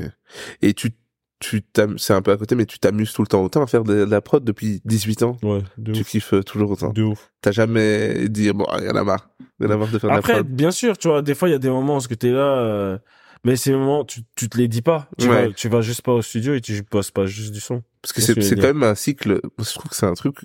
Et 0.61 0.73
tu 0.73 0.91
tu 1.39 1.63
c'est 1.97 2.13
un 2.13 2.21
peu 2.21 2.31
à 2.31 2.37
côté, 2.37 2.53
mais 2.55 2.65
tu 2.67 2.77
t'amuses 2.77 3.13
tout 3.13 3.23
le 3.23 3.27
temps 3.27 3.43
autant 3.43 3.63
à 3.63 3.67
faire 3.67 3.83
de, 3.83 4.05
de 4.05 4.11
la 4.11 4.21
prod 4.21 4.43
depuis 4.43 4.79
18 4.85 5.23
ans? 5.23 5.37
ouais 5.41 5.63
de 5.77 5.91
Tu 5.91 6.01
ouf 6.01 6.07
kiffes 6.09 6.33
euh, 6.33 6.43
toujours 6.43 6.69
autant? 6.71 6.91
de 6.93 7.01
ouf 7.03 7.31
T'as 7.41 7.51
jamais 7.51 8.29
dit 8.29 8.51
bon, 8.51 8.65
il 8.79 8.85
y 8.85 8.89
en 8.89 8.95
a 8.95 9.03
marre, 9.03 9.29
il 9.59 9.65
y 9.65 9.67
en 9.67 9.71
a 9.71 9.77
marre 9.77 9.87
de 9.87 9.97
faire 9.97 10.09
de 10.09 10.15
la 10.15 10.19
Après, 10.19 10.33
prod. 10.33 10.47
bien 10.47 10.69
sûr, 10.71 10.97
tu 10.99 11.07
vois, 11.07 11.21
des 11.23 11.33
fois, 11.33 11.49
il 11.49 11.53
y 11.53 11.55
a 11.55 11.59
des 11.59 11.69
moments 11.69 11.95
où 11.97 11.99
ce 11.99 12.07
que 12.07 12.13
t'es 12.13 12.29
là, 12.31 12.57
euh, 12.59 12.97
Mais 13.43 13.55
ces 13.55 13.71
moments, 13.71 14.05
tu, 14.05 14.21
tu 14.35 14.49
te 14.49 14.57
les 14.59 14.67
dis 14.67 14.83
pas. 14.83 15.09
Tu 15.17 15.27
Ouais. 15.29 15.47
vas, 15.47 15.53
tu 15.53 15.67
vas 15.67 15.81
juste 15.81 16.03
pas 16.03 16.11
au 16.13 16.21
studio 16.21 16.53
et 16.53 16.61
tu 16.61 16.79
bosses 16.83 17.09
pas 17.09 17.25
juste 17.25 17.51
du 17.53 17.59
son. 17.59 17.81
Parce 18.03 18.13
que 18.13 18.21
C'est 18.21 18.35
ce 18.39 18.55
quand 18.55 18.61
même 18.67 18.83
un 18.83 18.93
cycle. 18.93 19.41
Je 19.57 19.73
trouve 19.73 19.89
que 19.89 19.95
c'est 19.95 20.05
un 20.05 20.13
truc. 20.13 20.35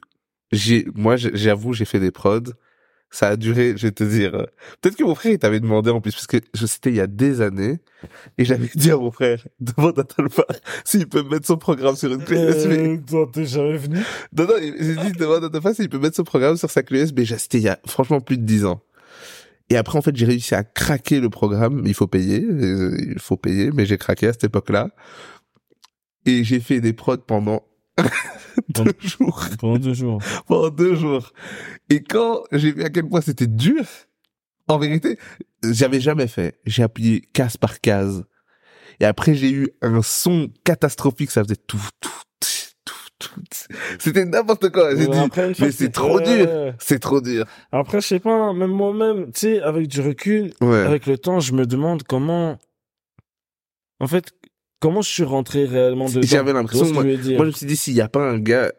J'ai, 0.53 0.87
moi, 0.95 1.17
j'avoue, 1.17 1.75
j'ai 1.75 1.85
fait 1.85 2.01
des 2.01 2.11
prods. 2.11 2.53
Ça 3.11 3.29
a 3.29 3.37
duré, 3.37 3.75
je 3.77 3.87
vais 3.87 3.93
te 3.93 4.05
dire. 4.05 4.35
euh, 4.35 4.47
Peut-être 4.81 4.97
que 4.97 5.05
mon 5.05 5.15
frère, 5.15 5.33
il 5.33 5.39
t'avait 5.39 5.61
demandé 5.61 5.91
en 5.91 6.01
plus, 6.01 6.13
parce 6.13 6.27
que 6.27 6.39
je 6.55 6.67
c'était 6.67 6.91
il 6.91 6.97
y 6.97 7.01
a 7.01 7.07
des 7.07 7.41
années, 7.41 7.79
et 8.37 8.45
j'avais 8.45 8.69
dit 8.75 8.91
à 8.91 8.97
mon 8.97 9.11
frère, 9.11 9.47
demande 9.61 9.99
à 9.99 10.05
Talpa 10.05 10.45
s'il 10.85 11.07
peut 11.09 11.23
mettre 11.23 11.47
son 11.47 11.57
programme 11.57 11.97
sur 11.97 12.13
une 12.13 12.23
clé 12.25 12.37
USB. 12.37 12.71
Euh, 12.73 12.97
toi, 13.09 13.31
t'es 13.33 13.47
jamais 13.47 13.77
venu? 13.79 13.99
Non, 14.37 14.45
non, 14.47 14.55
j'ai 14.61 14.97
dit, 14.97 15.13
demande 15.13 15.45
à 15.45 15.49
Talpa 15.51 15.73
s'il 15.73 15.89
peut 15.89 15.99
mettre 15.99 16.17
son 16.17 16.25
programme 16.25 16.57
sur 16.57 16.71
sa 16.71 16.83
clé 16.83 17.03
USB. 17.03 17.21
C'était 17.39 17.59
il 17.59 17.65
y 17.65 17.69
a 17.69 17.79
franchement 17.87 18.21
plus 18.21 18.37
de 18.39 18.45
10 18.45 18.65
ans. 18.67 18.83
Et 19.71 19.77
après, 19.77 19.99
en 19.99 20.03
fait, 20.03 20.15
j'ai 20.15 20.27
réussi 20.27 20.55
à 20.55 20.63
craquer 20.65 21.19
le 21.21 21.29
programme. 21.31 21.83
Il 21.87 21.95
faut 21.95 22.07
payer, 22.07 22.45
euh, 22.45 22.97
il 23.15 23.19
faut 23.19 23.37
payer, 23.37 23.71
mais 23.73 23.87
j'ai 23.87 23.99
craqué 23.99 24.27
à 24.29 24.33
cette 24.33 24.45
époque-là. 24.45 24.91
Et 26.25 26.45
j'ai 26.45 26.61
fait 26.61 26.81
des 26.81 26.93
prods 26.93 27.17
pendant 27.19 27.63
deux 28.69 28.93
jours 29.01 29.45
Pendant 29.59 29.79
deux 29.79 29.95
jours. 29.95 30.23
pendant 30.47 30.71
deux 30.71 30.95
jours. 30.95 31.33
Et 31.91 32.03
quand 32.03 32.43
j'ai 32.53 32.73
vu 32.73 32.83
à 32.85 32.91
quel 32.91 33.09
point 33.09 33.21
c'était 33.21 33.47
dur, 33.47 33.85
en 34.69 34.79
vérité, 34.79 35.19
j'avais 35.63 36.01
jamais 36.01 36.27
fait. 36.27 36.59
J'ai 36.67 36.83
appuyé 36.83 37.21
case 37.33 37.57
par 37.57 37.81
case. 37.81 38.25
Et 39.01 39.05
après, 39.05 39.35
j'ai 39.35 39.51
eu 39.51 39.69
un 39.83 40.01
son 40.03 40.49
catastrophique. 40.65 41.31
Ça 41.31 41.45
faisait 41.45 41.57
tout, 41.57 41.79
tout, 42.01 42.11
tout, 42.41 42.93
tout. 43.19 43.29
C'était 43.99 44.25
n'importe 44.25 44.71
quoi. 44.71 44.97
J'ai 44.97 45.07
dit, 45.07 45.19
après, 45.19 45.53
mais 45.59 45.71
c'est 45.71 45.91
trop 45.93 46.19
ouais, 46.19 46.25
dur. 46.25 46.47
ouais. 46.49 46.75
c'est 46.79 46.99
trop 46.99 47.21
dur. 47.21 47.45
Après, 47.73 48.01
je 48.01 48.07
sais 48.07 48.21
pas, 48.21 48.53
même 48.53 48.71
moi-même, 48.71 49.27
tu 49.33 49.41
sais, 49.41 49.61
avec 49.63 49.87
du 49.89 50.01
recul, 50.01 50.53
Ouais. 50.61 50.79
avec 50.81 51.07
le 51.07 51.19
temps, 51.19 51.41
je 51.41 51.53
me 51.53 51.67
demande 51.67 52.03
comment, 52.05 52.59
en 54.01 54.07
fait, 54.07 54.33
comment 54.81 55.03
je 55.03 55.09
suis 55.11 55.23
rentré 55.25 55.65
réellement 55.65 56.09
dedans? 56.09 56.21
J'avais 56.25 56.53
l'impression, 56.53 56.85
ce 56.85 56.91
que 56.91 56.95
moi, 56.95 57.03
je 57.05 57.09
veux 57.09 57.17
dire? 57.17 57.37
moi, 57.37 57.45
je 57.47 57.51
me 57.51 57.55
suis 57.57 57.67
dit, 57.67 57.77
s'il 57.77 57.95
y 57.95 58.01
a 58.01 58.09
pas 58.09 58.21
un 58.29 58.39
gars, 58.39 58.73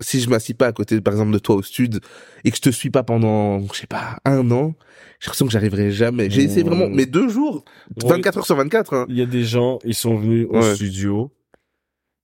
si 0.00 0.20
je 0.20 0.28
m'assis 0.28 0.54
pas 0.54 0.66
à 0.66 0.72
côté, 0.72 1.00
par 1.00 1.14
exemple, 1.14 1.32
de 1.32 1.38
toi 1.38 1.56
au 1.56 1.62
stud, 1.62 2.00
et 2.44 2.50
que 2.50 2.56
je 2.56 2.62
te 2.62 2.70
suis 2.70 2.90
pas 2.90 3.02
pendant, 3.02 3.60
je 3.72 3.80
sais 3.80 3.86
pas, 3.86 4.18
un 4.24 4.50
an, 4.50 4.74
j'ai 5.20 5.26
l'impression 5.26 5.46
que 5.46 5.52
j'arriverai 5.52 5.90
jamais. 5.90 6.28
J'ai 6.30 6.42
essayé 6.42 6.64
Mmh. 6.64 6.68
vraiment, 6.68 6.88
mais 6.90 7.06
deux 7.06 7.28
jours, 7.28 7.64
Ouais. 8.02 8.08
24 8.10 8.38
heures 8.38 8.46
sur 8.46 8.56
24, 8.56 8.92
hein. 8.94 9.06
Il 9.08 9.16
y 9.16 9.22
a 9.22 9.26
des 9.26 9.44
gens, 9.44 9.78
ils 9.84 9.94
sont 9.94 10.16
venus 10.16 10.46
au 10.50 10.56
Ouais. 10.60 10.74
studio, 10.74 11.32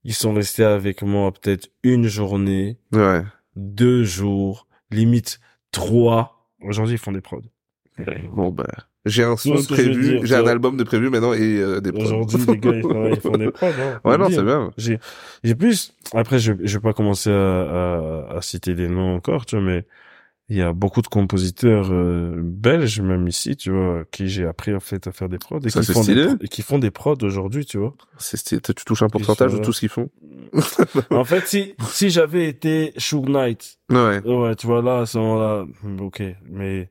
ils 0.05 0.15
sont 0.15 0.35
restés 0.35 0.65
avec 0.65 1.03
moi 1.03 1.33
peut-être 1.33 1.69
une 1.83 2.09
journée, 2.09 2.79
Ouais. 2.93 3.23
deux 3.57 4.05
jours, 4.05 4.67
limite 4.91 5.41
trois. 5.71 6.51
Aujourd'hui, 6.63 6.97
ils 6.97 6.99
font 6.99 7.13
des 7.13 7.21
prods. 7.23 7.41
Bon, 8.35 8.51
bah, 8.51 8.67
j'ai 9.05 9.25
un 9.25 9.37
son 9.37 9.55
prévu, 9.65 10.21
j'ai 10.23 10.35
un 10.37 10.47
album 10.47 10.77
de 10.77 10.85
prévu 10.85 11.11
maintenant 11.11 11.33
et 11.33 11.41
euh, 11.59 11.81
des 11.81 11.93
prods. 11.93 12.05
Aujourd'hui, 12.05 12.45
les 12.47 12.59
gars, 12.59 12.73
ils 12.75 12.83
font, 12.83 13.07
ils 13.09 13.21
font 13.21 13.37
des 13.37 13.51
prods. 13.51 13.67
Hein, 13.67 14.01
Ouais, 14.05 14.19
non, 14.19 14.29
c'est 14.31 14.43
bien. 14.45 14.71
J'ai, 14.77 14.99
j'ai 15.43 15.55
plus, 15.55 15.95
après, 16.15 16.38
je, 16.38 16.53
je 16.62 16.79
vais 16.79 16.83
pas 16.83 16.93
commencer 16.93 17.31
à, 17.31 17.35
à, 18.31 18.37
à 18.37 18.43
citer 18.43 18.75
des 18.75 18.88
noms 18.88 19.15
encore, 19.17 19.45
tu 19.47 19.57
vois, 19.57 19.65
mais 19.65 19.85
il 20.49 20.57
y 20.57 20.62
a 20.62 20.73
beaucoup 20.75 21.01
de 21.03 21.07
compositeurs 21.07 21.88
euh, 21.91 22.35
belges, 22.37 23.01
même 23.01 23.27
ici, 23.27 23.57
tu 23.57 23.71
vois, 23.71 24.05
qui 24.11 24.29
j'ai 24.29 24.45
appris 24.45 24.75
en 24.75 24.81
fait 24.81 25.07
à 25.07 25.12
faire 25.12 25.29
des 25.29 25.38
prods 25.38 25.61
et 25.65 25.71
Ça, 25.71 25.81
qui 25.81 25.93
font 25.93 26.01
des, 26.01 26.05
stylé. 26.05 26.27
pro- 26.27 26.37
et 26.43 26.49
qui 26.49 26.62
font 26.62 26.79
des 26.79 26.91
prods 26.91 27.17
aujourd'hui, 27.23 27.65
tu 27.65 27.79
vois. 27.79 27.95
C'est 28.19 28.37
stylé. 28.37 28.61
tu 28.61 28.75
touches 28.85 29.03
un 29.03 29.09
pourcentage 29.09 29.53
de 29.55 29.59
tout 29.59 29.73
ce 29.73 29.81
qu'ils 29.81 29.88
font. 29.88 30.11
en 31.11 31.25
fait, 31.25 31.47
si 31.47 31.75
si 31.88 32.11
j'avais 32.11 32.49
été 32.49 32.93
Suge 32.99 33.29
Knight, 33.29 33.79
Ouais. 33.91 34.21
ouais, 34.27 34.55
tu 34.57 34.67
vois 34.67 34.83
là, 34.83 35.01
à 35.01 35.07
ce 35.07 35.17
moment-là, 35.19 35.65
ok, 36.01 36.23
mais 36.51 36.91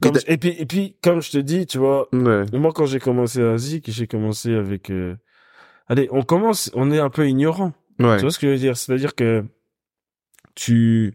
comme 0.00 0.16
et 0.26 0.36
puis 0.38 0.54
et 0.58 0.66
puis 0.66 0.96
comme 1.02 1.20
je 1.22 1.30
te 1.30 1.38
dis, 1.38 1.66
tu 1.66 1.78
vois, 1.78 2.08
Ouais. 2.12 2.44
moi 2.52 2.72
quand 2.72 2.86
j'ai 2.86 3.00
commencé 3.00 3.42
à 3.42 3.56
Zik, 3.58 3.90
j'ai 3.90 4.06
commencé 4.06 4.54
avec, 4.54 4.90
euh, 4.90 5.16
allez, 5.88 6.08
on 6.10 6.22
commence, 6.22 6.70
on 6.74 6.90
est 6.90 6.98
un 7.00 7.10
peu 7.10 7.28
ignorant. 7.28 7.72
Ouais. 7.98 8.16
Tu 8.16 8.22
vois 8.22 8.30
ce 8.30 8.38
que 8.38 8.46
je 8.48 8.52
veux 8.52 8.58
dire? 8.58 8.76
C'est-à-dire 8.76 9.14
que 9.14 9.44
tu 10.54 11.14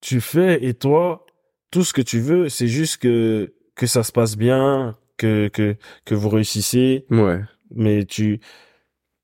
tu 0.00 0.20
fais 0.20 0.64
et 0.64 0.74
toi 0.74 1.24
tout 1.70 1.84
ce 1.84 1.92
que 1.92 2.02
tu 2.02 2.20
veux, 2.20 2.48
c'est 2.48 2.68
juste 2.68 2.98
que 2.98 3.52
que 3.74 3.86
ça 3.86 4.02
se 4.02 4.12
passe 4.12 4.36
bien, 4.36 4.96
que 5.16 5.48
que 5.48 5.76
que 6.04 6.14
vous 6.14 6.28
réussissez, 6.28 7.06
Ouais. 7.10 7.40
mais 7.74 8.04
tu 8.04 8.40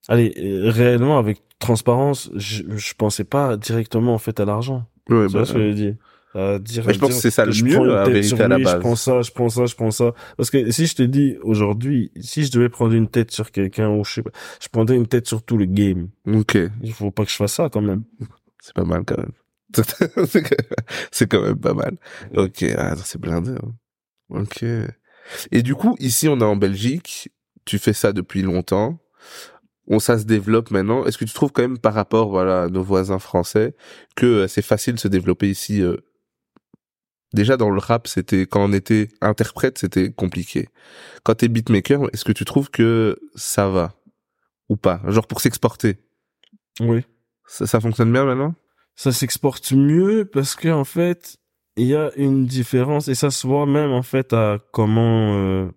allez 0.08 0.34
euh, 0.38 0.70
réellement 0.70 1.18
avec 1.18 1.42
transparence, 1.58 2.30
je 2.34 2.64
je 2.76 2.94
pensais 2.94 3.24
pas 3.24 3.56
directement 3.56 4.14
en 4.14 4.18
fait 4.18 4.40
à 4.40 4.44
l'argent. 4.44 4.86
Ouais, 5.08 5.26
tu 5.26 5.32
bah, 5.32 5.40
vois 5.40 5.46
ce 5.46 5.52
que 5.52 5.58
je 5.60 5.64
veux 5.64 5.74
dire? 5.74 5.94
À 6.32 6.58
dire, 6.60 6.84
je 6.84 6.98
pense 6.98 7.08
dire 7.08 7.08
que 7.08 7.22
c'est 7.22 7.30
ça 7.30 7.44
le 7.44 7.52
mieux, 7.52 8.04
tête 8.04 8.12
vérité, 8.12 8.40
à 8.42 8.48
la 8.48 8.56
lui, 8.56 8.64
base. 8.64 8.74
Je 8.74 8.78
prends 8.78 8.94
ça, 8.96 9.22
je 9.22 9.30
prends 9.32 9.48
ça, 9.48 9.66
je 9.66 9.74
prends 9.74 9.90
ça. 9.90 10.14
Parce 10.36 10.50
que 10.50 10.70
si 10.70 10.86
je 10.86 10.94
te 10.94 11.02
dis 11.02 11.36
aujourd'hui, 11.42 12.12
si 12.20 12.44
je 12.44 12.52
devais 12.52 12.68
prendre 12.68 12.94
une 12.94 13.08
tête 13.08 13.32
sur 13.32 13.50
quelqu'un 13.50 13.90
ou 13.90 14.04
je 14.04 14.12
sais 14.14 14.22
pas, 14.22 14.30
je 14.62 14.68
prendrais 14.68 14.96
une 14.96 15.08
tête 15.08 15.26
sur 15.26 15.42
tout 15.42 15.56
le 15.56 15.64
game. 15.66 16.08
ok. 16.26 16.56
Il 16.82 16.92
faut 16.92 17.10
pas 17.10 17.24
que 17.24 17.30
je 17.30 17.36
fasse 17.36 17.54
ça 17.54 17.68
quand 17.68 17.80
même. 17.82 18.04
C'est 18.60 18.74
pas 18.74 18.84
mal 18.84 19.04
quand 19.04 19.18
même. 19.18 19.32
C'est 21.12 21.26
quand 21.28 21.42
même 21.42 21.58
pas 21.58 21.74
mal. 21.74 21.96
Ok, 22.36 22.64
ah, 22.76 22.94
c'est 22.96 23.20
blindé. 23.20 23.52
hein. 23.52 23.74
Ok. 24.30 24.64
Et 25.52 25.62
du 25.62 25.74
coup, 25.74 25.96
ici, 26.00 26.28
on 26.28 26.38
est 26.40 26.44
en 26.44 26.56
Belgique. 26.56 27.30
Tu 27.64 27.78
fais 27.78 27.92
ça 27.92 28.12
depuis 28.12 28.42
longtemps. 28.42 28.98
On, 29.86 29.98
ça 29.98 30.18
se 30.18 30.24
développe 30.24 30.70
maintenant. 30.70 31.04
Est-ce 31.04 31.18
que 31.18 31.24
tu 31.24 31.32
trouves 31.34 31.52
quand 31.52 31.62
même 31.62 31.78
par 31.78 31.94
rapport, 31.94 32.30
voilà, 32.30 32.64
à 32.64 32.68
nos 32.68 32.82
voisins 32.82 33.18
français, 33.18 33.74
que 34.16 34.26
euh, 34.26 34.48
c'est 34.48 34.62
facile 34.62 34.94
de 34.94 35.00
se 35.00 35.08
développer 35.08 35.48
ici 35.48 35.82
euh, 35.82 35.96
Déjà 37.32 37.56
dans 37.56 37.70
le 37.70 37.78
rap, 37.78 38.08
c'était 38.08 38.46
quand 38.46 38.64
on 38.64 38.72
était 38.72 39.08
interprète, 39.20 39.78
c'était 39.78 40.10
compliqué. 40.10 40.68
Quand 41.22 41.34
t'es 41.36 41.48
beatmaker, 41.48 42.02
est-ce 42.12 42.24
que 42.24 42.32
tu 42.32 42.44
trouves 42.44 42.70
que 42.70 43.18
ça 43.36 43.68
va 43.68 43.94
ou 44.68 44.76
pas? 44.76 45.00
Genre 45.06 45.26
pour 45.26 45.40
s'exporter, 45.40 45.98
Oui. 46.80 47.04
ça, 47.46 47.66
ça 47.66 47.80
fonctionne 47.80 48.12
bien 48.12 48.24
maintenant? 48.24 48.54
Ça 48.96 49.12
s'exporte 49.12 49.72
mieux 49.72 50.24
parce 50.30 50.54
que 50.56 50.68
en 50.68 50.84
fait, 50.84 51.36
il 51.76 51.86
y 51.86 51.94
a 51.94 52.10
une 52.16 52.46
différence 52.46 53.06
et 53.08 53.14
ça 53.14 53.30
se 53.30 53.46
voit 53.46 53.64
même 53.66 53.92
en 53.92 54.02
fait 54.02 54.32
à 54.32 54.58
comment 54.72 55.34
euh, 55.36 55.70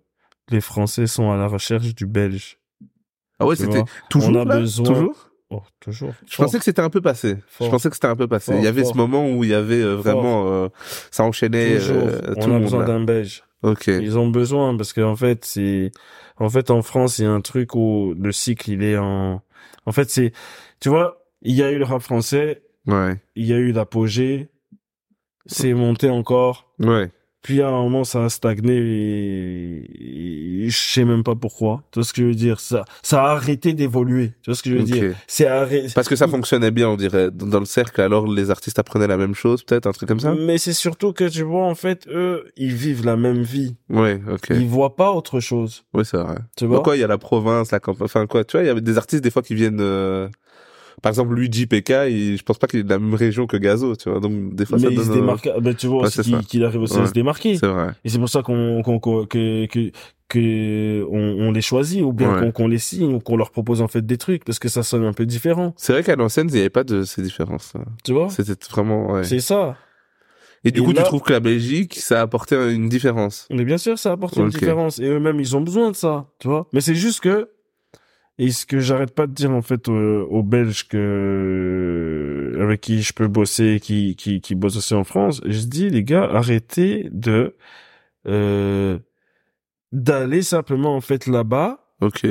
les 0.50 0.60
Français 0.60 1.06
sont 1.06 1.30
à 1.30 1.36
la 1.36 1.46
recherche 1.46 1.94
du 1.94 2.06
Belge. 2.06 2.58
Ah 3.38 3.46
ouais, 3.46 3.56
c'était 3.56 3.84
toujours 4.10 4.30
on 4.30 4.40
a 4.40 4.44
là? 4.44 4.56
besoin- 4.58 4.86
Toujours? 4.86 5.30
Oh, 5.56 5.62
toujours. 5.80 6.12
Je 6.28 6.36
pensais 6.36 6.58
que 6.58 6.64
c'était 6.64 6.82
un 6.82 6.90
peu 6.90 7.00
passé. 7.00 7.36
Fort. 7.46 7.66
Je 7.66 7.70
pensais 7.70 7.88
que 7.88 7.94
c'était 7.96 8.08
un 8.08 8.16
peu 8.16 8.26
passé. 8.28 8.52
Fort, 8.52 8.60
il 8.60 8.64
y 8.64 8.68
avait 8.68 8.84
ce 8.84 8.94
moment 8.94 9.28
où 9.30 9.44
il 9.44 9.50
y 9.50 9.54
avait 9.54 9.82
euh, 9.82 9.94
vraiment 9.94 10.46
euh, 10.48 10.68
ça 11.10 11.24
enchaînait 11.24 11.78
euh, 11.80 12.20
tout 12.34 12.40
on 12.42 12.46
le 12.46 12.52
a 12.52 12.54
monde. 12.54 12.62
besoin 12.62 12.84
d'un 12.84 13.04
Belge. 13.04 13.44
Ok. 13.62 13.86
Ils 13.86 14.18
ont 14.18 14.28
besoin 14.28 14.76
parce 14.76 14.92
qu'en 14.92 15.16
fait, 15.16 15.44
c'est, 15.44 15.90
en 16.38 16.48
fait, 16.50 16.70
en 16.70 16.82
France, 16.82 17.18
il 17.18 17.22
y 17.24 17.26
a 17.26 17.30
un 17.30 17.40
truc 17.40 17.74
où 17.74 18.14
le 18.18 18.32
cycle, 18.32 18.70
il 18.70 18.82
est 18.82 18.98
en, 18.98 19.42
en 19.86 19.92
fait, 19.92 20.10
c'est, 20.10 20.32
tu 20.80 20.88
vois, 20.88 21.24
il 21.42 21.54
y 21.54 21.62
a 21.62 21.70
eu 21.70 21.78
le 21.78 21.84
rap 21.84 22.02
français, 22.02 22.62
Ouais. 22.86 23.16
il 23.36 23.46
y 23.46 23.52
a 23.54 23.56
eu 23.56 23.72
l'apogée, 23.72 24.48
c'est 25.46 25.72
monté 25.72 26.10
encore, 26.10 26.70
Ouais. 26.78 27.10
Puis 27.44 27.60
à 27.62 27.68
un 27.68 27.70
moment, 27.70 28.04
ça 28.04 28.24
a 28.24 28.28
stagné 28.30 28.72
et, 28.74 30.64
et 30.64 30.70
je 30.70 30.76
sais 30.76 31.04
même 31.04 31.22
pas 31.22 31.34
pourquoi. 31.34 31.82
Tu 31.92 31.98
vois 32.00 32.04
ce 32.04 32.12
que 32.14 32.22
je 32.22 32.26
veux 32.28 32.34
dire? 32.34 32.58
Ça, 32.58 32.86
ça 33.02 33.22
a 33.22 33.32
arrêté 33.32 33.74
d'évoluer. 33.74 34.32
Tu 34.42 34.50
vois 34.50 34.54
ce 34.56 34.62
que 34.62 34.70
je 34.70 34.76
veux 34.76 34.82
dire? 34.82 35.14
C'est 35.26 35.46
arrêté. 35.46 35.88
Parce 35.94 36.08
que 36.08 36.16
ça 36.16 36.26
fonctionnait 36.26 36.70
bien, 36.70 36.88
on 36.88 36.96
dirait, 36.96 37.30
dans 37.30 37.46
dans 37.46 37.60
le 37.60 37.66
cercle. 37.66 38.00
Alors 38.00 38.26
les 38.26 38.50
artistes 38.50 38.78
apprenaient 38.78 39.06
la 39.06 39.18
même 39.18 39.34
chose, 39.34 39.62
peut-être 39.62 39.86
un 39.86 39.92
truc 39.92 40.08
comme 40.08 40.20
ça? 40.20 40.34
Mais 40.34 40.56
c'est 40.56 40.72
surtout 40.72 41.12
que 41.12 41.28
tu 41.28 41.42
vois, 41.42 41.66
en 41.66 41.74
fait, 41.74 42.08
eux, 42.08 42.46
ils 42.56 42.72
vivent 42.74 43.04
la 43.04 43.16
même 43.16 43.42
vie. 43.42 43.76
Ouais. 43.90 44.20
Ok. 44.32 44.46
Ils 44.50 44.66
voient 44.66 44.96
pas 44.96 45.12
autre 45.12 45.38
chose. 45.40 45.84
Oui, 45.92 46.04
c'est 46.04 46.16
vrai. 46.16 46.38
Tu 46.56 46.64
vois? 46.64 46.78
Pourquoi 46.78 46.96
il 46.96 47.00
y 47.00 47.04
a 47.04 47.08
la 47.08 47.18
province, 47.18 47.70
la 47.72 47.80
campagne, 47.80 48.06
enfin 48.06 48.26
quoi, 48.26 48.42
tu 48.44 48.56
vois, 48.56 48.64
il 48.64 48.66
y 48.68 48.70
avait 48.70 48.80
des 48.80 48.96
artistes 48.96 49.22
des 49.22 49.30
fois 49.30 49.42
qui 49.42 49.54
viennent. 49.54 49.82
euh, 49.82 50.28
Par 51.04 51.10
exemple, 51.10 51.34
Luigi 51.34 51.66
PK, 51.66 51.90
il... 52.08 52.38
je 52.38 52.42
pense 52.42 52.56
pas 52.58 52.66
qu'il 52.66 52.80
est 52.80 52.82
de 52.82 52.88
la 52.88 52.98
même 52.98 53.12
région 53.14 53.46
que 53.46 53.58
Gazo, 53.58 53.94
tu 53.94 54.08
vois. 54.08 54.20
Donc 54.20 54.54
des 54.54 54.64
fois 54.64 54.78
ça 54.78 54.86
mais 54.86 54.92
il 54.94 54.96
donne. 54.96 55.06
se 55.06 55.12
démarque, 55.12 55.48
ben, 55.60 55.74
tu 55.74 55.86
vois 55.86 56.02
Ouais, 56.04 56.08
qu'il 56.10 56.60
ça. 56.62 56.66
arrive 56.66 56.80
aussi 56.80 56.96
Ouais. 56.96 57.02
à 57.02 57.06
se 57.06 57.12
démarquer. 57.12 57.56
C'est 57.58 57.66
vrai. 57.66 57.88
Et 58.04 58.08
c'est 58.08 58.18
pour 58.18 58.30
ça 58.30 58.40
qu'on, 58.42 58.80
qu'on, 58.82 58.98
qu'on- 58.98 59.26
que, 59.26 59.66
que, 59.66 59.90
que 60.28 61.04
on, 61.10 61.46
on 61.48 61.52
les 61.52 61.60
choisit 61.60 62.00
ou 62.02 62.12
bien 62.14 62.40
Ouais. 62.40 62.52
qu'on, 62.52 62.66
les 62.68 62.78
signe 62.78 63.12
ou 63.14 63.20
qu'on 63.20 63.36
leur 63.36 63.50
propose 63.50 63.82
en 63.82 63.88
fait 63.88 64.04
des 64.06 64.16
trucs 64.16 64.44
parce 64.44 64.58
que 64.58 64.68
ça 64.70 64.82
sonne 64.82 65.04
un 65.04 65.12
peu 65.12 65.26
différent. 65.26 65.74
C'est 65.76 65.92
vrai 65.92 66.02
qu'à 66.02 66.16
l'ancienne, 66.16 66.48
il 66.48 66.54
n'y 66.54 66.60
avait 66.60 66.70
pas 66.70 66.84
de 66.84 67.02
ces 67.02 67.20
différences. 67.22 67.72
là. 67.74 67.82
Tu 68.02 68.12
vois? 68.14 68.30
C'était 68.30 68.54
vraiment. 68.70 69.12
Ouais. 69.12 69.24
C'est 69.24 69.40
ça. 69.40 69.76
Et 70.64 70.70
du 70.70 70.80
Et 70.80 70.82
coup, 70.82 70.92
là- 70.92 71.02
tu 71.02 71.08
trouves 71.08 71.20
que 71.20 71.32
la 71.34 71.40
Belgique, 71.40 71.96
ça 71.96 72.20
a 72.20 72.22
apporté 72.22 72.56
une 72.72 72.88
différence? 72.88 73.46
Mais 73.50 73.64
bien 73.66 73.76
sûr, 73.76 73.98
ça 73.98 74.12
apporte 74.12 74.36
une 74.36 74.44
Ok. 74.46 74.52
différence. 74.52 74.98
Et 74.98 75.04
eux-mêmes, 75.04 75.38
ils 75.38 75.54
ont 75.54 75.60
besoin 75.60 75.90
de 75.90 75.96
ça. 75.96 76.26
Tu 76.38 76.48
vois? 76.48 76.66
Mais 76.72 76.80
c'est 76.80 76.94
juste 76.94 77.20
que, 77.20 77.50
et 78.38 78.50
ce 78.50 78.66
que 78.66 78.80
j'arrête 78.80 79.14
pas 79.14 79.26
de 79.26 79.32
dire 79.32 79.50
en 79.52 79.62
fait 79.62 79.88
aux, 79.88 80.22
aux 80.24 80.42
Belges 80.42 80.88
que 80.88 82.58
avec 82.60 82.80
qui 82.80 83.02
je 83.02 83.12
peux 83.12 83.28
bosser, 83.28 83.78
qui 83.80 84.16
qui 84.16 84.40
qui 84.40 84.54
bossent 84.54 84.76
aussi 84.76 84.94
en 84.94 85.04
France, 85.04 85.40
je 85.44 85.60
dis 85.66 85.90
les 85.90 86.02
gars, 86.04 86.24
arrêtez 86.24 87.08
de 87.12 87.56
euh, 88.26 88.98
d'aller 89.92 90.42
simplement 90.42 90.96
en 90.96 91.00
fait 91.00 91.26
là-bas 91.26 91.80
Ok. 92.00 92.26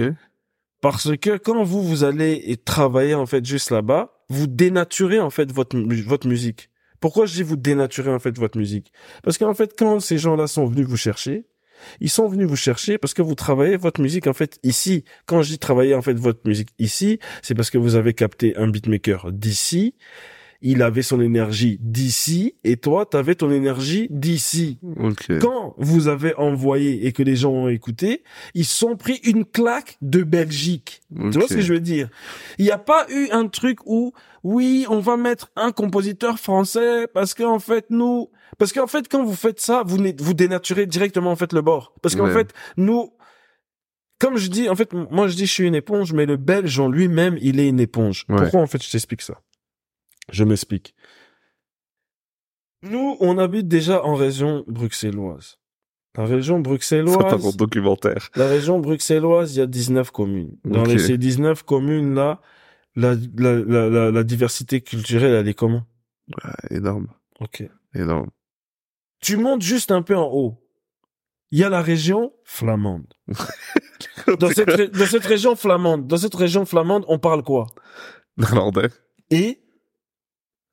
parce 0.82 1.16
que 1.18 1.38
quand 1.38 1.64
vous 1.64 1.82
vous 1.84 2.04
allez 2.04 2.42
et 2.46 2.58
travailler 2.58 3.16
en 3.16 3.26
fait 3.26 3.46
juste 3.46 3.72
là-bas, 3.72 4.12
vous 4.30 4.48
dénaturez 4.48 5.20
en 5.20 5.30
fait 5.30 5.52
votre 5.52 5.78
votre 6.06 6.28
musique. 6.28 6.70
Pourquoi 7.00 7.26
je 7.26 7.34
dis 7.36 7.44
vous 7.44 7.56
dénaturez 7.58 8.12
en 8.12 8.20
fait 8.20 8.38
votre 8.38 8.58
musique? 8.58 8.92
Parce 9.24 9.38
qu'en 9.38 9.54
fait 9.54 9.74
quand 9.78 10.00
ces 10.00 10.18
gens-là 10.18 10.48
sont 10.48 10.66
venus 10.66 10.86
vous 10.88 10.98
chercher, 10.98 11.46
ils 12.00 12.10
sont 12.10 12.28
venus 12.28 12.48
vous 12.48 12.56
chercher 12.56 12.98
parce 12.98 13.14
que 13.14 13.22
vous 13.22 13.36
travaillez 13.36 13.78
votre 13.78 14.02
musique 14.02 14.28
en 14.28 14.34
fait 14.34 14.60
ici. 14.64 15.04
Quand 15.26 15.42
je 15.42 15.50
dis 15.50 15.60
travailler 15.60 15.96
en 15.96 16.02
fait 16.02 16.14
votre 16.14 16.42
musique 16.46 16.70
ici, 16.80 17.20
c'est 17.42 17.56
parce 17.56 17.70
que 17.70 17.78
vous 17.78 17.96
avez 17.96 18.14
capté 18.14 18.56
un 18.58 18.68
beatmaker 18.68 19.32
d'ici 19.32 19.96
il 20.64 20.82
avait 20.82 21.02
son 21.04 21.22
énergie 21.22 21.78
d'ici 21.82 22.56
et 22.64 22.78
toi, 22.78 23.06
tu 23.06 23.18
avais 23.18 23.36
ton 23.36 23.52
énergie 23.52 24.08
d'ici. 24.10 24.80
Ok. 24.98 25.40
Quand 25.40 25.76
vous 25.78 26.08
avez 26.08 26.34
envoyé 26.36 27.06
et 27.06 27.12
que 27.12 27.22
les 27.22 27.36
gens 27.36 27.52
ont 27.52 27.68
écouté, 27.68 28.24
ils 28.56 28.66
sont 28.66 28.96
pris 28.96 29.20
une 29.26 29.46
claque 29.46 29.98
de 30.02 30.24
Belgique. 30.24 31.02
Tu 31.16 31.38
vois 31.38 31.48
ce 31.48 31.56
que 31.56 31.62
je 31.62 31.74
veux 31.74 31.80
dire? 31.82 32.10
Il 32.58 32.66
n'y 32.66 32.72
a 32.72 32.78
pas 32.78 33.06
eu 33.12 33.28
un 33.32 33.48
truc 33.48 33.80
où, 33.86 34.14
oui, 34.44 34.86
on 34.90 35.00
va 35.00 35.18
mettre 35.18 35.52
un 35.56 35.72
compositeur 35.72 36.40
français 36.40 37.08
parce 37.14 37.34
qu'en 37.34 37.60
fait, 37.60 37.86
nous... 37.90 38.30
Parce 38.58 38.72
qu'en 38.72 38.88
fait, 38.88 39.08
quand 39.10 39.24
vous 39.24 39.36
faites 39.36 39.60
ça, 39.60 39.84
vous 39.86 40.34
dénaturez 40.34 40.86
directement 40.86 41.32
en 41.32 41.36
fait 41.36 41.54
le 41.54 41.62
bord. 41.62 41.94
Parce 42.02 42.16
qu'en 42.16 42.26
Ouais. 42.26 42.34
fait, 42.34 42.54
nous... 42.78 43.12
Comme 44.20 44.38
je 44.38 44.48
dis, 44.48 44.70
en 44.70 44.76
fait, 44.76 44.94
moi 44.94 45.28
je 45.28 45.36
dis 45.36 45.46
je 45.46 45.52
suis 45.52 45.68
une 45.68 45.76
éponge, 45.76 46.14
mais 46.14 46.26
le 46.26 46.38
Belge 46.38 46.80
en 46.80 46.88
lui-même, 46.88 47.38
il 47.42 47.60
est 47.60 47.68
une 47.68 47.82
éponge. 47.82 48.24
Ouais. 48.30 48.38
Pourquoi 48.38 48.62
en 48.62 48.68
fait 48.68 48.82
je 48.82 48.90
t'explique 48.90 49.22
ça? 49.22 49.42
Je 50.32 50.44
m'explique. 50.44 50.96
Nous, 52.82 53.18
on 53.20 53.38
habite 53.38 53.68
déjà 53.68 54.04
en 54.04 54.16
région 54.16 54.64
bruxelloise. 54.68 55.58
La 56.16 56.26
région 56.26 56.60
bruxelloise, 56.60 57.18
dans 57.18 57.40
mon 57.40 57.52
documentaire. 57.52 58.30
la 58.36 58.48
région 58.48 58.80
bruxelloise, 58.80 59.56
il 59.56 59.60
y 59.60 59.62
a 59.62 59.66
19 59.66 60.12
communes. 60.12 60.56
Dans 60.64 60.82
Ok. 60.82 60.88
les- 60.90 61.00
ces 61.00 61.18
19 61.18 61.64
communes-là, 61.64 62.40
la, 62.96 63.16
la, 63.38 63.56
la, 63.90 64.12
la, 64.12 64.24
diversité 64.24 64.82
culturelle, 64.82 65.34
elle 65.34 65.48
est 65.48 65.56
comment? 65.56 65.84
Ah, 66.44 66.54
énorme. 66.70 67.08
Ok. 67.40 67.64
Énorme. 67.96 68.30
Tu 69.22 69.38
montes 69.38 69.64
juste 69.64 69.90
un 69.90 70.04
peu 70.04 70.16
en 70.16 70.30
haut. 70.32 70.60
Il 71.52 71.58
y 71.60 71.64
a 71.64 71.70
la 71.70 71.82
région 71.82 72.34
flamande. 72.44 73.12
Dans 74.40 74.50
cette, 74.50 74.92
dans 74.96 75.06
cette 75.06 75.26
région 75.26 75.56
flamande, 75.56 76.08
dans 76.08 76.18
cette 76.18 76.36
région 76.36 76.66
flamande, 76.66 77.04
on 77.08 77.20
parle 77.20 77.42
quoi? 77.44 77.68
Néerlandais. 78.38 78.90
Et 79.32 79.63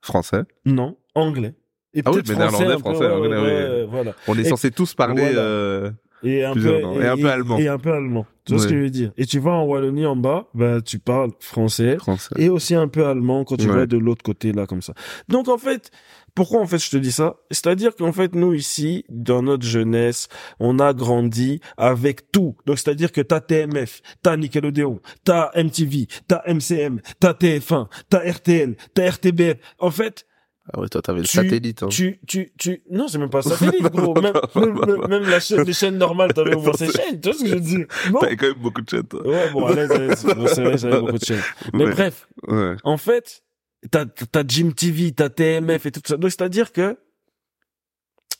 Français. 0.03 0.43
non, 0.65 0.97
anglais. 1.15 1.55
Et 1.93 2.03
Ah 2.05 2.11
oui, 2.13 2.21
mais 2.29 2.35
néerlandais, 2.37 2.75
peu, 2.75 2.79
français, 2.79 3.07
ouais, 3.07 3.11
anglais, 3.13 3.37
ouais, 3.37 3.85
voilà. 3.91 4.13
On 4.29 4.39
est 4.39 4.43
Et- 4.43 4.45
censé 4.45 4.71
tous 4.71 4.95
parler, 4.95 5.23
voilà. 5.23 5.41
euh, 5.41 5.91
Et 6.23 6.45
un 6.45 6.55
peu, 6.55 6.81
langues. 6.81 7.03
Et 7.03 7.07
un 7.07 7.17
peu 7.17 7.31
allemand. 7.31 7.59
Et 7.59 7.69
un 7.69 7.79
peu 7.79 7.93
allemand. 7.93 8.27
Tu 8.51 8.55
vois 8.57 8.63
ce 8.63 8.69
que 8.69 8.77
je 8.77 8.83
veux 8.83 8.91
dire? 8.91 9.13
Et 9.17 9.27
tu 9.27 9.39
vas 9.39 9.53
en 9.53 9.65
Wallonie 9.65 10.07
en 10.07 10.17
bas, 10.17 10.49
ben, 10.55 10.81
tu 10.81 10.99
parles 10.99 11.31
français. 11.41 11.97
français. 11.99 12.35
Et 12.39 12.49
aussi 12.49 12.75
un 12.75 12.89
peu 12.89 13.07
allemand 13.07 13.45
quand 13.45 13.57
tu 13.57 13.69
Ouais. 13.69 13.75
vas 13.77 13.87
de 13.87 13.97
l'autre 13.97 14.23
côté, 14.23 14.53
là, 14.53 14.67
comme 14.67 14.83
ça. 14.83 14.93
Donc, 15.29 15.49
en 15.49 15.59
fait, 15.59 15.91
pourquoi, 16.35 16.61
en 16.61 16.67
fait, 16.67 16.79
je 16.79 16.91
te 16.91 16.97
dis 16.97 17.13
ça? 17.13 17.37
C'est-à-dire 17.51 17.95
qu'en 17.97 18.13
fait, 18.13 18.35
nous, 18.35 18.53
ici, 18.55 19.05
dans 19.09 19.43
notre 19.43 19.67
jeunesse, 19.67 20.29
on 20.61 20.79
a 20.79 20.93
grandi 20.93 21.61
avec 21.77 22.31
tout. 22.33 22.57
Donc, 22.67 22.79
c'est-à-dire 22.79 23.11
que 23.13 23.21
t'as 23.21 23.41
TMF, 23.41 24.01
t'as 24.23 24.37
Nickelodeon, 24.37 25.01
t'as 25.25 25.51
MTV, 25.55 26.07
t'as 26.29 26.43
MCM, 26.47 27.01
t'as 27.19 27.33
TF1, 27.35 27.89
t'as 28.09 28.31
RTL, 28.31 28.77
t'as 28.95 29.11
RTBF. 29.11 29.57
En 29.79 29.91
fait, 29.91 30.27
Ah 30.73 30.81
ouais, 30.81 30.89
toi, 30.89 31.03
t'avais 31.03 31.21
le 31.21 31.27
Tu- 31.27 31.37
satellite, 31.37 31.83
hein. 31.83 31.89
tu, 31.89 32.21
tu, 32.29 32.53
tu, 32.59 32.83
non, 32.91 33.09
c'est 33.09 33.19
même 33.19 33.29
pas 33.31 33.43
satellite, 33.43 33.83
gros. 33.93 34.15
Même, 34.21 34.33
même, 34.55 35.09
même- 35.09 35.29
la 35.29 35.41
chaîne, 35.41 35.63
les 35.65 35.73
chaînes 35.73 35.99
normales, 35.99 36.33
t'avais 36.33 36.55
ouvert 36.57 36.77
ces 36.77 36.91
chaînes. 36.93 37.21
Tu 37.21 37.29
vois 37.31 37.39
ce 37.39 37.43
que 37.43 37.49
je 37.49 37.55
veux 37.55 37.61
dire? 37.61 37.87
Non. 38.13 38.21
T'avais 38.21 38.37
quand 38.37 38.47
même 38.47 38.59
beaucoup 38.63 38.81
de 38.83 38.89
chaînes, 38.89 39.03
toi. 39.05 39.27
Ouais, 39.27 39.51
bon, 39.51 39.67
allez, 39.67 39.91
allez, 39.91 40.15
c'est 40.17 40.29
c'est 40.55 40.63
vrai, 40.63 40.79
j'avais 40.79 41.01
beaucoup 41.01 41.19
de 41.19 41.25
chaînes. 41.25 41.43
Mais 41.73 41.85
Ouais. 41.87 41.91
bref, 41.91 42.29
Ouais. 42.47 42.77
en 42.85 42.97
fait, 42.97 43.43
t'as, 43.91 44.05
t'as 44.07 44.45
Jim 44.47 44.71
TV, 44.71 45.11
t'as 45.13 45.29
TMF 45.29 45.87
et 45.87 45.91
tout 45.91 46.01
ça. 46.07 46.17
Donc, 46.17 46.31
c'est-à-dire 46.31 46.71
que, 46.73 46.97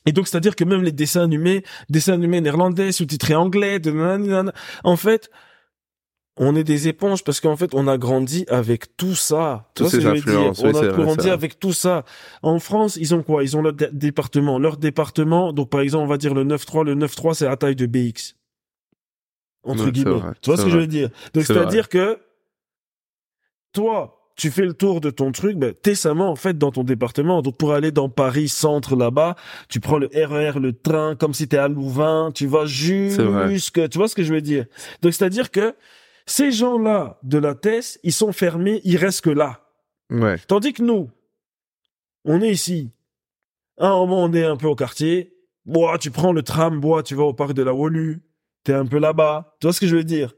et 0.07 0.13
donc, 0.13 0.29
c'est-à-dire 0.29 0.57
que 0.57 0.65
même 0.65 0.83
les 0.83 0.93
dessins 0.93 1.23
animés, 1.23 1.63
dessins 1.91 2.15
animés 2.15 2.41
néerlandais, 2.41 2.93
sous-titrés 2.93 3.35
anglais, 3.35 3.81
de 3.81 3.91
nanana, 3.91 4.53
en 4.85 4.97
fait, 4.97 5.31
on 6.43 6.57
est 6.57 6.65
des 6.65 6.89
éponges 6.89 7.23
parce 7.23 7.39
qu'en 7.41 7.57
fait, 7.57 7.75
on 7.75 7.87
a 7.87 7.99
grandi 7.99 8.47
avec 8.49 8.97
tout 8.97 9.15
ça. 9.15 9.71
Tu 9.75 9.83
Toutes 9.83 9.85
vois 9.85 9.91
ce 9.91 9.97
que 9.97 10.03
ces 10.03 10.09
je 10.09 10.09
veux 10.09 10.15
dire? 10.23 10.55
influences, 10.55 10.59
oui, 10.63 10.71
On 10.71 10.75
c'est 10.75 10.87
a 10.87 10.89
c'est 10.89 11.03
grandi 11.03 11.27
vrai. 11.27 11.35
avec 11.35 11.59
tout 11.61 11.73
ça. 11.73 12.05
En 12.43 12.59
France, 12.59 12.97
ils 12.97 13.15
ont 13.15 13.23
quoi? 13.23 13.43
Ils 13.45 13.57
ont 13.57 13.63
leur 13.63 13.75
dé- 13.75 13.91
département. 13.93 14.59
Leur 14.59 14.77
département, 14.79 15.53
donc 15.53 15.71
par 15.71 15.83
exemple, 15.83 16.05
on 16.05 16.09
va 16.09 16.17
dire 16.17 16.35
le 16.35 16.45
9-3. 16.45 16.83
Le 16.85 16.95
9-3, 16.95 17.35
c'est 17.35 17.45
la 17.45 17.57
taille 17.57 17.77
de 17.77 17.87
BX. 17.87 18.37
Entre 19.63 19.81
Ouais, 19.85 19.85
c'est 19.87 19.91
guillemets. 19.93 20.13
vrai, 20.13 20.33
tu 20.41 20.49
vois 20.51 20.57
ce 20.57 20.63
c'est 20.63 20.69
que 20.69 20.71
je 20.75 20.79
veux 20.79 20.87
dire? 20.87 21.11
Donc, 21.35 21.45
C'est 21.45 21.53
c'est-à-dire 21.53 21.89
que, 21.91 22.19
toi, 23.73 24.17
tu 24.37 24.51
fais 24.51 24.65
le 24.65 24.73
tour 24.73 25.03
de 25.03 25.11
ton 25.11 25.33
truc, 25.33 25.59
ben, 25.59 25.75
t'es 25.75 25.95
en 26.07 26.35
fait, 26.37 26.57
dans 26.57 26.71
ton 26.73 26.83
département. 26.83 27.43
Donc, 27.43 27.59
pour 27.59 27.75
aller 27.75 27.91
dans 27.93 28.09
Paris 28.09 28.49
centre, 28.49 28.97
là-bas, 28.97 29.37
tu 29.69 29.81
prends 29.81 29.99
le 29.99 30.09
RER, 30.15 30.59
le 30.59 30.73
train, 30.73 31.15
comme 31.15 31.35
si 31.35 31.47
t'es 31.47 31.59
à 31.59 31.69
Louvain, 31.69 32.31
tu 32.35 32.47
vas 32.47 32.65
jusque, 32.65 33.87
tu 33.91 33.99
vois 33.99 34.09
ce 34.09 34.15
que 34.15 34.23
je 34.23 34.33
veux 34.33 34.41
dire? 34.41 34.65
Donc, 35.03 35.13
c'est-à-dire 35.13 35.51
que, 35.51 35.75
ces 36.31 36.53
gens-là 36.53 37.19
de 37.23 37.39
la 37.39 37.55
TES, 37.55 37.99
ils 38.05 38.13
sont 38.13 38.33
fermés, 38.33 38.81
ils 38.85 38.97
restent 38.97 39.23
que 39.23 39.31
là. 39.31 39.61
Ouais. 40.11 40.39
Tandis 40.47 40.73
que 40.73 40.83
nous, 40.83 41.11
on 42.25 42.41
est 42.41 42.51
ici. 42.51 42.93
À 43.79 43.89
un 43.89 43.97
moment, 43.97 44.25
on 44.25 44.33
est 44.33 44.45
un 44.45 44.57
peu 44.57 44.69
au 44.69 44.77
quartier. 44.77 45.35
Bois, 45.65 45.99
tu 45.99 46.11
prends 46.11 46.33
le 46.33 46.43
tram, 46.43 46.81
bois, 46.81 47.03
tu 47.03 47.15
vas 47.17 47.25
au 47.25 47.35
parc 47.35 47.53
de 47.53 47.63
la 47.63 47.75
Wolu. 47.75 48.23
T'es 48.63 48.73
un 48.73 48.87
peu 48.87 48.99
là-bas. 48.99 49.57
Tu 49.61 49.67
vois 49.67 49.73
ce 49.73 49.81
que 49.81 49.87
je 49.87 49.97
veux 49.97 50.05
dire? 50.05 50.33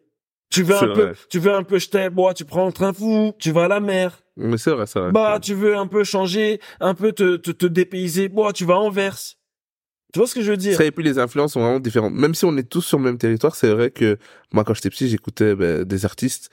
Tu 0.49 0.62
veux 0.62 0.76
un 0.76 0.95
peu, 0.95 1.14
tu 1.30 1.38
veux 1.38 1.53
un 1.53 1.62
peu 1.62 1.78
jeter, 1.78 2.11
bois, 2.11 2.34
tu 2.34 2.45
prends 2.45 2.66
le 2.66 2.72
train 2.72 2.93
fou, 2.93 3.32
tu 3.38 3.53
vas 3.53 3.64
à 3.64 3.68
la 3.68 3.80
mer. 3.80 4.22
Mais 4.36 4.59
c'est 4.59 4.70
vrai, 4.70 4.84
vrai. 4.84 5.11
Bah, 5.11 5.38
tu 5.40 5.55
veux 5.55 5.76
un 5.76 5.86
peu 5.86 6.05
changer, 6.05 6.61
un 6.78 6.95
peu 6.95 7.12
te, 7.12 7.36
te, 7.36 7.51
te 7.51 7.64
dépayser, 7.66 8.28
bois, 8.28 8.53
tu 8.53 8.66
vas 8.66 8.74
à 8.74 8.78
Anvers. 8.78 9.18
Tu 10.12 10.18
vois 10.18 10.28
ce 10.28 10.34
que 10.34 10.42
je 10.42 10.50
veux 10.50 10.56
dire? 10.56 10.80
Et 10.80 10.90
puis 10.90 11.04
les 11.04 11.18
influences 11.18 11.54
sont 11.54 11.60
vraiment 11.60 11.80
différentes. 11.80 12.12
Même 12.12 12.34
si 12.34 12.44
on 12.44 12.56
est 12.56 12.68
tous 12.68 12.82
sur 12.82 12.98
le 12.98 13.04
même 13.04 13.18
territoire, 13.18 13.56
c'est 13.56 13.70
vrai 13.70 13.90
que 13.90 14.18
moi 14.52 14.62
quand 14.64 14.74
j'étais 14.74 14.90
petit, 14.90 15.08
j'écoutais 15.08 15.54
ben, 15.54 15.84
des 15.84 16.04
artistes 16.04 16.50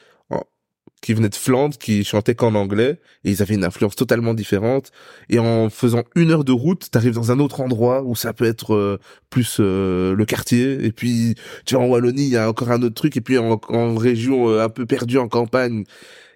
qui 1.01 1.13
venaient 1.13 1.29
de 1.29 1.35
Flandre, 1.35 1.77
qui 1.77 2.03
chantaient 2.03 2.35
qu'en 2.35 2.55
anglais, 2.55 2.99
et 3.23 3.31
ils 3.31 3.41
avaient 3.41 3.55
une 3.55 3.63
influence 3.63 3.95
totalement 3.95 4.33
différente. 4.33 4.91
Et 5.29 5.39
en 5.39 5.69
faisant 5.69 6.03
une 6.15 6.31
heure 6.31 6.43
de 6.43 6.51
route, 6.51 6.89
t'arrives 6.91 7.13
dans 7.13 7.31
un 7.31 7.39
autre 7.39 7.61
endroit 7.61 8.03
où 8.03 8.15
ça 8.15 8.33
peut 8.33 8.45
être 8.45 8.73
euh, 8.73 8.99
plus 9.29 9.57
euh, 9.59 10.13
le 10.15 10.25
quartier. 10.25 10.83
Et 10.85 10.91
puis 10.91 11.35
tu 11.65 11.75
vas 11.75 11.81
en 11.81 11.87
Wallonie, 11.87 12.23
il 12.23 12.29
y 12.29 12.37
a 12.37 12.49
encore 12.49 12.71
un 12.71 12.81
autre 12.81 12.95
truc. 12.95 13.15
Et 13.17 13.21
puis 13.21 13.37
en, 13.37 13.59
en 13.69 13.95
région 13.95 14.49
euh, 14.49 14.63
un 14.63 14.69
peu 14.69 14.85
perdue 14.85 15.17
en 15.17 15.29
campagne, 15.29 15.85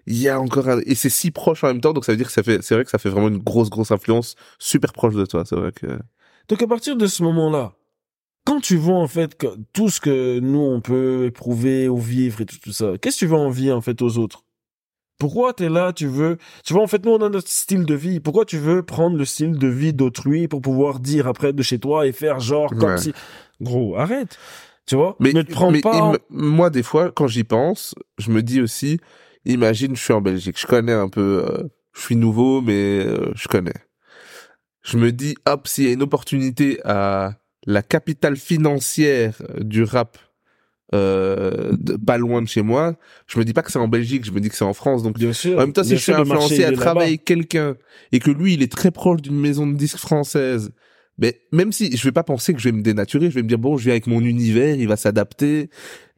il 0.05 0.17
y 0.17 0.30
a 0.30 0.39
encore 0.39 0.69
un... 0.69 0.80
et 0.86 0.95
c'est 0.95 1.09
si 1.09 1.32
proche 1.32 1.63
en 1.63 1.67
même 1.67 1.82
temps. 1.82 1.93
Donc 1.93 2.05
ça 2.05 2.13
veut 2.13 2.17
dire 2.17 2.28
que 2.28 2.34
ça 2.34 2.43
fait, 2.43 2.61
c'est 2.61 2.76
vrai 2.76 2.86
que 2.86 2.89
ça 2.91 2.97
fait 2.97 3.09
vraiment 3.09 3.30
une 3.30 3.39
grosse 3.39 3.69
grosse 3.69 3.91
influence 3.91 4.36
super 4.59 4.93
proche 4.93 5.15
de 5.15 5.26
toi. 5.26 5.43
C'est 5.45 5.55
vrai 5.55 5.71
que 5.74 5.88
Donc 6.50 6.62
à 6.62 6.68
partir 6.68 6.96
de 6.96 7.08
ce 7.08 7.24
moment-là, 7.24 7.74
quand 8.46 8.60
tu 8.60 8.76
vois 8.76 8.98
en 8.98 9.08
fait 9.08 9.36
que 9.38 9.48
tout 9.72 9.89
ce 9.89 10.00
que 10.02 10.39
nous 10.39 10.60
on 10.60 10.82
peut 10.82 11.26
éprouver 11.26 11.88
ou 11.88 11.98
vivre 11.98 12.41
et 12.41 12.46
tout, 12.46 12.58
tout 12.62 12.74
ça, 12.74 12.98
qu'est-ce 13.02 13.16
que 13.18 13.26
tu 13.26 13.28
veux 13.28 13.38
envier 13.38 13.72
en 13.72 13.82
fait 13.82 14.02
aux 14.02 14.18
autres? 14.18 14.44
Pourquoi 15.20 15.54
t'es 15.54 15.70
là, 15.70 15.94
tu 15.94 16.08
veux, 16.08 16.38
tu 16.66 16.74
vois 16.74 16.84
en 16.84 16.88
fait 16.88 17.06
nous 17.06 17.12
on 17.12 17.22
a 17.22 17.30
notre 17.30 17.48
style 17.48 17.86
de 17.86 17.94
vie. 17.96 18.20
Pourquoi 18.20 18.44
tu 18.46 18.58
veux 18.58 18.84
prendre 18.84 19.16
le 19.18 19.24
style 19.26 19.58
de 19.58 19.68
vie 19.68 19.94
d'autrui 19.94 20.48
pour 20.50 20.62
pouvoir 20.62 21.00
dire 21.00 21.28
après 21.28 21.54
de 21.54 21.64
chez 21.64 21.80
toi 21.80 22.06
et 22.08 22.12
faire 22.12 22.39
genre 22.41 22.72
comme 22.72 22.89
Ouais. 22.89 22.98
si, 22.98 23.14
gros, 23.62 23.96
arrête. 23.96 24.38
Tu 24.86 24.96
vois? 24.98 25.16
Mais, 25.22 25.32
Ne 25.32 25.44
te 25.44 25.52
prends 25.54 25.72
mais 25.72 25.80
pas. 25.80 26.02
en- 26.02 26.16
moi, 26.30 26.70
des 26.70 26.84
fois, 26.84 27.10
quand 27.12 27.28
j'y 27.28 27.46
pense, 27.46 27.96
je 28.18 28.32
me 28.32 28.44
dis 28.44 28.60
aussi, 28.60 29.00
imagine, 29.46 29.96
je 29.96 30.04
suis 30.04 30.12
en 30.12 30.20
Belgique, 30.20 30.60
je 30.60 30.68
connais 30.68 30.91
un 30.91 31.08
peu, 31.08 31.46
euh, 31.48 31.64
je 31.94 32.02
suis 32.02 32.18
nouveau, 32.18 32.60
mais 32.60 33.00
euh, 33.06 33.32
je 33.34 33.48
connais. 33.48 33.72
Je 34.84 34.97
me 34.97 35.11
dis, 35.11 35.36
hop, 35.47 35.67
s'il 35.67 35.86
y 35.86 35.88
a 35.88 35.93
une 35.93 36.03
opportunité 36.03 36.79
à 36.86 37.36
la 37.65 37.81
capitale 37.81 38.36
financière 38.36 39.41
du 39.59 39.84
rap, 39.84 40.17
euh, 40.93 41.71
de- 41.79 41.95
pas 41.95 42.17
loin 42.17 42.41
de 42.41 42.47
chez 42.47 42.61
moi, 42.61 42.95
je 43.27 43.39
me 43.39 43.45
dis 43.45 43.53
pas 43.53 43.61
que 43.63 43.71
c'est 43.71 43.79
en 43.79 43.88
Belgique, 43.88 44.25
je 44.25 44.31
me 44.31 44.39
dis 44.39 44.49
que 44.49 44.55
c'est 44.55 44.65
en 44.65 44.73
France. 44.73 45.01
Donc, 45.01 45.17
Bien 45.17 45.34
sûr. 45.34 45.57
en 45.57 45.61
même 45.61 45.73
temps, 45.73 45.84
si 45.84 45.91
je 45.91 46.01
suis 46.01 46.11
influencé 46.11 46.65
à 46.65 46.71
travailler 46.73 47.17
quelqu'un 47.17 47.75
et 48.11 48.19
que 48.19 48.29
lui, 48.29 48.53
il 48.53 48.61
est 48.61 48.71
très 48.71 48.91
proche 48.91 49.21
d'une 49.21 49.39
maison 49.39 49.65
de 49.65 49.75
disques 49.75 49.97
française, 49.97 50.71
mais 51.17 51.41
même 51.51 51.71
si 51.71 51.95
je 51.95 52.03
vais 52.03 52.11
pas 52.11 52.23
penser 52.23 52.53
que 52.53 52.59
je 52.59 52.65
vais 52.65 52.71
me 52.75 52.81
dénaturer, 52.84 53.29
je 53.29 53.36
vais 53.36 53.43
me 53.43 53.47
dire 53.47 53.57
bon, 53.59 53.77
je 53.77 53.84
viens 53.86 53.93
avec 53.93 54.07
mon 54.07 54.21
univers, 54.21 54.75
il 54.75 54.88
va 54.88 54.97
s'adapter 54.97 55.69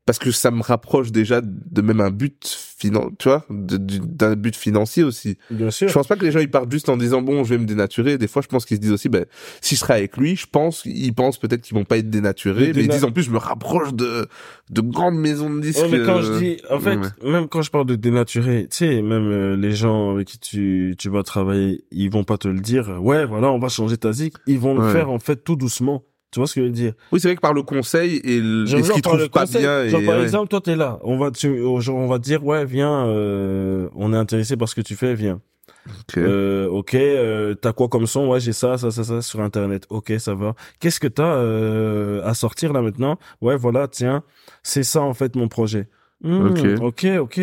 parce 0.06 0.20
que 0.20 0.32
ça 0.32 0.51
me 0.51 0.62
rapproche 0.62 1.12
déjà 1.12 1.41
de 1.41 1.82
même 1.82 1.99
un 1.99 2.12
but 2.12 2.45
finan, 2.78 3.10
tu 3.18 3.28
vois, 3.28 3.43
d'un 3.49 4.36
but 4.36 4.56
financier 4.56 5.03
aussi. 5.03 5.38
Bien 5.49 5.72
sûr. 5.72 5.88
Je 5.88 5.93
pense 5.93 6.08
pas 6.08 6.16
que 6.16 6.24
les 6.24 6.32
gens 6.32 6.39
ils 6.39 6.51
partent 6.51 6.72
juste 6.72 6.89
en 6.89 6.97
disant 6.97 7.24
bon, 7.24 7.43
je 7.43 7.49
vais 7.49 7.58
me 7.58 7.66
dénaturer. 7.66 8.20
Des 8.20 8.28
fois, 8.28 8.43
je 8.43 8.47
pense 8.47 8.66
qu'ils 8.66 8.78
se 8.78 8.82
disent 8.82 8.91
aussi 8.91 9.10
ben 9.10 9.26
si 9.62 9.74
je 9.74 9.80
serai 9.80 9.93
avec 9.93 10.18
lui, 10.18 10.36
je 10.36 10.45
pense 10.45 10.84
ils 10.86 11.14
pensent 11.14 11.39
peut-être 11.39 11.62
qu'ils 11.62 11.76
vont 11.76 11.86
pas 11.86 11.97
être 11.97 12.10
dénaturés, 12.12 12.68
Mais 12.68 12.74
mais 12.74 12.84
ils 12.84 12.89
disent 12.89 13.03
en 13.03 13.12
plus 13.12 13.24
je 13.24 13.32
me 13.32 13.39
rapproche 13.39 13.93
de 13.93 14.28
de 14.70 14.82
grandes 14.82 15.18
maisons 15.18 15.49
de 15.49 15.60
disques. 15.60 15.82
Ouais, 15.82 15.89
mais 15.89 16.06
quand 16.06 16.18
euh, 16.18 16.22
je 16.22 16.39
dis, 16.39 16.58
en 16.70 16.80
fait, 16.80 16.97
ouais. 16.97 17.32
même 17.32 17.47
quand 17.47 17.64
je 17.64 17.72
parle 17.72 17.88
de 17.88 17.95
dénaturer, 17.95 18.68
tu 18.70 18.78
sais, 18.78 19.01
même 19.01 19.32
euh, 19.32 19.56
les 19.56 19.72
gens 19.72 20.12
avec 20.12 20.28
qui 20.28 20.39
tu, 20.39 20.95
tu 20.99 21.10
vas 21.10 21.24
travailler, 21.24 21.84
ils 21.91 22.12
vont 22.12 22.24
pas 22.24 22.38
te 22.38 22.47
le 22.47 22.60
dire. 22.60 23.01
Ouais, 23.01 23.26
voilà, 23.26 23.51
on 23.51 23.58
va 23.58 23.70
changer 23.70 23.97
ta 23.97 24.12
zik. 24.12 24.36
Ils 24.45 24.60
vont 24.60 24.76
le 24.76 24.91
faire 24.91 25.10
en 25.10 25.20
fait 25.20 25.43
tout 25.43 25.56
doucement. 25.56 26.03
Tu 26.36 26.40
vois 26.42 26.48
ce 26.48 26.56
que 26.56 26.60
je 26.60 26.66
veux 26.66 26.72
dire? 26.74 26.92
Oui, 27.14 27.22
c'est 27.22 27.30
vrai 27.30 27.38
que 27.38 27.42
par 27.42 27.54
le 27.54 27.64
conseil 27.64 28.18
et, 28.26 28.42
le, 28.42 28.66
et 28.66 28.84
ce 28.84 28.92
qu'ils 28.92 29.02
trouvent 29.02 29.30
pas 29.30 29.46
conseil, 29.46 29.62
bien. 29.62 29.88
Genre 29.88 30.02
et, 30.02 30.06
par 30.06 30.18
ouais. 30.18 30.24
exemple, 30.24 30.50
toi 30.50 30.60
t'es 30.60 30.76
là, 30.76 31.00
on 31.04 31.18
va 31.18 31.32
genre, 31.80 31.96
on 31.96 32.08
va 32.08 32.20
te 32.20 32.26
dire 32.26 32.46
ouais, 32.46 32.66
viens, 32.66 33.08
euh, 33.08 33.88
on 33.96 34.12
est 34.12 34.18
intéressé 34.18 34.58
par 34.58 34.68
ce 34.68 34.76
que 34.76 34.82
tu 34.82 34.98
fais, 34.98 35.16
viens. 35.16 35.40
Ok. 35.88 36.18
Euh, 36.18 36.68
ok, 36.68 36.94
euh, 36.96 37.54
t'as 37.54 37.72
quoi 37.72 37.88
comme 37.88 38.06
son? 38.06 38.28
Ouais, 38.28 38.42
j'ai 38.42 38.52
ça, 38.52 38.78
ça, 38.78 38.92
ça, 38.92 39.06
ça 39.06 39.22
sur 39.22 39.40
internet. 39.40 39.86
Ok, 39.90 40.12
ça 40.18 40.34
va. 40.34 40.56
Qu'est-ce 40.82 41.00
que 41.00 41.08
t'as 41.08 41.36
euh, 41.36 42.22
à 42.26 42.34
sortir 42.34 42.74
là 42.74 42.82
maintenant? 42.82 43.18
Ouais, 43.40 43.56
voilà, 43.56 43.88
tiens, 43.88 44.22
c'est 44.62 44.84
ça 44.84 45.04
en 45.04 45.14
fait 45.14 45.38
mon 45.38 45.48
projet. 45.48 45.88
Hmm, 46.24 46.47
Ok. 46.47 46.82
ok, 46.82 47.05
ok. 47.20 47.39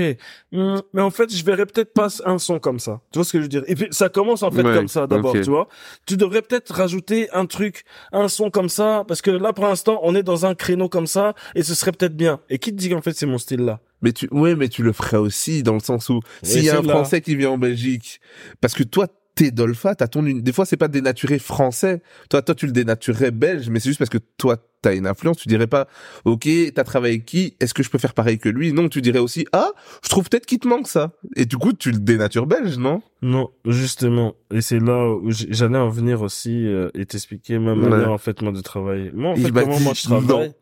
Hmm, 0.51 0.77
mais 0.93 1.03
en 1.03 1.11
fait, 1.11 1.33
je 1.35 1.45
verrais 1.45 1.67
peut-être 1.67 1.93
pas 1.93 2.09
un 2.25 2.39
son 2.39 2.59
comme 2.59 2.79
ça. 2.79 3.01
Tu 3.13 3.19
vois 3.19 3.25
ce 3.25 3.33
que 3.33 3.39
je 3.39 3.43
veux 3.43 3.49
dire? 3.49 3.63
Et 3.67 3.75
puis 3.75 3.87
ça 3.91 4.09
commence 4.09 4.43
en 4.43 4.51
fait 4.51 4.63
Ouais, 4.63 4.75
comme 4.75 4.89
ça 4.89 5.07
d'abord, 5.07 5.35
tu 5.35 5.51
vois. 5.51 5.69
Tu 6.07 6.17
devrais 6.17 6.43
peut-être 6.43 6.73
rajouter 6.75 7.31
un 7.33 7.47
truc, 7.47 7.85
un 8.13 8.29
son 8.29 8.51
comme 8.51 8.69
ça, 8.71 9.05
parce 9.07 9.21
que 9.23 9.31
là 9.31 9.53
pour 9.53 9.67
l'instant, 9.67 10.01
on 10.03 10.15
est 10.15 10.23
dans 10.23 10.47
un 10.47 10.55
créneau 10.55 10.89
comme 10.89 11.07
ça, 11.07 11.35
et 11.55 11.63
ce 11.63 11.75
serait 11.75 11.93
peut-être 11.93 12.17
bien. 12.17 12.41
Et 12.49 12.59
qui 12.59 12.71
te 12.73 12.77
dit 12.77 12.89
qu'en 12.89 13.03
fait 13.03 13.13
c'est 13.13 13.27
mon 13.27 13.39
style 13.39 13.61
là? 13.61 13.81
Mais 14.01 14.13
tu, 14.13 14.27
ouais, 14.33 14.57
mais 14.57 14.69
tu 14.69 14.83
le 14.83 14.93
ferais 14.93 15.19
aussi 15.19 15.63
dans 15.63 15.75
le 15.75 15.81
sens 15.81 16.09
où 16.09 16.21
s'il 16.43 16.65
y 16.65 16.71
a 16.71 16.79
un 16.79 16.83
là. 16.83 16.95
Français 16.95 17.21
qui 17.21 17.37
vient 17.37 17.51
en 17.51 17.59
Belgique, 17.59 18.21
parce 18.61 18.75
que 18.75 18.83
toi 18.83 19.07
t'es 19.35 19.51
Dolpha, 19.51 19.95
t'as 19.95 20.09
ton 20.09 20.25
une. 20.27 20.43
Des 20.43 20.53
fois 20.53 20.67
c'est 20.67 20.77
pas 20.77 20.89
dénaturé 20.89 21.39
français. 21.39 22.03
Toi, 22.31 22.43
toi 22.43 22.55
tu 22.55 22.67
le 22.67 22.73
dénaturerais 22.73 23.31
belge, 23.31 23.69
mais 23.71 23.81
c'est 23.81 23.89
juste 23.91 23.99
parce 23.99 24.11
que 24.11 24.19
toi 24.37 24.57
t'as 24.83 24.95
une 24.97 25.07
influence. 25.07 25.37
Tu 25.37 25.49
dirais 25.49 25.69
pas, 25.69 25.87
ok, 26.25 26.49
t'as 26.75 26.83
travaillé 26.85 27.15
avec 27.15 27.25
qui? 27.25 27.57
Est-ce 27.61 27.73
que 27.73 27.83
je 27.85 27.89
peux 27.91 27.99
faire 27.99 28.15
pareil 28.15 28.39
que 28.39 28.49
lui? 28.49 28.73
Non, 28.73 28.89
tu 28.89 29.01
dirais 29.01 29.21
aussi, 29.21 29.47
ah, 29.53 29.71
je 30.03 30.09
trouve 30.09 30.29
peut-être 30.29 30.45
qu'il 30.45 30.59
te 30.59 30.67
manque 30.67 30.89
ça. 30.89 31.13
Et 31.37 31.45
du 31.47 31.57
coup, 31.57 31.73
tu 31.73 31.93
le 31.93 31.99
dénatures 31.99 32.47
belge, 32.47 32.79
non? 32.79 33.01
Non, 33.23 33.51
justement. 33.65 34.35
Et 34.53 34.61
c'est 34.61 34.81
là 34.81 35.09
où 35.15 35.31
j'allais 35.31 35.79
en 35.79 35.89
venir 35.89 36.21
aussi 36.23 36.67
euh, 36.67 36.91
et 36.95 37.07
t'expliquer 37.07 37.59
ma 37.61 37.75
Ouais. 37.75 37.89
manière 37.89 38.11
en 38.11 38.19
fait 38.19 38.43
moi 38.43 38.51
de 38.53 38.61
travailler. 38.61 39.13
Moi 39.15 39.31
en 39.31 39.35
Il 39.37 39.45
fait 39.45 39.53
m'a 39.53 39.63
comment 39.63 39.77
dit 39.79 39.85
moi 39.85 39.93
je 39.95 40.03
travaille? 40.03 40.53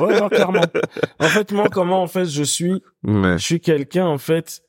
ouais, 0.00 0.20
non, 0.20 0.28
clairement. 0.28 0.60
En 1.18 1.28
fait 1.28 1.50
moi 1.52 1.68
comment 1.72 2.02
en 2.02 2.06
fait 2.06 2.26
je 2.26 2.42
suis 2.42 2.82
Ouais. 3.02 3.38
je 3.38 3.42
suis 3.44 3.60
quelqu'un 3.60 4.04
en 4.06 4.18
fait 4.18 4.60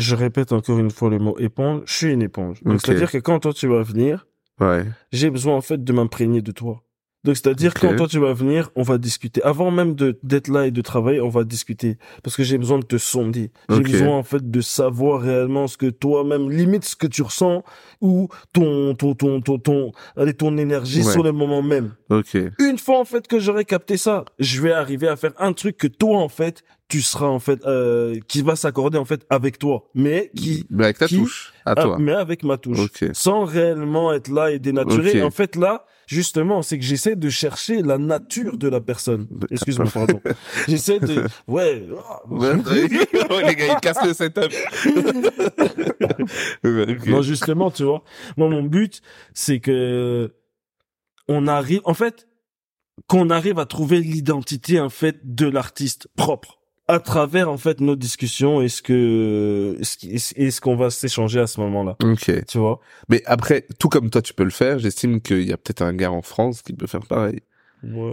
je 0.00 0.14
répète 0.16 0.52
encore 0.52 0.78
une 0.78 0.90
fois 0.90 1.10
le 1.10 1.18
mot 1.18 1.36
éponge, 1.38 1.82
je 1.86 1.92
suis 1.94 2.12
une 2.12 2.22
éponge. 2.22 2.62
Donc 2.64 2.80
c'est-à-dire 2.84 3.10
que 3.10 3.18
quand 3.18 3.38
toi 3.40 3.52
tu 3.52 3.66
vas 3.68 3.82
venir, 3.82 4.26
Ouais. 4.60 4.84
j'ai 5.12 5.30
besoin 5.30 5.54
en 5.56 5.60
fait 5.62 5.82
de 5.82 5.92
m'imprégner 5.92 6.42
de 6.42 6.52
toi. 6.52 6.82
Donc 7.22 7.36
c'est-à-dire 7.36 7.72
Ok. 7.76 7.82
quand 7.82 7.96
toi 7.96 8.08
tu 8.08 8.18
vas 8.18 8.32
venir, 8.32 8.70
on 8.76 8.82
va 8.82 8.96
discuter. 8.96 9.42
Avant 9.42 9.70
même 9.70 9.94
de 9.94 10.18
d'être 10.22 10.48
là 10.48 10.66
et 10.66 10.70
de 10.70 10.80
travailler, 10.80 11.20
on 11.20 11.28
va 11.28 11.44
discuter 11.44 11.98
parce 12.22 12.34
que 12.34 12.42
j'ai 12.42 12.56
besoin 12.56 12.78
de 12.78 12.84
te 12.86 12.96
sonder. 12.96 13.52
J'ai 13.68 13.80
besoin 13.80 14.16
en 14.16 14.22
fait 14.22 14.50
de 14.50 14.60
savoir 14.62 15.20
réellement 15.20 15.66
ce 15.66 15.76
que 15.76 15.90
toi-même 15.90 16.50
limite 16.50 16.84
ce 16.86 16.96
que 16.96 17.06
tu 17.06 17.20
ressens 17.20 17.62
ou 18.00 18.28
ton 18.54 18.94
ton 18.94 19.14
ton 19.14 19.42
ton 19.42 19.58
ton 19.58 19.92
allez, 20.16 20.32
ton 20.32 20.56
énergie 20.56 21.02
Ouais. 21.04 21.12
sur 21.12 21.22
le 21.22 21.32
moment 21.32 21.60
même. 21.60 21.92
Ok. 22.08 22.38
Une 22.58 22.78
fois 22.78 22.98
en 23.00 23.04
fait 23.04 23.26
que 23.28 23.38
j'aurai 23.38 23.66
capté 23.66 23.98
ça, 23.98 24.24
je 24.38 24.62
vais 24.62 24.72
arriver 24.72 25.06
à 25.08 25.16
faire 25.16 25.32
un 25.38 25.52
truc 25.52 25.76
que 25.76 25.88
toi 25.88 26.16
en 26.18 26.30
fait 26.30 26.62
tu 26.90 27.00
seras 27.00 27.26
en 27.26 27.38
fait 27.38 27.64
euh, 27.64 28.18
qui 28.28 28.42
va 28.42 28.56
s'accorder 28.56 28.98
en 28.98 29.04
fait 29.06 29.24
avec 29.30 29.58
toi, 29.58 29.88
mais 29.94 30.30
qui 30.36 30.66
Mais 30.68 30.84
avec 30.84 30.98
ta 30.98 31.06
qui- 31.06 31.18
touche, 31.18 31.54
à 31.64 31.72
ah, 31.76 31.82
toi. 31.82 31.96
mais 31.98 32.12
avec 32.12 32.42
ma 32.42 32.58
touche 32.58 32.78
Ok. 32.80 33.04
sans 33.14 33.44
réellement 33.44 34.12
être 34.12 34.28
là 34.28 34.50
et 34.50 34.58
dénaturé. 34.58 35.22
Ok. 35.22 35.26
En 35.26 35.30
fait, 35.30 35.56
là, 35.56 35.86
justement, 36.06 36.60
c'est 36.62 36.78
que 36.78 36.84
j'essaie 36.84 37.16
de 37.16 37.28
chercher 37.30 37.80
la 37.82 37.96
nature 37.96 38.58
de 38.58 38.68
la 38.68 38.80
personne. 38.80 39.26
Excuse-moi, 39.50 39.88
pardon. 39.92 40.20
J'essaie 40.68 40.98
de, 41.00 41.24
ouais, 41.46 41.86
les 43.46 43.54
gars, 43.54 43.74
ils 43.74 43.80
cassent 43.80 44.04
le 44.04 44.12
setup. 44.12 44.52
Non, 47.06 47.22
justement, 47.22 47.70
tu 47.70 47.84
vois. 47.84 48.02
Moi, 48.36 48.48
mon 48.48 48.62
but, 48.62 49.00
c'est 49.34 49.60
que 49.60 50.34
on 51.28 51.46
arrive, 51.46 51.80
en 51.84 51.94
fait, 51.94 52.28
qu'on 53.06 53.30
arrive 53.30 53.58
à 53.58 53.66
trouver 53.66 54.00
l'identité, 54.00 54.80
en 54.80 54.90
fait, 54.90 55.18
de 55.22 55.46
l'artiste 55.46 56.08
propre 56.16 56.59
à 56.90 56.98
travers, 57.00 57.50
en 57.50 57.56
fait, 57.56 57.80
nos 57.80 57.96
discussions 57.96 58.60
et 58.62 58.68
ce 58.68 58.82
que, 58.82 59.76
et 60.36 60.50
ce 60.50 60.60
qu'on 60.60 60.76
va 60.76 60.90
s'échanger 60.90 61.40
à 61.40 61.46
ce 61.46 61.60
moment-là. 61.60 61.96
Ok. 62.02 62.30
Tu 62.46 62.58
vois? 62.58 62.80
Mais 63.08 63.22
après, 63.26 63.66
tout 63.78 63.88
comme 63.88 64.10
toi, 64.10 64.22
tu 64.22 64.34
peux 64.34 64.44
le 64.44 64.50
faire, 64.50 64.78
j'estime 64.78 65.20
qu'il 65.20 65.48
y 65.48 65.52
a 65.52 65.56
peut-être 65.56 65.82
un 65.82 65.92
gars 65.92 66.10
en 66.12 66.22
France 66.22 66.62
qui 66.62 66.72
peut 66.72 66.86
faire 66.86 67.06
pareil. 67.06 67.40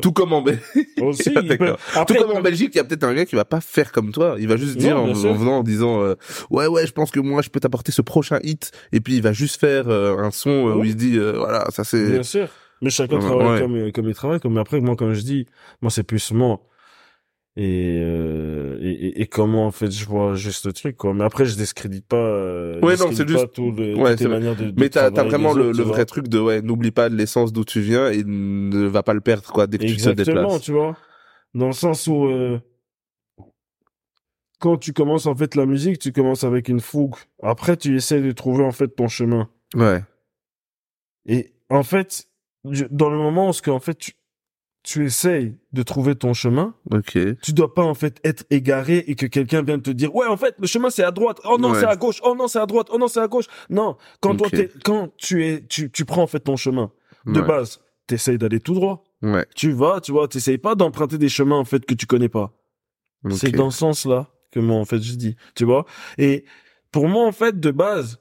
Tout 0.01 0.13
comme 0.13 0.31
en 0.31 0.41
Belgique. 0.41 0.63
Aussi, 1.01 1.23
il 1.29 1.33
peut- 1.41 1.41
D'accord. 1.43 1.77
Tout 1.93 1.99
Après, 1.99 2.15
comme 2.19 2.31
en 2.31 2.41
Belgique, 2.41 2.69
il 2.73 2.77
y 2.77 2.79
a 2.79 2.85
peut-être 2.85 3.03
un 3.03 3.13
gars 3.13 3.25
qui 3.25 3.35
va 3.35 3.43
pas 3.43 3.59
faire 3.59 3.91
comme 3.91 4.13
toi. 4.13 4.37
Il 4.39 4.47
va 4.47 4.55
juste 4.55 4.75
Non, 4.75 4.81
dire 4.81 4.97
en, 4.97 5.09
en 5.09 5.33
venant 5.33 5.57
en 5.57 5.63
disant 5.63 6.01
euh, 6.01 6.15
ouais 6.51 6.67
ouais, 6.67 6.87
je 6.87 6.93
pense 6.93 7.11
que 7.11 7.19
moi 7.19 7.41
je 7.41 7.49
peux 7.49 7.59
t'apporter 7.59 7.91
ce 7.91 8.01
prochain 8.01 8.39
hit. 8.43 8.71
Et 8.93 9.01
puis 9.01 9.15
il 9.17 9.21
va 9.21 9.33
juste 9.33 9.59
faire 9.59 9.89
euh, 9.89 10.19
un 10.19 10.31
son 10.31 10.49
euh, 10.69 10.73
où 10.75 10.79
Ouais. 10.79 10.87
il 10.87 10.91
se 10.91 10.95
dit 10.95 11.19
voilà 11.19 11.65
ça 11.69 11.83
c'est 11.83 12.11
Bien 12.11 12.23
sûr. 12.23 12.47
Mais 12.81 12.89
chacun 12.91 13.15
Ouais, 13.15 13.21
travaille 13.21 13.47
ouais. 13.47 13.59
comme, 13.59 13.91
comme 13.91 14.07
il 14.09 14.15
travaille. 14.15 14.39
Comme 14.39 14.57
après, 14.57 14.79
moi, 14.79 14.95
comme 14.95 15.13
je 15.13 15.21
dis, 15.21 15.47
moi, 15.81 15.89
c'est 15.91 16.03
plus 16.03 16.31
moi. 16.31 16.61
Et, 17.59 17.99
euh, 18.03 18.77
et, 18.81 19.21
et- 19.21 19.25
comment, 19.25 19.65
en 19.65 19.71
fait, 19.71 19.89
je 19.89 20.05
vois 20.05 20.35
juste 20.35 20.67
le 20.67 20.73
truc, 20.73 20.95
quoi. 20.95 21.13
Mais 21.15 21.23
après, 21.23 21.45
je 21.45 21.55
discrédite 21.55 22.05
pas, 22.05 22.15
euh, 22.17 22.79
Ouais, 22.81 22.95
non, 22.97 23.11
c'est 23.11 23.27
juste- 23.27 23.51
tout 23.53 23.71
le, 23.71 23.95
Ouais, 23.95 24.11
toutes 24.11 24.19
les 24.21 24.27
manières 24.27 24.55
de, 24.55 24.69
de 24.69 24.79
Mais 24.79 24.89
t'as 24.89 25.09
t'as 25.09 25.23
vraiment 25.23 25.53
le, 25.53 25.71
le 25.71 25.83
vrai 25.83 26.05
truc 26.05 26.27
de 26.27 26.37
ouais 26.39 26.61
n'oublie 26.61 26.91
pas 26.91 27.09
l'essence 27.09 27.51
d'où 27.51 27.65
tu 27.65 27.81
viens 27.81 28.11
et 28.11 28.23
ne 28.23 28.85
va 28.85 29.01
pas 29.01 29.13
le 29.15 29.21
perdre 29.21 29.51
quoi 29.51 29.65
dès 29.65 29.79
que 29.79 29.85
tu 29.85 29.89
te 29.97 30.07
Exactement, 30.09 30.41
déplaces. 30.43 30.61
tu 30.61 30.71
vois. 30.71 30.95
Dans 31.55 31.65
le 31.65 31.71
sens 31.73 32.05
où, 32.05 32.25
euh, 32.27 32.59
quand 34.59 34.77
tu 34.77 34.93
commences, 34.93 35.25
en 35.25 35.35
fait, 35.35 35.55
la 35.55 35.65
musique, 35.65 35.99
tu 35.99 36.11
commences 36.11 36.43
avec 36.43 36.67
une 36.69 36.79
fougue. 36.79 37.15
Après, 37.41 37.77
tu 37.77 37.95
essaies 37.95 38.21
de 38.21 38.31
trouver, 38.31 38.63
en 38.63 38.71
fait, 38.71 38.89
ton 38.89 39.07
chemin. 39.07 39.49
Ouais. 39.75 40.03
Et 41.25 41.53
en 41.69 41.83
fait, 41.83 42.27
dans 42.91 43.09
le 43.09 43.17
moment 43.17 43.49
où 43.49 43.53
ce 43.53 43.61
que, 43.61 43.71
en 43.71 43.79
fait, 43.79 43.95
tu, 43.97 44.11
tu 44.83 45.05
essayes 45.05 45.57
de 45.73 45.83
trouver 45.83 46.15
ton 46.15 46.33
chemin, 46.33 46.73
Ok. 46.91 47.17
tu 47.41 47.51
dois 47.51 47.73
pas 47.73 47.83
en 47.83 47.93
fait 47.93 48.19
être 48.23 48.45
égaré 48.49 48.99
et 49.07 49.15
que 49.15 49.25
quelqu'un 49.25 49.61
vienne 49.61 49.81
te 49.81 49.89
dire 49.91 50.15
ouais 50.15 50.27
en 50.27 50.37
fait 50.37 50.55
le 50.59 50.67
chemin 50.67 50.89
c'est 50.89 51.03
à 51.03 51.11
droite. 51.11 51.39
Oh 51.43 51.57
non 51.59 51.71
Ouais. 51.71 51.79
c'est 51.81 51.85
à 51.85 51.95
gauche. 51.97 52.21
Oh 52.23 52.35
non 52.37 52.47
c'est 52.47 52.59
à 52.59 52.65
droite. 52.65 52.87
Oh 52.91 52.97
non 52.97 53.07
c'est 53.09 53.19
à 53.19 53.27
gauche. 53.27 53.47
Non. 53.69 53.97
Quand 54.21 54.35
toi 54.37 54.47
quand 54.85 55.11
tu 55.17 55.45
es 55.45 55.65
tu 55.67 55.91
tu 55.91 56.05
prends 56.05 56.23
en 56.23 56.27
fait 56.27 56.39
ton 56.39 56.55
chemin 56.55 56.91
de 57.25 57.41
Ouais. 57.41 57.47
base 57.47 57.81
t'essayes 58.07 58.37
d'aller 58.37 58.59
tout 58.61 58.73
droit. 58.75 59.03
Ouais. 59.21 59.45
tu 59.55 59.71
vas 59.71 59.99
tu 59.99 60.11
vois 60.13 60.27
t'essayes 60.29 60.57
pas 60.59 60.75
d'emprunter 60.75 61.17
des 61.17 61.27
chemins 61.29 61.57
en 61.57 61.65
fait 61.65 61.85
que 61.85 61.93
tu 61.93 62.05
connais 62.05 62.29
pas. 62.29 62.53
C'est 63.31 63.51
dans 63.51 63.71
ce 63.71 63.79
sens 63.79 64.05
là 64.05 64.29
que 64.51 64.59
moi 64.61 64.77
en 64.77 64.85
fait 64.85 65.01
je 65.01 65.15
dis 65.15 65.35
tu 65.55 65.65
vois. 65.65 65.85
Et 66.17 66.45
pour 66.93 67.09
moi 67.09 67.25
en 67.25 67.33
fait 67.33 67.59
de 67.59 67.71
base 67.71 68.19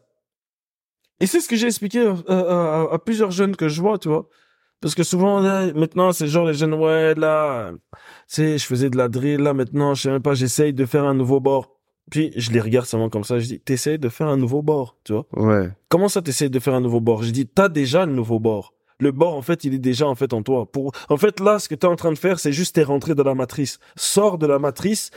et 1.21 1.27
c'est 1.27 1.41
ce 1.41 1.49
que 1.49 1.55
j'ai 1.57 1.67
expliqué 1.69 2.01
à, 2.01 2.15
à- 2.29 2.83
à- 2.83 2.95
à 2.95 2.99
plusieurs 2.99 3.31
jeunes 3.31 3.55
que 3.55 3.69
je 3.69 3.81
vois 3.81 3.99
tu 3.99 4.09
vois 4.09 4.29
parce 4.81 4.95
que 4.95 5.03
souvent 5.03 5.41
là, 5.41 5.73
maintenant 5.75 6.13
c'est 6.13 6.29
genre 6.29 6.47
les 6.47 6.55
jeunes 6.55 6.75
ouais 6.75 7.15
là 7.15 7.73
tu 7.93 7.99
sais 8.29 8.59
je 8.59 8.67
faisais 8.67 8.91
de 8.91 8.97
la 8.97 9.09
drill 9.09 9.41
là 9.41 9.55
maintenant 9.55 9.95
je 9.95 10.03
sais 10.03 10.11
même 10.11 10.23
pas 10.23 10.35
j'essaye 10.35 10.73
de 10.73 10.85
faire 10.85 11.05
un 11.05 11.15
nouveau 11.15 11.41
bord. 11.41 11.73
Puis 12.11 12.33
je 12.37 12.53
les 12.53 12.61
regarde 12.61 12.87
seulement 12.87 13.09
comme 13.09 13.25
ça 13.25 13.39
je 13.39 13.47
dis 13.47 13.61
t'essayes 13.61 13.99
de 13.99 14.09
faire 14.09 14.29
un 14.29 14.37
nouveau 14.37 14.63
bord 14.63 14.97
tu 15.05 15.13
vois. 15.13 15.27
Ouais. 15.33 15.71
comment 15.89 16.09
ça 16.09 16.23
t'essayes 16.23 16.51
de 16.51 16.59
faire 16.61 16.75
un 16.75 16.81
nouveau 16.81 17.01
bord? 17.01 17.23
Je 17.23 17.31
dis 17.31 17.47
t'as 17.47 17.69
déjà 17.69 18.07
le 18.07 18.13
nouveau 18.13 18.39
bord. 18.39 18.75
Le 19.01 19.13
bord 19.13 19.35
en 19.35 19.43
fait 19.43 19.65
il 19.65 19.75
est 19.75 19.79
déjà 19.79 20.07
en 20.07 20.15
fait 20.15 20.33
en 20.33 20.43
toi. 20.43 20.71
Pour 20.71 20.93
en 21.09 21.17
fait 21.17 21.41
là 21.41 21.59
ce 21.59 21.69
que 21.69 21.75
t'es 21.75 21.87
en 21.87 21.97
train 21.97 22.13
de 22.13 22.19
faire 22.19 22.39
c'est 22.39 22.53
juste 22.53 22.77
t'es 22.77 22.85
rentré 22.85 23.15
dans 23.15 23.25
la 23.25 23.35
matrice. 23.35 23.79
Sors 23.97 24.39
de 24.39 24.47
la 24.47 24.59
matrice 24.59 25.11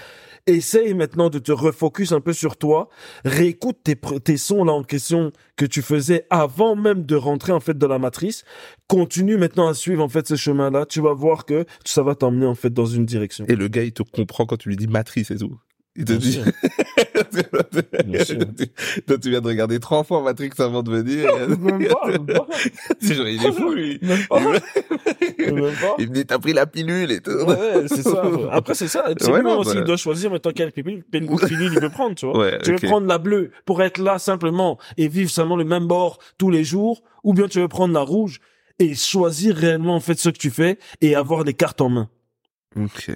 essaye 0.48 0.94
maintenant 0.94 1.30
de 1.30 1.40
te 1.40 1.52
refocus 1.52 2.12
un 2.12 2.22
peu 2.22 2.34
sur 2.34 2.58
toi. 2.58 2.90
Réécoute 3.26 3.78
tes, 3.84 3.96
tes 3.96 4.38
sons 4.38 4.64
là 4.64 4.74
en 4.74 4.84
question 4.84 5.32
que 5.56 5.66
tu 5.66 5.82
faisais 5.82 6.26
avant 6.30 6.76
même 6.76 7.06
de 7.06 7.16
rentrer 7.16 7.52
en 7.52 7.60
fait 7.60 7.78
dans 7.78 7.88
la 7.88 8.00
matrice. 8.00 8.44
Continue 8.88 9.38
maintenant 9.38 9.68
à 9.68 9.74
suivre 9.74 10.04
en 10.04 10.10
fait 10.10 10.28
ce 10.28 10.36
chemin 10.36 10.72
là 10.72 10.86
tu 10.86 11.02
vas 11.02 11.14
voir 11.14 11.46
que 11.46 11.66
ça 11.86 12.04
va 12.04 12.16
t'emmener 12.16 12.46
en 12.46 12.56
fait 12.56 12.74
dans 12.74 12.86
une 12.86 13.06
direction. 13.06 13.46
Et 13.48 13.56
le 13.56 13.68
gars 13.68 13.84
il 13.84 13.94
te 13.94 14.04
comprend 14.04 14.46
quand 14.46 14.58
tu 14.58 14.70
lui 14.70 14.78
dis 14.78 14.88
matrice 14.88 15.32
et 15.32 15.38
tout. 15.38 15.58
Il 16.00 16.06
te 16.06 16.14
Bien 16.14 16.18
dit. 16.18 16.42
Toi 19.06 19.18
tu 19.18 19.30
viens 19.30 19.42
de 19.42 19.48
regarder 19.48 19.80
trois 19.82 20.06
fois 20.06 20.22
Matrix 20.24 20.52
avant 20.60 20.82
de 20.82 20.92
venir. 20.92 21.30
Il 23.02 23.46
est 23.46 23.52
fou 23.52 23.74
lui. 23.74 24.00
Il 26.00 26.10
me 26.10 26.14
dit 26.14 26.26
t'as 26.26 26.40
pris 26.40 26.54
la 26.54 26.66
pilule 26.66 27.12
et 27.12 27.20
tout. 27.20 27.32
Ouais, 27.32 27.46
ouais, 27.48 27.88
c'est 27.88 28.04
ça. 28.04 28.24
Après, 28.52 28.76
c'est 28.76 28.88
ça. 28.88 29.12
C'est 29.20 29.30
Ouais, 29.30 29.42
aussi, 29.42 29.74
bah. 29.74 29.80
il 29.82 29.84
doit 29.84 29.98
choisir 29.98 30.32
maintenant 30.32 30.52
quelle 30.56 30.72
pilule, 30.72 31.04
pilule 31.04 31.74
il 31.74 31.80
veut 31.82 31.90
prendre, 31.90 32.16
tu 32.16 32.26
vois. 32.26 32.38
Ouais, 32.40 32.60
tu 32.64 32.72
veux 32.72 32.78
prendre 32.78 33.06
la 33.08 33.18
bleue 33.18 33.52
pour 33.66 33.82
être 33.82 33.98
là 33.98 34.20
simplement 34.20 34.80
et 34.96 35.10
vivre 35.10 35.30
seulement 35.30 35.58
le 35.58 35.66
même 35.66 35.88
bord 35.88 36.20
tous 36.38 36.50
les 36.50 36.64
jours, 36.64 37.04
ou 37.26 37.34
bien 37.34 37.50
tu 37.50 37.60
veux 37.60 37.68
prendre 37.68 37.94
la 37.94 38.02
rouge 38.02 38.40
et 38.80 38.96
choisir 38.96 39.58
réellement, 39.58 39.96
en 39.96 40.00
fait, 40.00 40.18
ce 40.18 40.30
que 40.30 40.38
tu 40.38 40.50
fais 40.50 40.80
et 41.02 41.16
avoir 41.16 41.44
les 41.44 41.54
cartes 41.54 41.82
en 41.82 41.90
main. 41.90 42.10
Ok. 42.78 43.12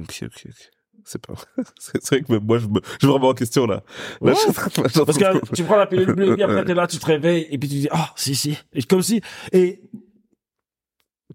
Ok, 0.00 0.22
ok, 0.24 0.46
ok. 0.46 0.70
C'est 1.04 1.20
pas 1.24 1.34
C'est 1.78 2.04
vrai 2.06 2.22
que 2.22 2.32
même 2.32 2.44
moi, 2.44 2.58
je 2.58 2.66
me, 2.66 2.80
je 3.00 3.06
me 3.06 3.12
remets 3.12 3.26
en 3.26 3.34
question, 3.34 3.66
là. 3.66 3.82
Là, 4.20 4.32
Ouais. 4.32 4.34
je 4.34 5.02
Parce 5.04 5.18
que 5.18 5.54
tu 5.54 5.64
prends 5.64 5.76
la 5.76 5.86
pilule 5.86 6.12
bleue 6.14 6.34
et 6.38 6.42
après 6.42 6.64
t'es 6.64 6.74
là, 6.74 6.86
tu 6.86 6.98
te 6.98 7.06
réveilles 7.06 7.46
et 7.50 7.58
puis 7.58 7.68
tu 7.68 7.74
dis, 7.76 7.88
ah, 7.90 8.12
si, 8.16 8.34
si. 8.34 8.56
Et 8.72 8.82
comme 8.82 9.02
si, 9.02 9.20
et 9.52 9.80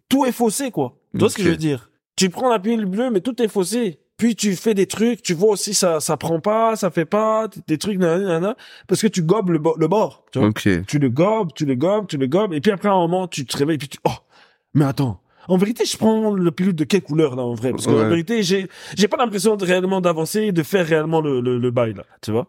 tout 0.09 0.25
est 0.25 0.31
faussé, 0.31 0.71
quoi. 0.71 0.97
Tu 1.13 1.19
vois 1.19 1.29
ce 1.29 1.35
que 1.35 1.43
je 1.43 1.49
veux 1.49 1.57
dire? 1.57 1.89
Tu 2.15 2.29
prends 2.29 2.49
la 2.49 2.59
pilule 2.59 2.85
bleue, 2.85 3.09
mais 3.11 3.21
tout 3.21 3.39
est 3.41 3.47
faussé. 3.47 3.99
Puis 4.17 4.35
tu 4.35 4.55
fais 4.55 4.73
des 4.73 4.87
trucs, 4.87 5.21
tu 5.21 5.35
vois 5.35 5.49
aussi 5.51 5.75
ça, 5.75 5.99
ça 5.99 6.17
prend 6.17 6.39
pas, 6.39 6.75
ça 6.75 6.89
fait 6.89 7.05
pas, 7.05 7.47
des 7.67 7.77
trucs, 7.77 7.99
nanana, 7.99 8.55
parce 8.87 8.99
que 8.99 9.05
tu 9.07 9.21
gobes 9.21 9.51
le, 9.51 9.59
bo- 9.59 9.75
le 9.77 9.87
bord, 9.87 10.25
tu 10.31 10.39
vois. 10.39 10.47
Ok. 10.47 10.67
Tu 10.87 10.97
le 10.97 11.09
gobes, 11.09 11.49
tu 11.53 11.67
le 11.67 11.75
gobes, 11.75 12.07
tu 12.07 12.17
le 12.17 12.25
gobes, 12.25 12.51
et 12.53 12.59
puis 12.59 12.71
après 12.71 12.89
à 12.89 12.93
un 12.93 12.97
moment, 12.97 13.27
tu 13.27 13.45
te 13.45 13.55
réveilles, 13.55 13.75
et 13.75 13.77
puis 13.77 13.89
tu, 13.89 13.99
oh, 14.05 14.11
mais 14.73 14.85
attends. 14.85 15.21
En 15.47 15.57
vérité, 15.57 15.85
je 15.85 15.97
prends 15.97 16.31
le 16.33 16.51
pilule 16.51 16.75
de 16.75 16.83
quelle 16.83 17.01
couleur, 17.03 17.35
là, 17.35 17.43
en 17.43 17.53
vrai? 17.53 17.71
Parce 17.71 17.85
qu'en 17.85 17.95
Ouais. 17.95 18.09
vérité, 18.09 18.43
j'ai, 18.43 18.67
j'ai 18.97 19.07
pas 19.07 19.17
l'impression 19.17 19.55
de 19.55 19.65
réellement 19.65 20.01
d'avancer 20.01 20.41
et 20.43 20.51
de 20.51 20.63
faire 20.63 20.85
réellement 20.85 21.21
le, 21.21 21.41
le, 21.41 21.57
le 21.57 21.71
bail, 21.71 21.93
là. 21.93 22.03
Tu 22.21 22.31
vois? 22.31 22.47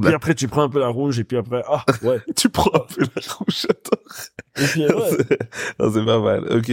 Puis 0.00 0.12
après, 0.14 0.34
tu 0.34 0.48
prends 0.48 0.62
un 0.62 0.68
peu 0.68 0.80
la 0.80 0.88
rouge 0.88 1.18
et 1.18 1.24
puis 1.24 1.36
après, 1.38 1.62
ah, 1.66 1.84
ouais. 2.02 2.20
tu 2.36 2.48
prends 2.50 2.70
un 2.74 2.86
peu 2.94 3.02
la 3.02 3.22
rouge, 3.34 3.66
puis, 4.54 4.80
ouais. 4.82 4.88
Non, 5.78 5.92
c'est 5.92 6.04
pas 6.04 6.20
mal, 6.20 6.44
ok. 6.50 6.70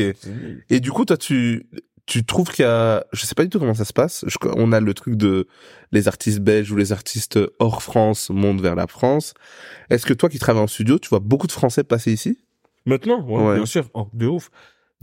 Et 0.69 0.79
du 0.79 0.91
coup, 0.91 1.05
toi, 1.05 1.15
tu, 1.17 1.65
tu 2.05 2.25
trouves 2.25 2.51
qu'il 2.51 2.63
y 2.63 2.67
a, 2.67 3.05
je 3.13 3.25
sais 3.25 3.35
pas 3.35 3.43
du 3.43 3.49
tout 3.49 3.59
comment 3.59 3.73
ça 3.73 3.85
se 3.85 3.93
passe. 3.93 4.25
Je- 4.27 4.37
on 4.55 4.71
a 4.71 4.79
le 4.79 4.93
truc 4.93 5.15
de 5.15 5.47
les 5.91 6.07
artistes 6.07 6.39
belges 6.39 6.71
ou 6.71 6.75
les 6.75 6.91
artistes 6.91 7.39
hors 7.59 7.81
France 7.83 8.29
montent 8.31 8.61
vers 8.61 8.75
la 8.75 8.87
France. 8.87 9.33
Est-ce 9.89 10.05
que 10.05 10.13
toi 10.13 10.27
qui 10.29 10.39
travailles 10.39 10.63
en 10.63 10.67
studio, 10.67 10.99
tu 10.99 11.09
vois 11.09 11.19
beaucoup 11.19 11.47
de 11.47 11.51
Français 11.51 11.83
passer 11.83 12.11
ici? 12.11 12.39
Maintenant, 12.85 13.23
ouais, 13.27 13.43
Ouais. 13.43 13.55
bien 13.55 13.65
sûr. 13.65 13.89
Oh, 13.93 14.07
de 14.13 14.27
ouf. 14.27 14.49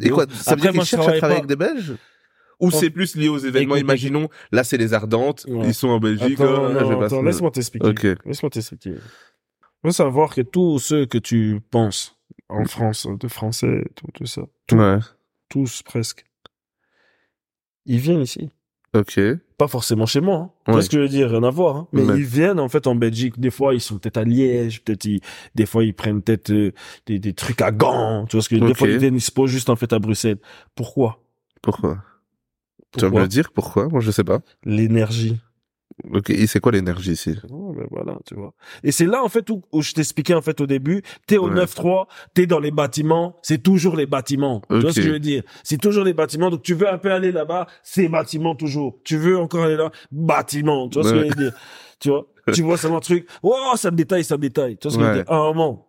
Et 0.06 0.10
quoi, 0.10 0.26
ça 0.32 0.54
veut 0.54 0.60
dire 0.60 0.72
qu'ils 0.72 0.82
cherchent 0.84 0.94
à 1.08 1.18
travaille 1.18 1.18
travailler 1.18 1.40
pas- 1.40 1.44
avec 1.44 1.74
des 1.74 1.82
Belges 1.82 1.96
Ou 2.60 2.68
Oh. 2.68 2.70
c'est 2.70 2.90
plus 2.90 3.16
lié 3.16 3.28
aux 3.28 3.38
événements 3.38 3.74
Écoute, 3.76 3.84
Imaginons, 3.88 4.28
là 4.52 4.62
c'est 4.64 4.76
les 4.76 4.94
Ardentes, 4.94 5.44
Ouais. 5.48 5.66
ils 5.68 5.74
sont 5.74 5.88
en 5.88 5.98
Belgique. 5.98 6.40
Attends, 6.40 6.64
euh, 6.64 6.80
non, 6.80 7.00
attends, 7.02 7.22
laisse-moi 7.22 7.50
t'expliquer. 7.50 7.88
Ok. 7.88 8.06
Laisse-moi 8.24 8.50
t'expliquer. 8.50 8.94
faut 9.84 9.90
savoir 9.90 10.32
que 10.34 10.42
tous 10.42 10.78
ceux 10.78 11.06
que 11.06 11.18
tu 11.18 11.60
penses 11.70 12.16
en 12.48 12.64
France, 12.66 13.08
de 13.18 13.26
français, 13.28 13.84
tout, 13.96 14.06
tout 14.14 14.26
ça, 14.26 14.42
Ouais. 14.70 14.98
tous 15.48 15.82
presque, 15.82 16.24
ils 17.86 17.98
viennent 17.98 18.20
ici. 18.22 18.50
Ok. 18.94 19.18
Pas 19.56 19.68
forcément 19.68 20.04
chez 20.06 20.20
moi. 20.20 20.36
Hein. 20.36 20.50
Tu 20.64 20.70
Ouais. 20.70 20.72
vois 20.74 20.82
ce 20.82 20.90
que 20.90 20.96
je 20.98 21.02
veux 21.02 21.08
dire? 21.08 21.30
Rien 21.30 21.42
à 21.44 21.50
voir. 21.50 21.76
Hein. 21.76 21.88
Mais 21.92 22.02
ils 22.04 22.24
viennent 22.24 22.60
en 22.60 22.68
fait 22.68 22.86
en 22.86 22.94
Belgique. 22.94 23.40
Des 23.40 23.50
fois, 23.50 23.74
ils 23.74 23.80
sont 23.80 23.98
peut-être 23.98 24.18
à 24.18 24.24
Liège. 24.24 24.82
Peut-être 24.84 25.04
ils- 25.06 25.20
des 25.54 25.64
fois 25.66 25.82
ils 25.84 25.94
prennent 25.94 26.20
peut-être 26.20 26.50
euh, 26.52 26.72
des, 27.06 27.18
des 27.18 27.32
trucs 27.32 27.62
à 27.62 27.70
Gand. 27.72 28.26
Tu 28.28 28.36
vois 28.36 28.42
ce 28.42 28.48
que 28.50 28.56
Des 28.56 28.74
fois 28.74 28.88
ils 28.88 28.98
viennent, 28.98 29.14
ils 29.16 29.20
se 29.20 29.30
posent 29.32 29.50
juste 29.50 29.70
en 29.70 29.76
fait 29.76 29.92
à 29.94 29.98
Bruxelles. 29.98 30.38
Pourquoi? 30.74 31.22
Pourquoi? 31.62 31.98
Tu 32.94 33.00
vas 33.00 33.06
me 33.06 33.10
Pourquoi? 33.10 33.22
le 33.22 33.28
dire 33.28 33.50
pourquoi? 33.52 33.88
Moi 33.88 34.00
je 34.00 34.10
sais 34.10 34.24
pas. 34.24 34.40
L'énergie. 34.64 35.40
Ok. 36.12 36.30
Et 36.30 36.46
c'est 36.46 36.60
quoi 36.60 36.72
l'énergie 36.72 37.12
ici? 37.12 37.36
Oh, 37.50 37.72
ben 37.76 37.86
voilà, 37.90 38.18
tu 38.26 38.34
vois. 38.34 38.54
Et 38.82 38.92
c'est 38.92 39.06
là, 39.06 39.22
en 39.22 39.28
fait, 39.28 39.48
où, 39.50 39.62
où 39.72 39.82
je 39.82 39.92
t'expliquais, 39.92 40.34
en 40.34 40.42
fait, 40.42 40.60
au 40.60 40.66
début, 40.66 41.02
t'es 41.26 41.38
au 41.38 41.48
Ouais. 41.48 41.64
9-3, 41.64 42.06
t'es 42.34 42.46
dans 42.46 42.60
les 42.60 42.70
bâtiments, 42.70 43.36
c'est 43.42 43.62
toujours 43.62 43.96
les 43.96 44.06
bâtiments. 44.06 44.62
Tu 44.70 44.80
vois 44.80 44.90
ce 44.92 44.96
que 44.96 45.06
je 45.06 45.10
veux 45.10 45.20
dire? 45.20 45.42
C'est 45.64 45.80
toujours 45.80 46.04
les 46.04 46.14
bâtiments. 46.14 46.50
Donc, 46.50 46.62
tu 46.62 46.74
veux 46.74 46.88
un 46.88 46.98
peu 46.98 47.12
aller 47.12 47.32
là-bas, 47.32 47.66
c'est 47.82 48.08
bâtiment 48.08 48.54
toujours. 48.54 48.98
Tu 49.04 49.16
veux 49.16 49.38
encore 49.38 49.64
aller 49.64 49.76
là, 49.76 49.90
bâtiment. 50.10 50.88
Tu 50.88 51.00
vois 51.00 51.08
ce 51.08 51.14
que 51.14 51.20
je 51.20 51.24
veux 51.28 51.34
dire? 51.34 51.52
Tu 52.00 52.08
vois? 52.08 52.26
tu 52.52 52.62
vois, 52.62 52.76
mon 52.88 53.00
truc. 53.00 53.28
Oh, 53.42 53.72
ça 53.76 53.90
me 53.90 53.96
détaille, 53.96 54.24
ça 54.24 54.36
me 54.36 54.42
détaille. 54.42 54.76
Tu 54.78 54.88
vois 54.88 54.92
ce 54.92 54.98
que 54.98 55.04
je 55.04 55.08
veux 55.08 55.14
dire? 55.22 55.30
À 55.30 55.36
un 55.36 55.44
moment, 55.52 55.88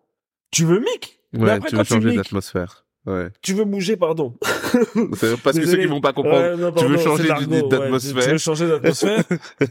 tu 0.51 0.65
veux 0.65 0.79
mic. 0.79 1.19
Mais 1.33 1.49
après, 1.49 1.69
tu 1.69 1.75
quand 1.75 1.81
veux 1.81 1.85
changer 2.01 2.15
d'atmosphère. 2.15 2.82
Ouais. 3.05 3.27
tu 3.41 3.53
veux 3.53 3.65
bouger, 3.65 3.97
pardon. 3.97 4.33
C'est 5.15 5.35
parce 5.41 5.59
que 5.59 5.65
ceux 5.65 5.77
qui 5.77 5.85
vont 5.87 5.99
pas 6.01 6.13
comprendre. 6.13 6.37
Ouais, 6.51 6.57
non, 6.57 6.71
tu 6.71 6.85
veux 6.85 6.97
changer 6.97 7.27
l'argot, 7.27 7.51
ouais. 7.51 7.67
d'atmosphère. 7.67 8.23
Tu 8.23 8.29
veux 8.31 8.37
changer 8.37 8.67
d'atmosphère. 8.67 9.23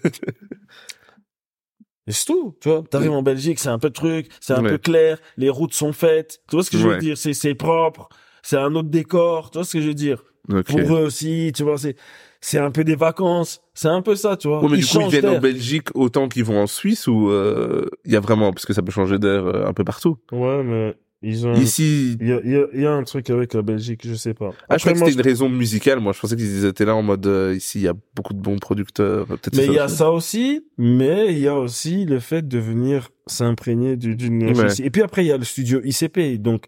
Et 2.09 2.13
c'est 2.13 2.25
tout, 2.27 2.57
tu 2.61 2.69
vois. 2.69 2.83
T'arrives 2.91 3.13
en 3.13 3.23
Belgique, 3.23 3.61
c'est 3.61 3.69
un 3.69 3.79
peu 3.79 3.89
de 3.89 3.95
truc, 3.95 4.27
c'est 4.41 4.55
un 4.55 4.63
Ouais. 4.65 4.71
peu 4.71 4.79
clair, 4.79 5.19
les 5.37 5.49
routes 5.49 5.73
sont 5.73 5.93
faites. 5.93 6.41
Tu 6.49 6.57
vois 6.57 6.65
ce 6.65 6.71
que 6.71 6.77
je 6.77 6.87
veux 6.87 6.95
Ouais. 6.95 6.99
dire? 6.99 7.17
C'est, 7.17 7.33
c'est 7.33 7.55
propre, 7.55 8.09
c'est 8.43 8.57
un 8.57 8.75
autre 8.75 8.89
décor. 8.89 9.51
Tu 9.51 9.59
vois 9.59 9.65
ce 9.65 9.73
que 9.75 9.81
je 9.81 9.87
veux 9.89 9.95
dire? 9.95 10.23
Pour 10.67 10.81
eux 10.81 11.05
aussi, 11.05 11.53
tu 11.55 11.63
vois, 11.63 11.79
c'est, 11.79 11.95
c'est 12.41 12.59
un 12.59 12.73
peu 12.73 12.83
des 12.83 12.97
vacances. 12.97 13.61
C'est 13.75 13.87
un 13.87 14.03
peu 14.03 14.17
ça, 14.17 14.37
tu 14.37 14.49
vois. 14.49 14.61
Ouais, 14.61 14.69
mais 14.71 14.79
Ils 14.79 14.85
du 14.85 14.87
coup, 14.91 15.01
ils 15.03 15.09
viennent 15.11 15.29
en. 15.29 15.39
Belgique 15.39 15.89
autant 15.95 16.29
qu'ils 16.29 16.43
vont 16.45 16.61
en 16.61 16.67
Suisse 16.67 17.07
ou 17.07 17.31
euh, 17.31 17.89
il 18.05 18.11
y 18.13 18.17
a 18.17 18.21
vraiment 18.21 18.53
parce 18.53 18.67
que 18.67 18.73
ça 18.73 18.83
peut 18.83 18.91
changer 18.91 19.21
d'air 19.21 19.47
euh, 19.47 19.65
un 19.67 19.73
peu 19.73 19.85
partout? 19.85 20.19
Ouais, 20.33 20.65
mais 20.65 20.97
ils 21.23 21.47
ont, 21.47 21.55
Ici, 21.55 22.17
il 22.21 22.27
y 22.29 22.33
a, 22.33 22.41
y 22.45 22.57
a, 22.57 22.67
y 22.75 22.87
a 22.87 22.93
un 22.93 23.05
truc 23.05 23.31
avec 23.31 23.55
la 23.55 23.63
Belgique, 23.63 24.01
je 24.05 24.15
sais 24.15 24.35
pas. 24.35 24.51
ah, 24.69 24.77
je 24.77 24.83
croyais 24.83 24.99
que 24.99 25.07
c'était 25.07 25.21
une 25.23 25.27
raison 25.29 25.49
musicale. 25.49 26.01
Moi, 26.01 26.13
je 26.13 26.21
pensais 26.21 26.35
qu'ils 26.37 26.65
étaient 26.65 26.85
là 26.85 26.95
en 26.97 27.03
mode 27.03 27.27
euh, 27.27 27.55
ici, 27.55 27.79
il 27.79 27.83
y 27.85 27.89
a 27.89 27.95
beaucoup 28.17 28.35
de 28.35 28.41
bons 28.41 28.59
producteurs. 28.59 29.27
Peut-être 29.27 29.57
Mais 29.57 29.67
il 29.67 29.73
y 29.73 29.79
a 29.79 29.87
ça 29.89 30.11
aussi, 30.11 30.67
mais 30.79 31.33
il 31.33 31.39
y 31.39 31.47
a 31.49 31.57
aussi 31.57 32.05
le 32.07 32.19
fait 32.19 32.47
de 32.47 32.59
venir 32.59 33.11
s'imprégner 33.27 33.97
du- 33.97 34.17
d'une. 34.17 34.45
Ouais. 34.57 34.67
Et 34.83 34.91
puis 34.91 35.03
après, 35.03 35.25
il 35.25 35.29
y 35.29 35.33
a 35.33 35.37
le 35.39 35.45
studio 35.45 35.81
ICP. 35.85 36.39
Donc, 36.41 36.65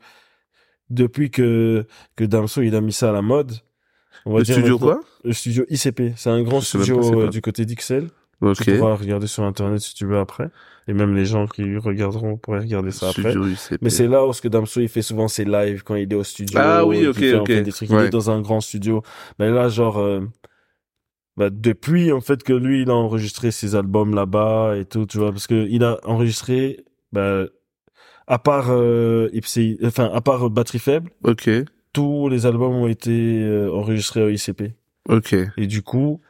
depuis 0.91 1.31
que, 1.31 1.87
que 2.17 2.25
Damso, 2.25 2.63
il 2.63 2.75
a 2.75 2.81
mis 2.81 2.93
ça 2.93 3.11
à 3.11 3.13
la 3.13 3.23
mode. 3.23 3.53
On 4.27 4.33
va 4.33 4.39
Le 4.39 4.45
dire 4.45 4.55
studio 4.57 4.79
quoi? 4.79 5.01
Le 5.25 5.33
studio 5.33 5.65
ICP. 5.69 6.13
C'est 6.17 6.31
un 6.31 6.43
grand 6.43 6.61
Je 6.61 6.67
studio 6.67 7.01
pas 7.01 7.17
euh, 7.17 7.29
du 7.29 7.41
côté 7.41 7.65
d'Ixelles. 7.67 8.09
Ok. 8.41 8.63
Tu 8.63 8.77
pourras 8.77 8.95
regarder 8.97 9.27
sur 9.27 9.43
Internet 9.45 9.81
si 9.81 9.95
tu 9.95 10.07
veux 10.07 10.19
après. 10.19 10.49
Et 10.87 10.93
même 10.93 11.15
les 11.15 11.25
gens 11.25 11.47
qui 11.47 11.77
regarderont 11.79 12.37
pourraient 12.37 12.59
regarder 12.61 12.91
ça 12.91 13.09
après. 13.09 13.35
UCP. 13.35 13.79
Mais 13.81 13.89
c'est 13.91 14.07
là 14.07 14.27
où 14.27 14.33
ce 14.35 14.43
que 14.43 14.49
Damso 14.49 14.81
il 14.81 14.89
fait 14.89 15.01
souvent 15.03 15.29
ses 15.29 15.45
lives 15.47 15.83
quand 15.83 15.95
il 15.95 16.13
est 16.13 16.17
au 16.17 16.25
studio. 16.25 16.59
Ah 16.63 16.85
oui, 16.85 17.07
ok, 17.07 17.15
fait, 17.17 17.35
ok. 17.35 17.47
fait, 17.47 17.63
des 17.63 17.73
trucs. 17.73 17.89
Il 17.91 17.97
est 17.97 18.11
dans 18.11 18.31
un 18.31 18.41
grand 18.43 18.61
studio. 18.61 19.03
Mais 19.39 19.51
là, 19.51 19.69
genre, 19.71 19.99
euh, 19.99 20.21
bah, 21.37 21.49
depuis 21.51 22.13
en 22.13 22.21
fait 22.21 22.43
que 22.43 22.53
lui 22.53 22.83
il 22.83 22.91
a 22.91 22.95
enregistré 22.95 23.51
ses 23.51 23.75
albums 23.75 24.15
là-bas 24.15 24.77
et 24.77 24.85
tout, 24.85 25.07
tu 25.07 25.19
vois, 25.19 25.31
parce 25.33 25.47
que 25.47 25.67
il 25.69 25.83
a 25.83 25.99
enregistré, 26.05 26.85
bah, 27.13 27.45
à 28.27 28.39
part, 28.39 28.67
euh, 28.71 29.29
Ipsy- 29.33 29.79
enfin 29.85 30.11
à 30.13 30.21
part 30.21 30.49
Batterie 30.51 30.79
Faible, 30.79 31.11
Ok. 31.25 31.49
tous 31.93 32.29
les 32.29 32.47
albums 32.47 32.75
ont 32.75 32.87
été 32.89 33.43
euh, 33.43 33.73
enregistrés 33.73 34.23
au 34.23 34.29
ICP. 34.29 34.75
Ok. 35.09 35.35
Et 35.57 35.67
du 35.67 35.83
coup, 35.83 36.21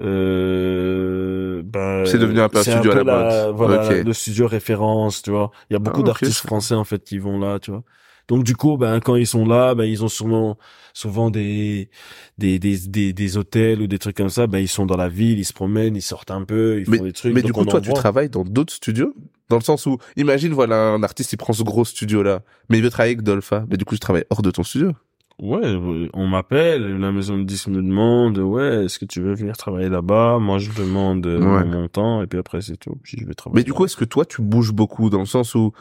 euh, 0.00 1.62
ben, 1.64 2.04
C'est 2.06 2.18
devenu 2.18 2.40
un 2.40 2.48
peu 2.48 2.58
un 2.58 2.62
studio 2.62 2.90
à 2.92 2.94
la 2.96 3.04
la- 3.04 3.46
mode. 3.46 3.56
Voilà, 3.56 3.88
Ok. 3.88 4.04
le 4.04 4.12
studio 4.12 4.46
référence, 4.46 5.22
tu 5.22 5.30
vois. 5.30 5.50
Il 5.70 5.74
y 5.74 5.76
a 5.76 5.78
beaucoup 5.78 5.98
Ah, 6.00 6.02
ok, 6.02 6.06
d'artistes 6.06 6.46
français, 6.46 6.74
en 6.74 6.84
fait, 6.84 7.02
qui 7.04 7.18
vont 7.18 7.38
là, 7.38 7.58
tu 7.58 7.70
vois. 7.70 7.82
Donc, 8.28 8.44
du 8.44 8.54
coup, 8.54 8.76
ben, 8.76 9.00
quand 9.00 9.16
ils 9.16 9.26
sont 9.26 9.44
là, 9.44 9.74
ben, 9.74 9.84
ils 9.84 10.04
ont 10.04 10.08
sûrement, 10.08 10.56
souvent 10.94 11.30
des, 11.30 11.90
des, 12.38 12.58
des, 12.60 12.78
des, 12.78 13.12
des 13.12 13.36
hôtels 13.36 13.82
ou 13.82 13.86
des 13.88 13.98
trucs 13.98 14.16
comme 14.16 14.28
ça, 14.28 14.46
ben, 14.46 14.58
ils 14.58 14.68
sont 14.68 14.86
dans 14.86 14.96
la 14.96 15.08
ville, 15.08 15.38
ils 15.38 15.44
se 15.44 15.52
promènent, 15.52 15.96
ils 15.96 16.02
sortent 16.02 16.30
un 16.30 16.44
peu, 16.44 16.78
ils 16.80 16.84
font 16.86 17.02
des 17.02 17.12
trucs. 17.12 17.34
Mais 17.34 17.42
du 17.42 17.52
coup, 17.52 17.64
toi, 17.64 17.80
tu 17.80 17.92
travailles 17.92 18.30
dans 18.30 18.44
d'autres 18.44 18.72
studios? 18.72 19.14
Dans 19.48 19.56
le 19.58 19.64
sens 19.64 19.84
où, 19.86 19.98
imagine, 20.16 20.52
voilà, 20.52 20.76
un 20.90 21.02
artiste, 21.02 21.32
il 21.32 21.36
prend 21.38 21.52
ce 21.52 21.64
gros 21.64 21.84
studio-là, 21.84 22.42
mais 22.68 22.78
il 22.78 22.84
veut 22.84 22.90
travailler 22.90 23.14
avec 23.14 23.24
Dolpha. 23.24 23.64
Mais 23.68 23.76
du 23.76 23.84
coup, 23.84 23.96
je 23.96 24.00
travaille 24.00 24.24
hors 24.30 24.42
de 24.42 24.50
ton 24.52 24.62
studio. 24.62 24.92
Ouais, 25.40 25.64
euh, 25.64 26.08
on 26.12 26.26
m'appelle, 26.26 26.98
la 26.98 27.12
maison 27.12 27.38
de 27.38 27.44
disques 27.44 27.68
me 27.68 27.80
demande, 27.82 28.36
ouais, 28.38 28.84
est-ce 28.84 28.98
que 28.98 29.06
tu 29.06 29.22
veux 29.22 29.32
venir 29.34 29.56
travailler 29.56 29.88
là-bas? 29.88 30.38
Moi, 30.38 30.58
je 30.58 30.70
demande 30.72 31.26
euh, 31.26 31.38
Ouais. 31.38 31.64
mon 31.64 31.80
montant, 31.82 32.22
et 32.22 32.26
puis 32.26 32.38
après, 32.38 32.60
c'est 32.60 32.76
tout. 32.76 32.96
Puis 33.02 33.16
je 33.18 33.24
vais 33.26 33.32
travailler. 33.34 33.60
Mais 33.60 33.64
du 33.64 33.72
coup, 33.72 33.86
est-ce 33.86 33.96
que 33.96 34.04
toi, 34.04 34.26
tu 34.26 34.42
bouges 34.42 34.72
beaucoup 34.72 35.08
dans 35.08 35.20
le 35.20 35.24
sens 35.26 35.54
où, 35.54 35.72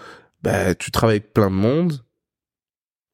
bah, 0.43 0.75
tu 0.75 0.91
travailles 0.91 1.17
avec 1.17 1.33
plein 1.33 1.49
de 1.49 1.55
monde 1.55 1.93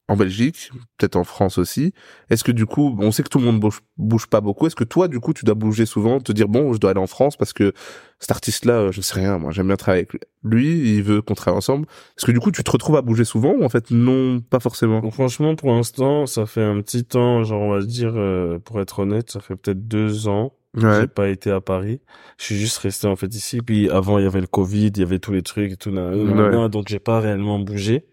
en 0.08 0.16
Belgique, 0.16 0.70
peut-être 0.98 1.16
en 1.16 1.24
France 1.24 1.58
aussi. 1.58 1.92
Est-ce 2.30 2.44
que 2.44 2.52
du 2.52 2.64
coup, 2.64 2.96
on 3.00 3.10
sait 3.10 3.24
que 3.24 3.28
tout 3.28 3.38
le 3.38 3.44
monde 3.44 3.58
bouge, 3.58 3.80
bouge 3.96 4.28
pas 4.28 4.40
beaucoup. 4.40 4.66
Est-ce 4.68 4.76
que 4.76 4.84
toi, 4.84 5.08
du 5.08 5.18
coup, 5.18 5.32
tu 5.32 5.44
dois 5.44 5.56
bouger 5.56 5.84
souvent, 5.84 6.20
te 6.20 6.30
dire 6.30 6.46
bon, 6.48 6.72
je 6.72 6.78
dois 6.78 6.90
aller 6.92 7.00
en 7.00 7.08
France 7.08 7.36
parce 7.36 7.52
que 7.52 7.72
cet 8.20 8.30
artiste-là, 8.30 8.74
euh, 8.74 8.92
je 8.92 9.00
sais 9.00 9.14
rien, 9.14 9.38
moi, 9.38 9.50
j'aime 9.50 9.66
bien 9.66 9.76
travailler 9.76 10.06
avec 10.08 10.22
lui, 10.44 10.94
il 10.96 11.02
veut 11.02 11.22
qu'on 11.22 11.34
travaille 11.34 11.58
ensemble. 11.58 11.86
Est-ce 12.16 12.24
que 12.24 12.30
du 12.32 12.38
coup, 12.38 12.52
tu 12.52 12.62
te 12.62 12.70
retrouves 12.70 12.96
à 12.96 13.02
bouger 13.02 13.24
souvent 13.24 13.50
ou 13.52 13.64
en 13.64 13.68
fait 13.68 13.90
non, 13.90 14.40
pas 14.40 14.60
forcément? 14.60 15.00
Donc, 15.00 15.12
franchement, 15.12 15.56
pour 15.56 15.70
l'instant, 15.72 16.26
ça 16.26 16.46
fait 16.46 16.62
un 16.62 16.80
petit 16.82 17.04
temps, 17.04 17.42
genre, 17.42 17.60
on 17.62 17.70
va 17.72 17.80
dire, 17.84 18.12
euh, 18.14 18.60
pour 18.60 18.80
être 18.80 19.00
honnête, 19.00 19.30
ça 19.32 19.40
fait 19.40 19.56
peut-être 19.56 19.88
deux 19.88 20.28
ans 20.28 20.52
que 20.76 20.84
Ouais. 20.86 21.00
j'ai 21.00 21.06
pas 21.08 21.28
été 21.30 21.50
à 21.50 21.60
Paris. 21.60 22.00
Je 22.38 22.44
suis 22.44 22.56
juste 22.56 22.76
resté, 22.78 23.06
en 23.08 23.16
fait, 23.16 23.34
ici. 23.34 23.60
Puis 23.60 23.88
avant, 23.90 24.18
il 24.18 24.24
y 24.24 24.26
avait 24.26 24.40
le 24.42 24.46
Covid, 24.46 24.88
il 24.88 24.98
y 24.98 25.02
avait 25.02 25.18
tous 25.18 25.32
les 25.32 25.42
trucs 25.42 25.72
et 25.72 25.76
tout, 25.76 25.90
Ouais. 25.90 26.68
donc 26.68 26.86
j'ai 26.88 26.98
pas 27.00 27.18
réellement 27.18 27.58
bougé. 27.58 28.04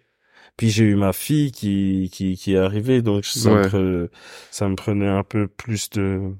Puis 0.57 0.69
j'ai 0.69 0.83
eu 0.85 0.95
ma 0.95 1.13
fille 1.13 1.51
qui, 1.51 2.09
qui, 2.13 2.35
qui 2.37 2.53
est 2.53 2.57
arrivée, 2.57 3.01
donc 3.01 3.25
ça, 3.25 3.51
Ouais. 3.51 3.63
me, 3.63 3.67
pre- 3.67 4.09
ça 4.51 4.67
me 4.69 4.75
prenait 4.75 5.07
un 5.07 5.23
peu 5.23 5.47
plus 5.47 5.89
de, 5.89 6.31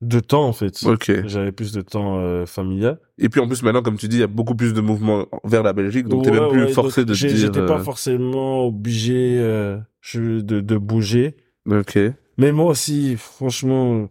de 0.00 0.20
temps, 0.20 0.44
en 0.48 0.52
fait. 0.52 0.82
Ok. 0.84 1.10
J'avais 1.26 1.52
plus 1.52 1.72
de 1.72 1.80
temps 1.80 2.18
euh, 2.18 2.46
familial. 2.46 2.98
Et 3.16 3.28
puis 3.28 3.40
en 3.40 3.46
plus 3.46 3.62
maintenant, 3.62 3.82
comme 3.82 3.96
tu 3.96 4.08
dis, 4.08 4.16
il 4.16 4.20
y 4.20 4.24
a 4.24 4.28
beaucoup 4.28 4.56
plus 4.56 4.74
de 4.74 4.80
mouvements 4.80 5.26
vers 5.44 5.62
la 5.62 5.72
Belgique, 5.72 6.08
donc 6.08 6.24
t'es 6.24 6.30
Ouais, 6.32 6.40
même 6.40 6.48
plus 6.50 6.64
ouais, 6.64 6.72
forcé 6.72 7.04
de 7.04 7.14
dire. 7.14 7.36
J'étais 7.36 7.64
pas 7.64 7.78
euh, 7.78 7.82
forcément 7.84 8.66
obligé 8.66 9.36
euh, 9.38 9.78
de, 10.14 10.40
de 10.60 10.76
bouger. 10.76 11.36
Ok. 11.70 11.98
Mais 12.38 12.50
moi 12.52 12.66
aussi, 12.66 13.16
franchement, 13.16 14.08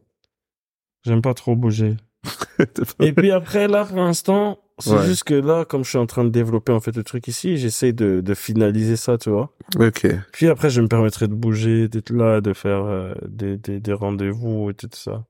j'aime 1.06 1.22
pas 1.22 1.34
trop 1.34 1.56
bouger. 1.56 1.96
Et 3.00 3.14
puis 3.14 3.32
après, 3.32 3.68
là, 3.68 3.86
pour 3.86 3.98
l'instant, 3.98 4.60
c'est 4.80 4.92
Ouais. 4.92 5.06
juste 5.06 5.24
que 5.24 5.34
là, 5.34 5.66
comme 5.66 5.84
je 5.84 5.90
suis 5.90 5.98
en 5.98 6.06
train 6.06 6.24
de 6.24 6.30
développer 6.30 6.72
en 6.72 6.80
fait 6.80 6.96
le 6.96 7.04
truc 7.04 7.28
ici, 7.28 7.58
j'essaie 7.58 7.94
de, 7.94 8.22
de 8.22 8.34
finaliser 8.36 8.96
ça, 8.96 9.18
tu 9.18 9.30
vois. 9.30 9.54
ok. 9.80 10.08
Puis 10.32 10.48
après, 10.48 10.70
je 10.70 10.82
me 10.82 10.88
permettrai 10.88 11.28
de 11.28 11.34
bouger, 11.34 11.88
d'être 11.88 12.12
là, 12.12 12.42
de 12.42 12.54
faire 12.54 12.84
euh, 12.86 13.14
des, 13.28 13.58
des, 13.58 13.80
des 13.80 13.94
rendez-vous 13.94 14.70
et 14.70 14.74
tout 14.74 14.90
ça. 14.94 15.26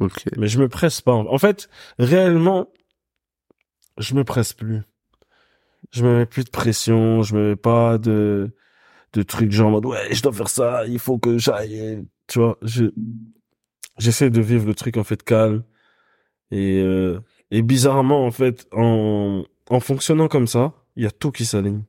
Ok. 0.00 0.24
Mais 0.36 0.48
je 0.48 0.58
me 0.60 0.68
presse 0.68 1.00
pas. 1.00 1.12
En 1.12 1.38
fait, 1.38 1.68
réellement, 1.98 2.68
je 3.98 4.14
me 4.14 4.24
presse 4.24 4.52
plus. 4.52 4.82
Je 5.92 6.04
me 6.04 6.18
mets 6.18 6.26
plus 6.26 6.44
de 6.44 6.50
pression, 6.50 7.22
je 7.22 7.34
me 7.36 7.48
mets 7.50 7.56
pas 7.56 7.98
de, 7.98 8.50
de 9.12 9.22
trucs 9.22 9.52
genre 9.52 9.68
en 9.68 9.70
mode, 9.72 9.86
ouais, 9.86 10.12
je 10.12 10.22
dois 10.22 10.32
faire 10.32 10.48
ça, 10.48 10.86
il 10.86 10.98
faut 10.98 11.18
que 11.18 11.38
j'aille, 11.38 12.04
tu 12.26 12.38
vois, 12.40 12.58
je, 12.62 12.86
j'essaie 13.98 14.30
de 14.30 14.40
vivre 14.40 14.66
le 14.66 14.74
truc 14.74 14.96
en 14.96 15.04
fait 15.04 15.22
calme. 15.22 15.62
Et, 16.50 16.80
euh, 16.82 17.20
et 17.56 17.62
bizarrement, 17.62 18.26
en 18.26 18.30
fait, 18.30 18.66
en, 18.72 19.44
en 19.70 19.80
fonctionnant 19.80 20.28
comme 20.28 20.46
ça, 20.46 20.72
il 20.96 21.04
y 21.04 21.06
a 21.06 21.10
tout 21.10 21.30
qui 21.32 21.44
s'aligne 21.46 21.82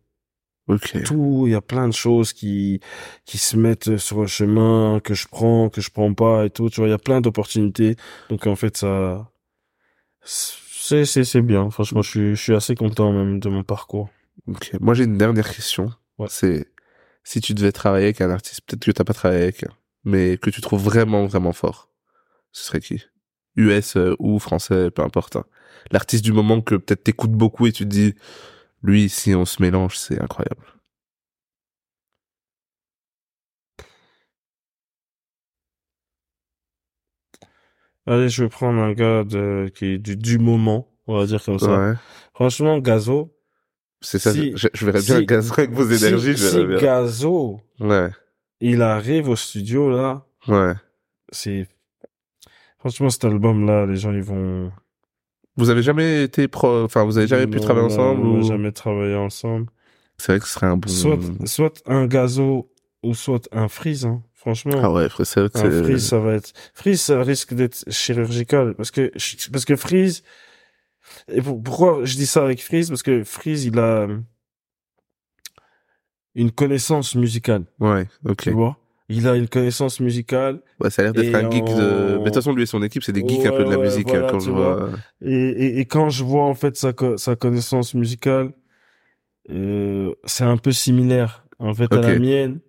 Ok. 0.68 1.03
tout, 1.03 1.43
il 1.45 1.51
y 1.51 1.55
a 1.55 1.61
plein 1.61 1.88
de 1.88 1.93
choses 1.93 2.34
qui 2.34 2.80
qui 3.24 3.38
se 3.38 3.55
mettent 3.55 3.97
sur 3.97 4.22
le 4.22 4.28
chemin 4.28 4.99
que 5.03 5.13
je 5.13 5.28
prends, 5.28 5.70
que 5.70 5.80
je 5.80 5.91
prends 5.91 6.11
pas 6.16 6.45
et 6.45 6.49
tout, 6.49 6.70
tu 6.72 6.80
vois, 6.82 6.88
il 6.88 6.91
y 6.91 6.93
a 6.93 6.97
plein 6.97 7.22
d'opportunités. 7.22 7.95
Donc 8.30 8.47
en 8.47 8.55
fait 8.55 8.76
ça 8.78 9.30
C'est, 10.24 11.05
c'est, 11.05 11.24
c'est 11.24 11.41
bien. 11.41 11.70
Franchement, 11.70 12.01
je 12.01 12.09
suis, 12.09 12.36
je 12.36 12.41
suis 12.41 12.55
assez 12.55 12.76
content 12.76 13.11
même 13.11 13.39
de 13.39 13.49
mon 13.49 13.63
parcours. 13.63 14.09
Ok. 14.47 14.72
Moi, 14.80 14.93
j'ai 14.93 15.03
une 15.03 15.18
dernière 15.18 15.51
question. 15.53 15.91
Ouais. 16.18 16.28
C'est 16.30 16.68
si 17.24 17.41
tu 17.41 17.53
devais 17.53 17.72
travailler 17.72 18.05
avec 18.05 18.22
un 18.22 18.30
artiste, 18.30 18.61
peut-être 18.66 18.86
que 18.86 18.91
t'as 18.91 19.03
pas 19.03 19.13
travaillé 19.13 19.43
avec, 19.43 19.66
mais 20.03 20.38
que 20.38 20.49
tu 20.49 20.61
trouves 20.61 20.84
vraiment, 20.84 21.26
vraiment 21.26 21.53
fort, 21.53 21.89
ce 22.51 22.63
serait 22.66 22.82
qui? 22.82 23.03
US 23.57 23.95
euh, 23.97 24.15
ou 24.19 24.39
français, 24.39 24.91
peu 24.91 25.01
importe. 25.01 25.35
hein. 25.37 25.45
L'artiste 25.91 26.23
du 26.25 26.31
moment 26.33 26.61
que 26.61 26.75
peut-être 26.75 27.03
t'écoutes 27.03 27.31
beaucoup 27.31 27.67
et 27.67 27.71
tu 27.71 27.83
te 27.83 27.89
dis, 27.89 28.15
lui, 28.83 29.07
si 29.09 29.35
on 29.35 29.45
se 29.45 29.61
mélange, 29.61 29.97
c'est 29.97 30.21
incroyable. 30.21 30.65
Allez, 38.07 38.29
je 38.29 38.43
vais 38.43 38.49
prendre 38.49 38.79
un 38.79 38.93
gars 38.93 39.23
de, 39.23 39.71
qui 39.73 39.85
est 39.85 39.97
du, 39.97 40.15
du 40.15 40.37
moment, 40.37 40.87
on 41.07 41.17
va 41.17 41.25
dire 41.25 41.43
comme 41.43 41.57
ça. 41.59 41.89
Ouais. 41.89 41.93
Franchement, 42.33 42.77
Gazo. 42.79 43.33
C'est 44.01 44.19
ça. 44.19 44.31
Si- 44.31 44.51
je, 44.55 44.67
je 44.73 44.85
verrais 44.85 45.01
bien 45.01 45.17
si- 45.19 45.25
Gazo 45.25 45.53
avec 45.53 45.71
vos 45.71 45.85
énergies. 45.87 46.37
si, 46.37 46.43
je 46.43 46.47
si 46.47 46.55
verrais 46.55 46.67
bien. 46.67 46.77
Gazo, 46.77 47.61
Ouais. 47.79 48.09
il 48.59 48.81
arrive 48.83 49.29
au 49.29 49.35
studio, 49.35 49.89
là, 49.89 50.25
Ouais. 50.47 50.73
c'est, 51.31 51.67
franchement, 52.86 53.09
cet 53.09 53.25
album-là, 53.25 53.88
les 53.88 53.95
gens, 53.95 54.13
ils 54.13 54.21
vont, 54.21 54.71
Vous 55.57 55.71
avez 55.71 55.81
jamais 55.81 56.23
été 56.23 56.47
pro, 56.47 56.83
enfin, 56.83 57.03
vous 57.03 57.17
avez 57.17 57.25
jamais 57.25 57.47
pu 57.47 57.59
travailler 57.59 57.88
ensemble 57.88 58.21
On 58.21 58.33
ou... 58.33 58.38
n'a 58.38 58.43
jamais 58.43 58.71
travaillé 58.71 59.15
ensemble. 59.15 59.65
C'est 60.17 60.33
vrai 60.33 60.39
que 60.39 60.45
ce 60.47 60.53
serait 60.53 60.67
un 60.67 60.77
bon... 60.77 60.88
Soit, 60.88 61.17
soit 61.45 61.81
un 61.88 62.05
Gazo 62.05 62.71
ou 63.01 63.15
soit 63.15 63.49
un 63.51 63.67
Freeze, 63.67 64.05
hein. 64.05 64.21
Franchement. 64.33 64.79
Ah 64.83 64.91
ouais, 64.91 65.07
c'est 65.23 65.39
vrai 65.39 65.49
que 65.49 65.57
Un. 65.57 65.83
Freeze, 65.83 66.05
ça 66.07 66.19
va 66.19 66.33
être, 66.36 66.53
Freeze, 66.75 67.01
ça 67.01 67.19
risque 67.23 67.55
d'être 67.55 67.83
chirurgical. 67.89 68.75
Parce 68.75 68.91
que, 68.91 69.11
parce 69.51 69.65
que 69.65 69.75
Freeze, 69.75 70.21
et 71.27 71.41
pour- 71.41 71.61
pourquoi 71.63 72.05
je 72.05 72.15
dis 72.15 72.27
ça 72.27 72.43
avec 72.43 72.61
Freeze? 72.63 72.89
Parce 72.89 73.01
que 73.01 73.23
Freeze, 73.23 73.65
il 73.65 73.79
a 73.79 74.07
une 76.36 76.51
connaissance 76.51 77.15
musicale, 77.15 77.63
Ouais, 77.79 78.07
ok. 78.25 78.43
tu 78.43 78.51
vois? 78.51 78.77
Il 79.09 79.27
a 79.27 79.35
une 79.35 79.47
connaissance 79.47 79.99
musicale 79.99 80.61
Ouais, 80.79 80.89
ça 80.89 81.01
a 81.01 81.05
l'air 81.05 81.13
d'être 81.13 81.33
un 81.35 81.49
geek 81.49 81.73
de... 81.73 82.17
Mais 82.19 82.25
de 82.25 82.29
toute 82.29 82.35
façon, 82.35 82.53
lui 82.53 82.63
et 82.63 82.65
son 82.65 82.81
équipe, 82.83 83.03
c'est 83.03 83.13
des 83.13 83.25
geeks 83.25 83.45
un 83.45 83.51
peu 83.53 83.63
de 83.63 83.69
la 83.69 83.77
Ouais, 83.77 83.79
ouais, 83.79 83.83
musique, 83.83 84.07
voilà, 84.09 84.19
hein, 84.19 84.23
quand 84.31 84.39
je 84.39 84.51
vois... 84.51 84.89
et, 85.21 85.31
et, 85.33 85.79
et 85.79 85.85
quand 85.85 86.09
je 86.09 86.23
vois 86.23 86.43
en 86.45 86.53
fait 86.53 86.75
sa, 86.75 86.91
sa 87.17 87.35
connaissance 87.35 87.93
musicale, 87.93 88.53
euh, 89.51 90.13
c'est 90.25 90.43
un 90.43 90.57
peu 90.57 90.71
similaire 90.71 91.45
en 91.59 91.73
fait 91.73 91.95
à 91.95 92.01
la 92.01 92.15
mienne. 92.15 92.59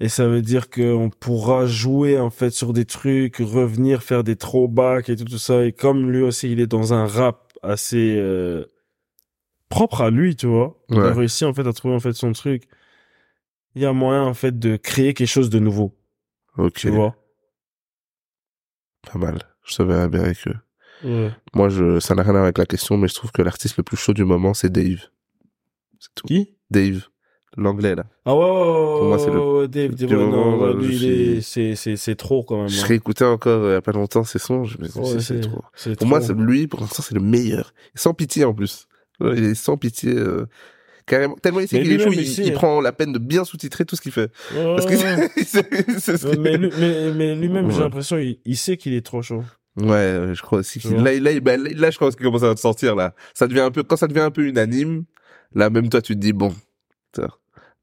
Et 0.00 0.08
ça 0.08 0.26
veut 0.26 0.42
dire 0.42 0.68
qu'on 0.68 1.10
pourra 1.10 1.66
jouer 1.66 2.18
en 2.18 2.30
fait 2.30 2.50
sur 2.50 2.72
des 2.72 2.84
trucs, 2.84 3.36
revenir 3.36 4.02
faire 4.02 4.24
des 4.24 4.36
throwbacks 4.36 5.08
et 5.08 5.16
tout, 5.16 5.24
tout 5.24 5.38
ça. 5.38 5.64
Et 5.64 5.72
comme 5.72 6.10
lui 6.10 6.22
aussi, 6.22 6.50
il 6.50 6.60
est 6.60 6.66
dans 6.66 6.92
un 6.92 7.06
rap 7.06 7.52
assez 7.62 8.16
euh, 8.18 8.64
propre 9.68 10.02
à 10.02 10.10
lui, 10.10 10.36
tu 10.36 10.46
vois. 10.46 10.82
Il 10.94 11.06
a 11.06 11.12
Ouais. 11.12 11.12
réussi 11.12 11.44
en 11.44 11.54
fait 11.54 11.66
à 11.66 11.72
trouver 11.72 11.94
en 11.94 12.00
fait 12.00 12.12
son 12.12 12.32
truc. 12.32 12.64
Il 13.74 13.82
y 13.82 13.86
a 13.86 13.92
moyen 13.92 14.22
en 14.24 14.34
fait 14.34 14.58
de 14.58 14.76
créer 14.76 15.14
quelque 15.14 15.28
chose 15.28 15.50
de 15.50 15.58
nouveau, 15.58 15.94
Ok, 16.58 16.74
tu 16.74 16.90
vois? 16.90 17.16
pas 19.10 19.18
mal. 19.18 19.38
Je 19.64 19.76
te 19.76 19.82
verrais 19.82 20.08
bien 20.08 20.22
avec 20.22 20.38
eux. 20.46 20.54
Ouais. 21.04 21.30
Moi, 21.54 21.68
je... 21.68 21.98
ça 22.00 22.14
n'a 22.14 22.22
rien 22.22 22.30
à 22.30 22.34
voir 22.34 22.44
avec 22.44 22.58
la 22.58 22.66
question, 22.66 22.96
mais 22.96 23.08
je 23.08 23.14
trouve 23.14 23.32
que 23.32 23.42
l'artiste 23.42 23.76
le 23.76 23.82
plus 23.82 23.96
chaud 23.96 24.12
du 24.12 24.24
moment, 24.24 24.54
c'est 24.54 24.70
Dave. 24.70 25.00
C'est 25.98 26.14
tout. 26.14 26.26
Qui? 26.26 26.54
Dave. 26.70 27.06
L'anglais, 27.56 27.94
là. 27.94 28.06
Ah 28.24 28.34
ouais, 28.34 28.40
ouais, 28.40 28.50
ouais, 28.50 28.98
Pour 28.98 29.04
moi, 29.08 29.18
c'est 29.18 29.30
le- 29.30 29.68
Dave, 29.68 29.94
Dave, 29.94 30.10
ouais, 30.10 30.16
non, 30.30 30.62
euh, 30.64 30.74
lui, 30.74 30.96
il 30.96 31.42
c'est, 31.42 31.74
c'est, 31.74 31.96
c'est 31.96 32.14
trop 32.16 32.42
quand 32.44 32.58
même. 32.58 32.68
Je 32.68 32.80
hein. 32.80 32.86
réécoutais 32.86 33.24
encore 33.26 33.62
euh, 33.64 33.70
il 33.70 33.74
y 33.74 33.76
a 33.76 33.82
pas 33.82 33.92
longtemps 33.92 34.24
ses 34.24 34.38
sons, 34.38 34.64
je 34.64 34.78
me 34.78 34.86
disais, 34.86 34.98
Ouais, 35.00 35.06
c'est- 35.06 35.20
c'est 35.20 35.40
trop. 35.40 35.62
Pour 35.84 35.96
trop. 35.96 36.06
moi, 36.06 36.20
c'est 36.22 36.32
lui, 36.34 36.66
pour 36.66 36.80
l'instant, 36.80 37.02
c'est 37.02 37.14
le 37.14 37.20
meilleur. 37.20 37.74
Sans 37.94 38.14
pitié, 38.14 38.44
en 38.44 38.54
plus. 38.54 38.86
Il 39.20 39.44
est 39.44 39.54
sans 39.54 39.76
pitié, 39.76 40.14
euh, 40.16 40.46
carrément. 41.06 41.34
Tellement 41.36 41.60
il 41.60 41.68
sait 41.68 41.82
qu'il 41.82 41.92
est 41.92 41.98
chaud, 41.98 42.12
il, 42.12 42.52
prend 42.52 42.80
la 42.80 42.92
peine 42.92 43.12
de 43.12 43.18
bien 43.18 43.44
sous-titrer 43.44 43.84
tout 43.84 43.96
ce 43.96 44.00
qu'il 44.00 44.12
fait. 44.12 44.30
Ouais, 44.54 44.76
Parce 44.76 44.86
que 44.86 44.94
ouais, 44.94 46.36
mais, 46.38 46.56
lui- 46.56 46.70
mais, 46.78 47.12
mais 47.12 47.34
lui-même, 47.34 47.70
j'ai 47.70 47.80
l'impression, 47.80 48.18
il, 48.18 48.38
il 48.44 48.56
sait 48.56 48.76
qu'il 48.76 48.94
est 48.94 49.04
trop 49.04 49.22
chaud. 49.22 49.44
Ouais, 49.76 50.32
je 50.34 50.42
crois 50.42 50.58
aussi 50.58 50.80
là, 50.90 51.18
là, 51.18 51.40
bah, 51.40 51.56
là, 51.56 51.70
là, 51.74 51.90
je 51.90 51.96
pense 51.98 52.14
qu'il 52.14 52.26
commence 52.26 52.42
à 52.42 52.54
te 52.54 52.60
sortir, 52.60 52.94
là. 52.94 53.14
Ça 53.32 53.46
devient 53.46 53.60
un 53.60 53.70
peu, 53.70 53.82
quand 53.82 53.96
ça 53.96 54.06
devient 54.06 54.20
un 54.20 54.30
peu 54.30 54.46
unanime, 54.46 55.04
là, 55.54 55.70
même 55.70 55.88
toi, 55.88 56.02
tu 56.02 56.14
te 56.14 56.20
dis, 56.20 56.32
bon. 56.32 56.54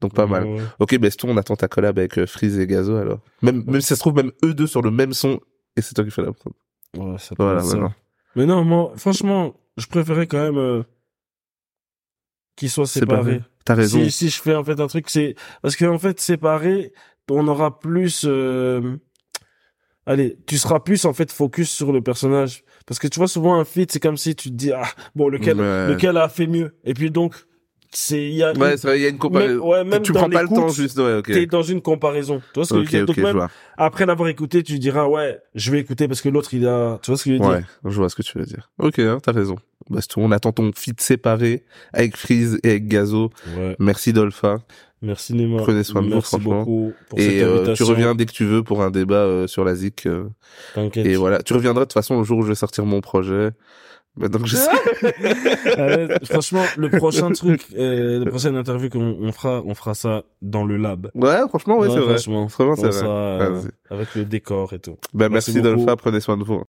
Donc, 0.02 0.14
pas 0.14 0.28
mal. 0.28 0.46
Ouais. 0.46 0.62
Ok, 0.80 0.98
Beston, 0.98 1.30
on 1.30 1.38
attend 1.38 1.56
ta 1.58 1.68
collab 1.68 2.00
avec 2.00 2.18
euh, 2.18 2.26
Freeze 2.26 2.58
et 2.58 2.68
Gazo, 2.68 2.96
alors. 2.96 3.20
Même, 3.42 3.64
même 3.68 3.82
si 3.82 3.88
ça 3.88 3.96
se 3.96 4.00
trouve, 4.00 4.16
même 4.16 4.32
eux 4.46 4.54
deux 4.54 4.68
sur 4.68 4.82
le 4.82 4.92
même 4.92 5.12
son, 5.14 5.42
et 5.76 5.82
c'est 5.82 5.94
toi 5.94 6.06
qui 6.06 6.12
fais 6.12 6.22
la 6.22 6.32
prod. 6.32 6.54
Ouais, 6.98 7.18
ça 7.18 7.36
peut 7.36 7.44
Voilà, 7.44 7.60
être 7.60 7.66
ça. 7.66 7.76
voilà. 7.78 7.96
Mais 8.36 8.46
non, 8.46 8.64
moi, 8.64 8.94
franchement, 8.96 9.56
je 9.78 9.88
préférais 9.88 10.26
quand 10.28 10.42
même 10.42 10.58
euh, 10.58 10.84
qu'ils 12.60 12.70
soient 12.70 12.86
séparés. 12.86 13.41
T'as 13.66 13.74
raison. 13.76 14.03
Si, 14.03 14.12
si 14.12 14.30
je 14.30 14.41
fais 14.41 14.53
en 14.55 14.64
fait 14.64 14.80
un 14.80 14.88
truc, 14.88 15.10
c'est 15.10 15.36
parce 15.62 15.76
qu'en 15.76 15.97
fait 15.97 16.20
séparé, 16.20 16.93
on 17.30 17.47
aura 17.47 17.80
plus. 17.80 18.26
euh, 18.28 18.97
Allez, 20.05 20.38
tu 20.47 20.57
seras 20.57 20.80
plus 20.80 21.05
en 21.05 21.14
fait 21.14 21.32
focus 21.32 21.70
sur 21.70 21.91
le 21.91 22.01
personnage, 22.01 22.64
parce 22.88 22.97
que 22.99 23.07
tu 23.07 23.20
vois 23.20 23.28
souvent 23.28 23.60
un 23.60 23.64
feat, 23.66 23.91
c'est 23.91 23.99
comme 23.99 24.18
si 24.18 24.36
tu 24.36 24.49
te 24.49 24.55
dis 24.55 24.72
ah 24.72 24.88
bon 25.16 25.30
lequel 25.30 25.60
Ouais. 25.60 25.88
lequel 25.88 26.18
a 26.18 26.28
fait 26.30 26.47
mieux, 26.47 26.76
et 26.84 26.93
puis 26.95 27.12
donc 27.12 27.36
c'est 27.92 28.24
il 28.24 28.36
y 28.36 28.44
a 28.44 28.52
Ouais, 28.54 28.76
vrai, 28.76 29.00
il 29.00 29.02
y 29.02 29.06
a 29.06 29.10
une 29.10 29.14
même, 29.16 29.18
comparaison. 29.20 29.68
ouais, 29.70 29.84
même 29.84 30.02
tu 30.04 30.12
dans 30.12 30.20
prends 30.22 30.30
pas 30.30 30.44
le 30.44 30.48
temps, 30.50 30.70
juste, 30.70 30.98
ouais, 31.00 31.16
ok. 31.18 31.26
T'es 31.32 31.46
dans 31.48 31.64
une 31.64 31.82
comparaison. 31.82 32.40
Tu 32.54 32.60
vois 32.60 32.66
ce 32.66 32.74
que 32.74 32.80
je 32.80 32.84
veux 32.84 32.90
dire? 32.90 33.02
ok, 33.02 33.08
Donc 33.08 33.16
je 33.18 33.22
même 33.22 33.36
vois. 33.36 33.50
après 33.78 34.06
l'avoir 34.06 34.30
écouté, 34.30 34.62
tu 34.64 34.78
diras 34.80 35.06
ouais, 35.08 35.40
je 35.56 35.72
vais 35.72 35.80
écouter 35.80 36.08
parce 36.08 36.22
que 36.22 36.30
l'autre 36.30 36.54
il 36.54 36.68
a. 36.68 37.00
Tu 37.02 37.12
vois 37.12 37.18
ce 37.18 37.24
que 37.24 37.30
je 37.32 37.36
veux 37.36 37.40
dire? 37.40 37.50
Ouais, 37.50 37.64
je 37.86 37.96
vois 37.98 38.10
ce 38.10 38.16
que 38.16 38.22
tu 38.22 38.38
veux 38.38 38.46
dire. 38.46 38.70
Ok, 38.78 39.00
hein, 39.00 39.18
t'as 39.24 39.32
raison. 39.32 39.56
Baston, 39.90 40.22
on 40.26 40.32
attend 40.32 40.52
ton 40.52 40.72
feat 40.76 41.02
séparé 41.02 41.64
avec 41.94 42.16
Freeze 42.16 42.60
et 42.64 42.70
avec 42.72 42.88
Gazo. 42.88 43.32
Ouais. 43.58 43.76
Merci 43.80 44.14
Dolpha. 44.14 44.60
Merci 45.02 45.34
Néma. 45.34 45.58
Prenez 45.64 45.84
soin 45.84 46.02
de 46.04 46.14
vous, 46.14 46.20
franchement. 46.22 46.60
beaucoup 46.60 46.94
pour 47.08 47.18
Et 47.20 47.24
cette 47.24 47.44
euh, 47.44 47.74
tu 47.74 47.84
reviens 47.84 48.14
dès 48.16 48.26
que 48.26 48.34
tu 48.34 48.44
veux 48.46 48.64
pour 48.64 48.84
un 48.84 48.92
débat 48.92 49.16
euh, 49.16 49.48
sur 49.48 49.64
la 49.64 49.74
ZIC. 49.74 50.06
euh, 50.08 50.26
T'inquiète. 50.76 51.06
et 51.06 51.16
voilà, 51.16 51.42
tu 51.42 51.54
reviendras 51.54 51.84
de 51.84 51.86
toute 51.86 51.94
façon 51.94 52.18
le 52.20 52.24
jour 52.26 52.40
où 52.40 52.42
je 52.44 52.50
vais 52.50 52.56
sortir 52.56 52.86
mon 52.86 53.00
projet. 53.00 53.52
Maintenant 54.18 54.39
que 54.39 54.47
je 54.47 54.55
sais. 54.57 54.70
Euh, 55.80 56.18
franchement, 56.26 56.64
le 56.78 56.89
prochain 56.89 57.32
truc, 57.32 57.68
euh, 57.78 58.24
la 58.24 58.30
prochaine 58.30 58.55
interview 58.57 58.89
qu'on 58.89 59.18
on 59.22 59.32
fera, 59.32 59.62
on 59.66 59.74
fera 59.76 59.93
ça 59.93 60.24
dans 60.41 60.66
le 60.66 60.78
lab. 60.78 61.10
Ouais, 61.16 61.38
franchement, 61.47 61.78
ouais, 61.78 61.88
Ouais, 61.88 61.93
c'est 61.93 61.99
vrai. 62.32 62.49
Franchement, 62.49 62.76
c'est 62.76 62.89
vrai. 62.89 63.03
euh, 63.07 63.62
avec 63.89 64.16
le 64.16 64.26
décor 64.26 64.74
et 64.74 64.80
tout. 64.80 64.97
Ben, 65.14 65.30
Merci 65.30 65.53
merci. 65.53 65.62
Dolpha, 65.62 65.95
prenez 65.95 66.20
soin 66.20 66.38
de 66.38 66.43
vous. 66.43 66.64